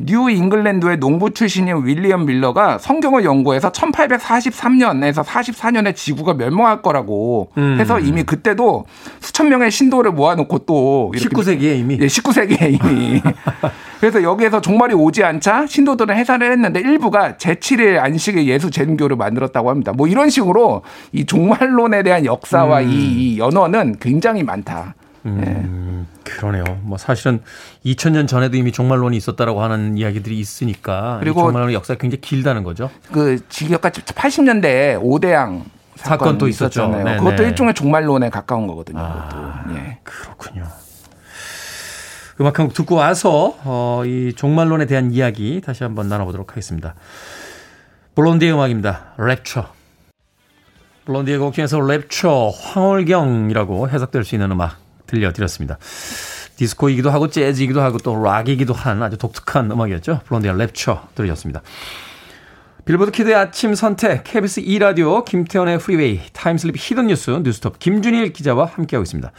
뉴 0.00 0.30
잉글랜드의 0.30 0.98
농부 0.98 1.30
출신인 1.32 1.84
윌리엄 1.84 2.24
밀러가 2.26 2.78
성경을 2.78 3.24
연구해서 3.24 3.72
1843년에서 3.72 5.24
44년에 5.24 5.94
지구가 5.94 6.34
멸망할 6.34 6.82
거라고 6.82 7.50
음. 7.58 7.78
해서 7.80 7.98
이미 7.98 8.22
그때도 8.22 8.86
수천 9.20 9.48
명의 9.48 9.70
신도를 9.70 10.12
모아놓고 10.12 10.58
또 10.60 11.12
19세기에 11.16 11.78
이미 11.80 11.98
예, 12.00 12.06
19세기에 12.06 12.84
이미 12.84 13.20
그래서 13.98 14.22
여기에서 14.22 14.60
종말이 14.60 14.94
오지 14.94 15.24
않자 15.24 15.66
신도들은 15.66 16.14
해산을 16.16 16.52
했는데 16.52 16.78
일부가 16.78 17.36
제7일 17.36 17.98
안식의 17.98 18.48
예수 18.48 18.70
제등교를 18.70 19.16
만들었다고 19.16 19.70
합니다. 19.70 19.92
뭐 19.92 20.06
이런 20.06 20.30
식으로 20.30 20.82
이 21.10 21.26
종말론에 21.26 22.04
대한 22.04 22.24
역사와 22.24 22.82
음. 22.82 22.88
이, 22.88 22.94
이 22.94 23.38
연원은 23.38 23.96
굉장히 23.98 24.44
많다. 24.44 24.94
음, 25.28 26.06
네. 26.24 26.30
그러네요. 26.30 26.64
뭐 26.82 26.98
사실은 26.98 27.40
2000년 27.84 28.28
전에도 28.28 28.56
이미 28.56 28.72
종말론이 28.72 29.16
있었다라고 29.16 29.62
하는 29.62 29.96
이야기들이 29.96 30.38
있으니까 30.38 31.18
그리고 31.20 31.42
종말론의 31.42 31.74
역사가 31.74 31.98
굉장히 31.98 32.20
길다는 32.20 32.64
거죠. 32.64 32.90
그 33.12 33.38
지역까지 33.48 34.02
80년대에 34.02 34.98
오대양 35.02 35.64
사건 35.96 36.38
도 36.38 36.46
있었잖아요. 36.48 37.04
네네. 37.04 37.18
그것도 37.18 37.42
일종의 37.42 37.74
종말론에 37.74 38.30
가까운 38.30 38.66
거거든요. 38.66 39.00
아, 39.00 39.64
예. 39.70 39.98
그렇군요. 40.04 40.64
음악 42.40 42.58
한곡 42.58 42.74
듣고 42.74 42.94
와서 42.94 43.56
어, 43.64 44.02
이 44.06 44.32
종말론에 44.34 44.86
대한 44.86 45.10
이야기 45.10 45.60
다시 45.60 45.82
한번 45.82 46.08
나눠보도록 46.08 46.50
하겠습니다. 46.50 46.94
블론디의 48.14 48.52
음악입니다. 48.52 49.14
랩처. 49.18 49.66
블론디의 51.04 51.38
곡 51.38 51.54
중에서 51.54 51.78
랩처, 51.78 52.52
황홀경이라고 52.54 53.88
해석될 53.88 54.24
수 54.24 54.34
있는 54.34 54.52
음악 54.52 54.76
들려드렸습니다. 55.08 55.78
디스코이기도 56.56 57.10
하고 57.10 57.28
재즈이기도 57.28 57.80
하고 57.80 57.98
또 57.98 58.20
락이기도 58.22 58.72
한 58.72 59.02
아주 59.02 59.16
독특한 59.16 59.70
음악이었죠. 59.70 60.20
블론디의 60.26 60.54
랩처 60.54 61.14
들으셨습니다. 61.14 61.62
빌보드 62.84 63.10
키드의 63.10 63.34
아침 63.34 63.74
선택, 63.74 64.24
KBS 64.24 64.62
2라디오, 64.62 65.24
김태훈의 65.24 65.78
프리웨이, 65.78 66.20
time 66.32 66.53
slip 66.53 66.74
hidden 66.78 67.08
뉴스, 67.08 67.30
뉴스톱, 67.30 67.78
김준일 67.78 68.32
기자와 68.32 68.64
함께하고 68.64 69.02
있습니다. 69.02 69.30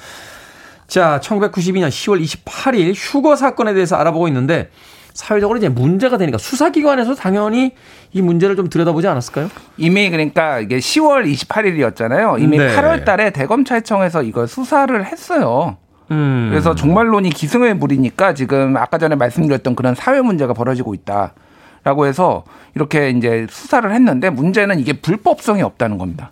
자, 0.88 1.20
1992년 1.24 1.89
10월 1.89 2.22
28일 2.24 2.93
휴거 2.95 3.36
사건에 3.36 3.74
대해서 3.74 3.95
알아보고 3.95 4.28
있는데 4.28 4.70
사회적으로 5.20 5.57
이제 5.57 5.67
문제가 5.67 6.17
되니까 6.17 6.38
수사기관에서 6.38 7.13
당연히 7.13 7.74
이 8.13 8.22
문제를 8.22 8.55
좀 8.55 8.70
들여다보지 8.70 9.05
않았을까요? 9.05 9.49
이미 9.76 10.09
그러니까 10.09 10.59
이게 10.59 10.78
10월 10.78 11.30
28일이었잖아요. 11.30 12.41
이미 12.41 12.57
네. 12.57 12.74
8월 12.74 13.03
달에 13.03 13.32
대검찰청에서 13.32 14.24
이걸 14.24 14.47
수사를 14.47 15.05
했어요. 15.05 15.76
음. 16.11 16.47
그래서 16.49 16.74
종말론이 16.74 17.32
기승을 17.32 17.78
부리니까 17.80 18.34
지금 18.34 18.78
아까 18.78 18.97
전에 18.97 19.15
말씀드렸던 19.15 19.76
그런 19.76 19.93
사회 19.93 20.22
문제가 20.22 20.53
벌어지고 20.53 20.93
있다. 20.93 21.34
라고 21.84 22.05
해서 22.05 22.45
이렇게 22.76 23.09
이제 23.09 23.45
수사를 23.49 23.93
했는데 23.93 24.30
문제는 24.30 24.80
이게 24.80 24.93
불법성이 24.93 25.61
없다는 25.63 25.97
겁니다. 25.97 26.32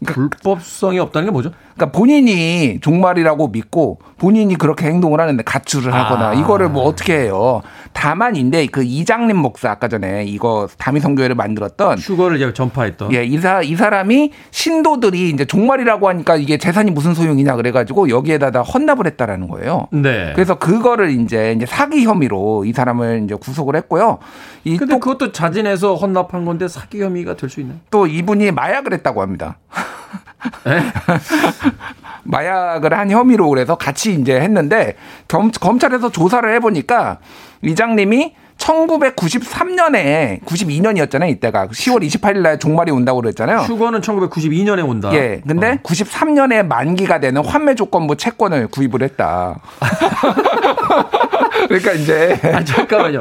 그러니까 0.00 0.14
불법성이 0.14 0.98
없다는 0.98 1.26
게 1.26 1.32
뭐죠? 1.32 1.50
그러니까 1.74 1.96
본인이 1.96 2.78
종말이라고 2.80 3.48
믿고 3.48 3.98
본인이 4.16 4.54
그렇게 4.56 4.86
행동을 4.86 5.20
하는데 5.20 5.42
가출을 5.42 5.92
하거나 5.92 6.30
아. 6.30 6.34
이거를 6.34 6.68
뭐 6.68 6.84
어떻게 6.84 7.18
해요? 7.18 7.62
다만인데 7.98 8.66
그 8.66 8.84
이장님 8.84 9.36
목사 9.36 9.72
아까 9.72 9.88
전에 9.88 10.22
이거 10.24 10.68
다미 10.78 11.00
성교회를 11.00 11.34
만들었던 11.34 11.98
휴거를 11.98 12.36
이제 12.36 12.54
전파했던 12.54 13.12
예, 13.12 13.24
이 13.24 13.38
사 13.40 13.60
이 13.60 13.74
사람이 13.74 14.30
신도들이 14.52 15.30
이제 15.30 15.44
종말이라고 15.44 16.08
하니까 16.08 16.36
이게 16.36 16.58
재산이 16.58 16.92
무슨 16.92 17.12
소용이냐 17.14 17.56
그래 17.56 17.72
가지고 17.72 18.08
여기에다가 18.08 18.62
헌납을 18.62 19.04
했다라는 19.06 19.48
거예요. 19.48 19.88
네. 19.90 20.30
그래서 20.34 20.54
그거를 20.54 21.10
이제 21.10 21.52
이제 21.56 21.66
사기 21.66 22.04
혐의로 22.04 22.64
이 22.64 22.72
사람을 22.72 23.22
이제 23.24 23.34
구속을 23.34 23.74
했고요. 23.74 24.18
이 24.62 24.76
근데 24.76 24.94
또 24.94 25.00
그것도 25.00 25.32
자진해서 25.32 25.96
헌납한 25.96 26.44
건데 26.44 26.68
사기 26.68 27.02
혐의가 27.02 27.34
될 27.34 27.50
수 27.50 27.60
있나요? 27.60 27.78
또 27.90 28.06
이분이 28.06 28.52
마약을 28.52 28.92
했다고 28.92 29.22
합니다. 29.22 29.58
네? 32.24 32.30
마약을 32.30 32.92
한 32.92 33.10
혐의로 33.10 33.48
그래서 33.48 33.74
같이 33.76 34.14
이제 34.14 34.40
했는데 34.40 34.94
검, 35.26 35.50
검찰에서 35.50 36.10
조사를 36.10 36.52
해보니까 36.54 37.18
이장님이 37.62 38.34
1993년에 38.58 40.44
92년이었잖아요. 40.44 41.30
이때가 41.30 41.68
10월 41.68 42.04
28일 42.04 42.38
날 42.38 42.58
종말이 42.58 42.90
온다고 42.90 43.20
그랬잖아요. 43.20 43.60
휴거는 43.60 44.00
1992년에 44.00 44.86
온다. 44.86 45.10
예. 45.14 45.40
근데 45.46 45.72
어. 45.72 45.76
93년에 45.82 46.66
만기가 46.66 47.20
되는 47.20 47.44
환매 47.44 47.74
조건부 47.76 48.16
채권을 48.16 48.68
구입을 48.68 49.02
했다. 49.02 49.60
그러니까 51.68 51.92
이제 51.92 52.38
아 52.52 52.64
잠깐만요. 52.64 53.20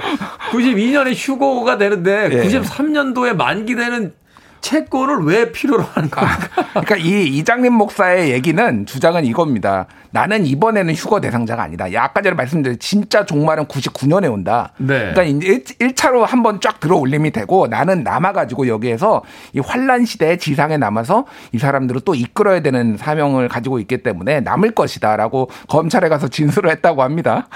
92년에 0.52 1.14
휴거가 1.16 1.78
되는데 1.78 2.30
예. 2.32 2.44
93년도에 2.44 3.36
만기되는 3.36 4.14
채권을 4.62 5.24
왜 5.26 5.52
필요로 5.52 5.84
하는 5.84 6.10
가? 6.10 6.26
아, 6.26 6.38
그러니까 6.72 6.98
이 6.98 7.26
이장님 7.38 7.74
목사의 7.74 8.32
얘기는 8.32 8.86
주장은 8.86 9.26
이겁니다. 9.26 9.88
나는 10.12 10.46
이번에는 10.46 10.94
휴거 10.94 11.22
대상자가 11.22 11.64
아니다. 11.64 11.92
야, 11.94 12.04
아까 12.04 12.22
전에 12.22 12.36
말씀드린 12.36 12.80
진짜 12.80 13.26
종말은 13.26 13.66
99년에 13.66 14.32
온다. 14.32 14.74
네. 14.78 15.14
그러니까 15.14 15.24
이제 15.24 15.64
1 15.80 15.96
차로 15.96 16.26
한번 16.26 16.60
쫙 16.62 16.80
들어 16.80 16.98
올림이 16.98 17.32
되고 17.32 17.68
나는 17.68 18.04
남아가지고 18.04 18.68
여기에서 18.68 19.24
이 19.54 19.60
환란 19.60 20.06
시대의 20.06 20.38
지상에 20.38 20.78
남아서 20.78 21.26
이 21.52 21.60
사람들을 21.60 22.02
또 22.02 22.16
이끌어야 22.16 22.62
되는 22.62 22.98
사명을 22.98 23.48
가지고 23.50 23.80
있기 23.80 24.04
때문에 24.04 24.42
남을 24.42 24.72
것이다라고 24.72 25.50
검찰에 25.68 26.10
가서 26.10 26.28
진술을 26.28 26.70
했다고 26.72 27.04
합니다. 27.04 27.48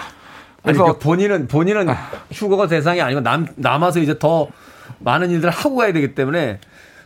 그래서 0.61 0.83
아니, 0.83 0.93
그러니까 0.93 0.99
본인은 0.99 1.47
본인은 1.47 1.87
휴거가 2.31 2.67
대상이 2.67 3.01
아니고 3.01 3.21
남 3.21 3.47
남아서 3.55 3.99
이제 3.99 4.17
더 4.19 4.47
많은 4.99 5.31
일들을 5.31 5.51
하고 5.51 5.75
가야 5.77 5.91
되기 5.93 6.13
때문에 6.13 6.59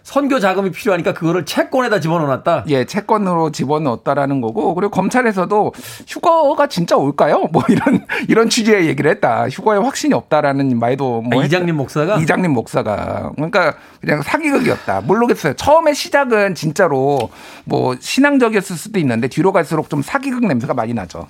선교 0.05 0.39
자금이 0.39 0.69
필요하니까 0.69 1.13
그거를 1.13 1.45
채권에다 1.45 1.99
집어넣었다. 1.99 2.63
예, 2.67 2.85
채권으로 2.85 3.51
집어넣었다라는 3.51 4.39
거고 4.39 4.75
그리고 4.75 4.91
검찰에서도 4.91 5.73
휴거가 6.07 6.67
진짜 6.67 6.95
올까요? 6.95 7.49
뭐 7.51 7.63
이런 7.69 8.05
이런 8.29 8.47
취지의 8.47 8.85
얘기를 8.85 9.09
했다. 9.09 9.49
휴거에 9.49 9.79
확신이 9.79 10.13
없다라는 10.13 10.77
말도 10.77 11.23
뭐 11.23 11.41
아, 11.41 11.45
이장님 11.45 11.75
목사가 11.75 12.17
이장님 12.17 12.51
목사가 12.51 13.31
그러니까 13.33 13.77
그냥 13.99 14.21
사기극이었다. 14.21 15.01
모르겠어요. 15.01 15.55
처음에 15.55 15.93
시작은 15.95 16.53
진짜로 16.53 17.31
뭐 17.63 17.95
신앙적이었을 17.99 18.75
수도 18.77 18.99
있는데 18.99 19.27
뒤로 19.27 19.51
갈수록 19.51 19.89
좀 19.89 20.03
사기극 20.03 20.45
냄새가 20.45 20.75
많이 20.75 20.93
나죠. 20.93 21.27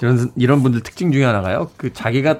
이런 0.00 0.30
이런 0.36 0.62
분들 0.62 0.84
특징 0.84 1.10
중에 1.10 1.24
하나가요. 1.24 1.68
그 1.76 1.92
자기가 1.92 2.38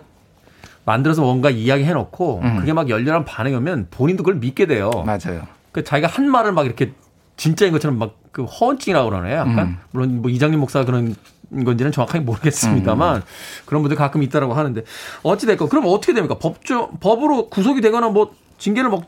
만들어서 0.84 1.22
뭔가 1.22 1.50
이야기 1.50 1.84
해놓고 1.84 2.40
음. 2.42 2.56
그게 2.58 2.72
막 2.72 2.88
열렬한 2.88 3.24
반응이 3.24 3.54
오면 3.56 3.88
본인도 3.90 4.22
그걸 4.22 4.40
믿게 4.40 4.66
돼요. 4.66 4.90
맞아요. 5.06 5.42
그 5.72 5.82
자기가 5.82 6.08
한 6.08 6.30
말을 6.30 6.52
막 6.52 6.66
이렇게 6.66 6.92
진짜인 7.36 7.72
것처럼 7.72 7.98
막 7.98 8.24
그 8.34 8.42
허언증이라고 8.42 9.08
그러네요. 9.08 9.36
약간 9.36 9.58
음. 9.58 9.78
물론 9.92 10.20
뭐 10.20 10.28
이장님 10.28 10.58
목사가 10.58 10.84
그런 10.84 11.14
건지는 11.64 11.92
정확하게 11.92 12.24
모르겠습니다만 12.24 13.16
음. 13.18 13.22
그런 13.64 13.82
분들 13.82 13.96
가끔 13.96 14.24
있다라고 14.24 14.54
하는데 14.54 14.82
어찌 15.22 15.46
됐건 15.46 15.68
그럼 15.68 15.84
어떻게 15.86 16.12
됩니까? 16.12 16.36
법조 16.36 16.90
법으로 16.98 17.46
구속이 17.46 17.80
되거나 17.80 18.08
뭐 18.08 18.32
징계를 18.58 18.90
먹 18.90 19.04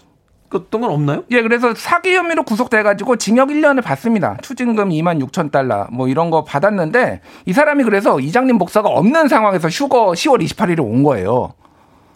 어떤 0.54 0.80
건 0.80 0.90
없나요? 0.92 1.24
예, 1.32 1.42
그래서 1.42 1.74
사기 1.74 2.14
혐의로 2.14 2.44
구속돼가지고 2.44 3.16
징역 3.16 3.48
1년을 3.48 3.82
받습니다. 3.82 4.36
추징금 4.42 4.90
2만 4.90 5.20
6천 5.26 5.50
달러 5.50 5.88
뭐 5.90 6.06
이런 6.06 6.30
거 6.30 6.44
받았는데 6.44 7.20
이 7.46 7.52
사람이 7.52 7.82
그래서 7.82 8.20
이장님 8.20 8.56
목사가 8.56 8.88
없는 8.88 9.26
상황에서 9.26 9.68
휴거 9.68 10.12
10월 10.12 10.40
28일에 10.46 10.78
온 10.78 11.02
거예요. 11.02 11.52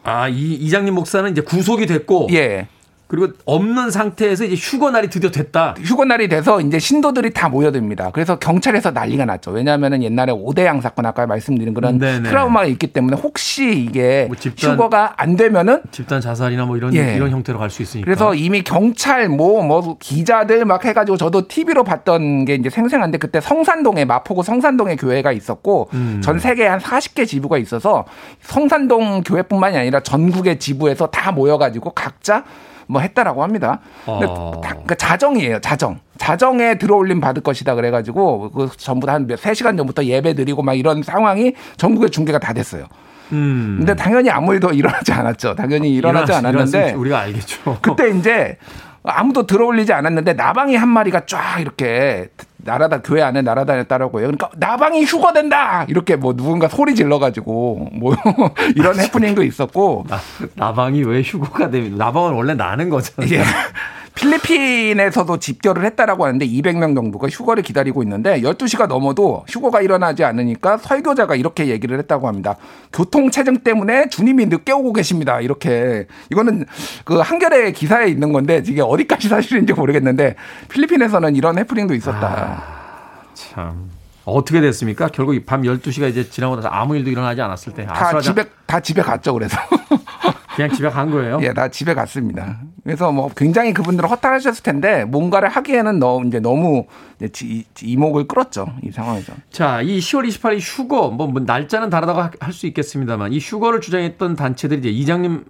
아, 0.03 0.29
이 0.29 0.55
이장님 0.55 0.95
목사는 0.95 1.31
이제 1.31 1.41
구속이 1.41 1.87
됐고. 1.87 2.29
예. 2.33 2.69
그리고 3.11 3.33
없는 3.45 3.91
상태에서 3.91 4.45
이제 4.45 4.55
휴거 4.55 4.93
날이 4.93 5.11
드디어 5.11 5.33
됐다. 5.33 5.75
휴거 5.83 6.05
날이 6.05 6.29
돼서 6.29 6.61
이제 6.61 6.79
신도들이 6.79 7.33
다 7.33 7.49
모여듭니다. 7.49 8.13
그래서 8.13 8.39
경찰에서 8.39 8.93
난리가 8.93 9.25
났죠. 9.25 9.51
왜냐하면 9.51 10.01
옛날에 10.01 10.31
오대양 10.31 10.81
사건 10.81 11.07
아까 11.07 11.27
말씀드린 11.27 11.75
그런 11.75 11.99
네네. 11.99 12.29
트라우마가 12.29 12.67
있기 12.67 12.87
때문에 12.87 13.17
혹시 13.17 13.85
이게 13.85 14.27
뭐 14.29 14.37
집단, 14.37 14.75
휴거가 14.75 15.15
안 15.17 15.35
되면은 15.35 15.83
집단 15.91 16.21
자살이나 16.21 16.67
뭐 16.67 16.77
이런 16.77 16.95
예. 16.95 17.17
이런 17.17 17.31
형태로 17.31 17.59
갈 17.59 17.69
수 17.69 17.83
있으니까. 17.83 18.05
그래서 18.05 18.33
이미 18.35 18.63
경찰 18.63 19.29
뭐뭐 19.29 19.67
뭐 19.67 19.97
기자들 19.99 20.65
막 20.65 20.85
해가지고 20.85 21.17
저도 21.17 21.49
TV로 21.49 21.83
봤던 21.83 22.45
게 22.45 22.55
이제 22.55 22.71
생생한데 22.71 23.19
그때 23.19 23.41
성산동에 23.41 24.05
마포구 24.05 24.45
성산동에 24.45 24.95
교회가 24.95 25.33
있었고 25.33 25.89
음. 25.95 26.21
전 26.23 26.39
세계에 26.39 26.69
한 26.69 26.79
40개 26.79 27.27
지부가 27.27 27.59
있어서 27.59 28.05
성산동 28.43 29.23
교회뿐만이 29.25 29.77
아니라 29.77 29.99
전국의 29.99 30.61
지부에서 30.61 31.09
다 31.09 31.33
모여가지고 31.33 31.91
각자 31.91 32.45
뭐 32.91 33.01
했다라고 33.01 33.43
합니다. 33.43 33.81
근데 34.05 34.27
어. 34.29 34.61
다, 34.63 34.71
그러니까 34.71 34.95
자정이에요. 34.97 35.61
자정. 35.61 36.01
자정에 36.19 36.77
들어올림 36.77 37.21
받을 37.21 37.43
것이다 37.43 37.75
그래가지고 37.75 38.51
그 38.51 38.69
전부 38.77 39.07
다한 39.07 39.27
3시간 39.27 39.77
전부터 39.77 40.05
예배 40.05 40.35
드리고 40.35 40.63
막 40.63 40.75
이런 40.75 41.03
상황이 41.03 41.55
전국에 41.77 42.09
중계가 42.09 42.39
다 42.39 42.53
됐어요. 42.53 42.87
음. 43.33 43.77
근데 43.79 43.95
당연히 43.95 44.29
아무 44.29 44.53
일도 44.53 44.73
일어나지 44.73 45.13
않았죠. 45.13 45.55
당연히 45.55 45.95
일어나지 45.95 46.33
않았는데 46.33 46.93
우리가 46.95 47.21
알겠죠. 47.21 47.79
그때 47.81 48.11
이제 48.11 48.59
아무도 49.03 49.47
들어올리지 49.47 49.93
않았는데 49.93 50.35
나방이 50.35 50.77
한 50.77 50.89
마리가 50.89 51.25
쫙 51.27 51.59
이렇게 51.61 52.29
날아다 52.59 53.01
교회 53.01 53.23
안에 53.23 53.43
날아다녔다라고요. 53.43 54.23
그러니까 54.23 54.51
나방이 54.57 55.05
휴거된다 55.05 55.85
이렇게 55.89 56.17
뭐 56.17 56.35
누군가 56.37 56.69
소리 56.69 56.95
질러가지고 56.95 57.89
뭐 57.93 58.15
이런 58.77 59.01
해프닝도 59.01 59.43
있었고 59.43 60.05
나, 60.09 60.19
나방이 60.55 61.03
왜 61.05 61.23
휴거가 61.23 61.71
됩니까? 61.71 62.05
나방은 62.05 62.33
원래 62.35 62.55
나는 62.55 62.91
거잖아요. 62.91 63.33
예. 63.35 63.43
필리핀에서도 64.15 65.39
집결을 65.39 65.85
했다라고 65.85 66.27
하는데 66.27 66.47
200명 66.47 66.95
정도가 66.95 67.29
휴거를 67.29 67.63
기다리고 67.63 68.03
있는데 68.03 68.41
12시가 68.43 68.87
넘어도 68.87 69.45
휴거가 69.49 69.81
일어나지 69.81 70.25
않으니까 70.25 70.79
설교자가 70.79 71.37
이렇게 71.37 71.69
얘기를 71.69 71.99
했다고 71.99 72.29
합니다. 72.29 72.57
교통 72.93 73.31
체증 73.31 73.59
때문에 73.59 74.09
주님이 74.09 74.47
늦게 74.47 74.73
오고 74.73 74.93
계십니다. 74.93 75.41
이렇게 75.41 76.07
이거는 76.31 76.67
그 77.05 77.19
한겨레 77.19 77.73
기사에 77.73 78.09
있는 78.09 78.33
건데 78.33 78.63
이게 78.67 78.83
어디까지 78.83 79.29
사실인지 79.29 79.73
모르겠는데 79.73 80.37
필리핀에서는 80.69 81.37
이런 81.37 81.59
해프닝도 81.59 81.95
있었다. 81.95 82.27
아, 82.27 83.23
참. 83.35 83.91
어떻게 84.25 84.61
됐습니까? 84.61 85.09
결국 85.09 85.35
밤 85.47 85.63
12시가 85.63 86.09
이제 86.09 86.29
지나고 86.29 86.57
나서 86.57 86.69
아무 86.69 86.97
일도 86.97 87.11
일어나지 87.11 87.41
않았을 87.41 87.73
때. 87.73 87.87
다 87.87 88.21
집에, 88.21 88.45
다 88.67 88.81
집에 88.81 89.03
갔죠, 89.03 89.33
그래서. 89.33 89.57
그냥 90.57 90.71
집에 90.73 90.89
간 90.89 91.11
거예요? 91.11 91.39
예, 91.43 91.53
다 91.53 91.69
집에 91.69 91.95
갔습니다. 91.95 92.61
그래서 92.83 93.13
뭐 93.13 93.31
굉장히 93.37 93.73
그분들은 93.73 94.09
허탈하셨을 94.09 94.63
텐데 94.63 95.05
뭔가를 95.05 95.49
하기에는 95.49 95.99
너무 95.99 96.27
이제 96.27 96.41
너무 96.41 96.87
이제 97.23 97.65
이목을 97.83 98.27
끌었죠. 98.27 98.67
이 98.83 98.91
상황에서. 98.91 99.33
자, 99.51 99.81
이 99.83 99.99
10월 99.99 100.27
28일 100.29 100.59
휴거, 100.61 101.11
뭐, 101.11 101.27
뭐 101.27 101.43
날짜는 101.45 101.91
다르다고 101.91 102.21
할 102.41 102.53
수 102.53 102.67
있겠습니다만 102.67 103.33
이 103.33 103.39
휴거를 103.39 103.81
주장했던 103.81 104.35
단체들이 104.37 104.81
이제 104.81 104.89
이장님 104.89 105.45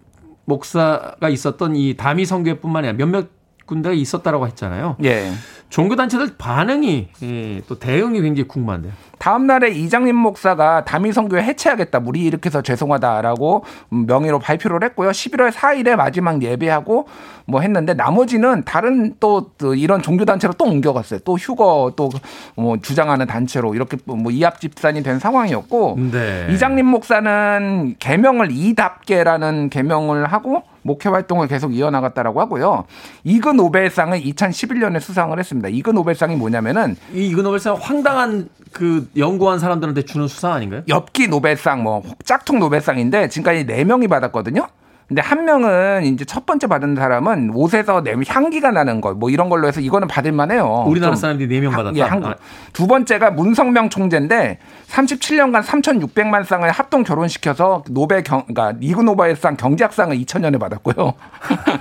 목사가 0.44 1.28
있었던 1.28 1.76
이 1.76 1.96
다미 1.96 2.26
성교회뿐만 2.26 2.84
아니라 2.84 2.96
몇몇 2.98 3.28
군데가 3.66 3.94
있었다라고 3.94 4.46
했잖아요. 4.48 4.96
예. 5.04 5.30
종교단체들 5.70 6.34
반응이 6.36 7.08
예, 7.22 7.62
또 7.68 7.78
대응이 7.78 8.20
굉장히 8.20 8.46
궁금한데요. 8.46 8.92
다음 9.18 9.46
날에 9.46 9.70
이장님 9.70 10.16
목사가 10.16 10.84
다미 10.84 11.12
성교회 11.12 11.42
해체하겠다. 11.42 12.00
우리 12.04 12.24
일으켜서 12.24 12.62
죄송하다라고 12.62 13.64
명의로 13.90 14.38
발표를 14.38 14.82
했고요. 14.84 15.10
11월 15.10 15.52
4일에 15.52 15.94
마지막 15.94 16.42
예배하고 16.42 17.06
뭐 17.46 17.60
했는데 17.60 17.94
나머지는 17.94 18.64
다른 18.64 19.14
또, 19.20 19.50
또 19.58 19.74
이런 19.74 20.02
종교 20.02 20.24
단체로 20.24 20.54
또 20.54 20.64
옮겨갔어요. 20.64 21.20
또 21.24 21.36
휴거 21.36 21.92
또 21.96 22.10
뭐 22.56 22.76
주장하는 22.78 23.26
단체로 23.26 23.74
이렇게 23.74 23.96
뭐 24.04 24.30
이합 24.30 24.60
집산이 24.60 25.02
된 25.02 25.18
상황이었고 25.18 25.98
네. 26.12 26.48
이장님 26.50 26.84
목사는 26.86 27.96
개명을 27.98 28.48
이답게라는 28.50 29.70
개명을 29.70 30.26
하고 30.26 30.62
목회 30.82 31.08
활동을 31.08 31.48
계속 31.48 31.74
이어나갔다라고 31.74 32.40
하고요. 32.40 32.84
이그 33.24 33.50
노벨상은 33.50 34.20
2011년에 34.20 35.00
수상을 35.00 35.38
했습니다. 35.38 35.68
이그 35.68 35.90
노벨상이 35.90 36.36
뭐냐면은 36.36 36.96
이 37.12 37.28
이그 37.28 37.40
노벨상 37.40 37.76
황당한 37.80 38.48
그 38.72 39.08
연구한 39.16 39.58
사람들한테 39.58 40.02
주는 40.02 40.28
수상 40.28 40.52
아닌가요? 40.52 40.82
엽기 40.88 41.28
노벨상 41.28 41.82
뭐 41.82 42.02
짝퉁 42.24 42.58
노벨상인데 42.58 43.28
지금까지 43.28 43.66
4 43.66 43.84
명이 43.84 44.08
받았거든요. 44.08 44.66
근데 45.10 45.22
한 45.22 45.44
명은 45.44 46.04
이제 46.04 46.24
첫 46.24 46.46
번째 46.46 46.68
받은 46.68 46.94
사람은 46.94 47.50
옷에서 47.52 48.00
내 48.00 48.14
향기가 48.28 48.70
나는 48.70 49.00
것뭐 49.00 49.30
이런 49.30 49.48
걸로 49.48 49.66
해서 49.66 49.80
이거는 49.80 50.06
받을 50.06 50.30
만해요. 50.30 50.84
우리나라 50.86 51.16
사람들이 51.16 51.48
네명 51.48 51.72
받았다. 51.72 51.96
예, 51.96 52.02
한국. 52.02 52.36
두 52.72 52.86
번째가 52.86 53.32
문성명 53.32 53.90
총재인데 53.90 54.60
37년간 54.86 55.64
3,600만 55.64 56.44
쌍을 56.44 56.70
합동 56.70 57.02
결혼시켜서 57.02 57.82
노벨 57.90 58.22
경 58.22 58.44
그러니까 58.46 58.78
리그 58.78 59.00
노벨상 59.00 59.56
경제학상을 59.56 60.16
2000년에 60.16 60.60
받았고요. 60.60 61.14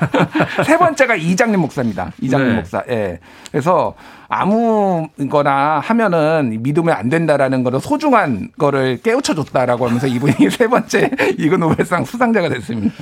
세 0.66 0.80
번째가 0.80 1.14
이장님 1.14 1.60
목사입니다. 1.60 2.12
이장님 2.22 2.50
네. 2.50 2.56
목사. 2.56 2.84
예. 2.90 3.20
그래서 3.52 3.94
아무거나 4.30 5.80
하면은 5.80 6.60
믿으면 6.62 6.96
안 6.96 7.10
된다라는 7.10 7.64
거를 7.64 7.80
소중한 7.80 8.50
거를 8.58 9.00
깨우쳐 9.02 9.34
줬다라고 9.36 9.88
하면서 9.88 10.08
이분이 10.08 10.50
세 10.52 10.68
번째 10.68 11.10
이그 11.38 11.56
노벨상 11.56 12.06
수상자가 12.06 12.48
됐습니다. 12.50 12.94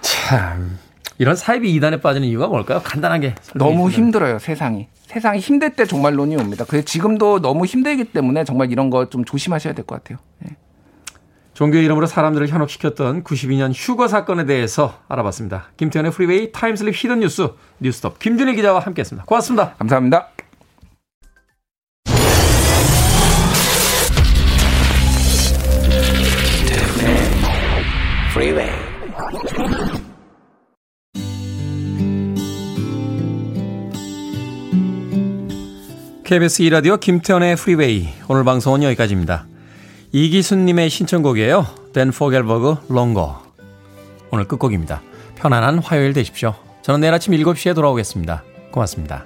참 0.00 0.78
이런 1.18 1.36
사이비 1.36 1.74
이단에 1.74 2.00
빠지는 2.00 2.26
이유가 2.28 2.46
뭘까요? 2.46 2.80
간단하게 2.82 3.34
너무 3.54 3.90
힘들어요 3.90 4.38
세상이 4.38 4.86
세상이 5.06 5.40
힘들 5.40 5.70
때 5.74 5.84
정말 5.84 6.14
논이 6.14 6.36
옵니다. 6.36 6.64
그래 6.66 6.82
지금도 6.82 7.40
너무 7.42 7.66
힘들기 7.66 8.04
때문에 8.04 8.44
정말 8.44 8.70
이런 8.70 8.90
거 8.90 9.06
좀 9.10 9.24
조심하셔야 9.24 9.74
될 9.74 9.84
것 9.84 9.96
같아요. 10.02 10.18
네. 10.38 10.56
종교 11.60 11.76
이름으로 11.76 12.06
사람들을 12.06 12.48
현혹시켰던 12.48 13.22
92년 13.22 13.72
휴거 13.74 14.08
사건에 14.08 14.46
대해서 14.46 14.94
알아봤습니다. 15.08 15.66
김태훈의 15.76 16.10
프리웨이 16.10 16.52
time 16.52 16.73
slip 16.73 16.94
hidden 16.96 17.20
뉴스 17.20 17.48
뉴스톱 17.80 18.18
김준일 18.18 18.54
기자와 18.54 18.80
함께했습니다. 18.80 19.26
고맙습니다. 19.26 19.74
감사합니다. 19.74 20.28
프리웨이 28.32 28.70
KBS 36.24 36.62
2라디오 36.62 36.98
김태훈의 36.98 37.56
프리웨이 37.56 38.08
오늘 38.28 38.44
방송은 38.44 38.82
여기까지입니다. 38.82 39.50
이기순님의 40.12 40.90
신청곡이에요. 40.90 41.66
댄 41.92 42.10
포겔버그 42.10 42.92
롱거. 42.92 43.42
오늘 44.32 44.48
끝곡입니다. 44.48 45.02
편안한 45.36 45.78
화요일 45.78 46.12
되십시오. 46.12 46.54
저는 46.82 47.00
내일 47.00 47.14
아침 47.14 47.32
7시에 47.32 47.74
돌아오겠습니다. 47.74 48.42
고맙습니다. 48.72 49.24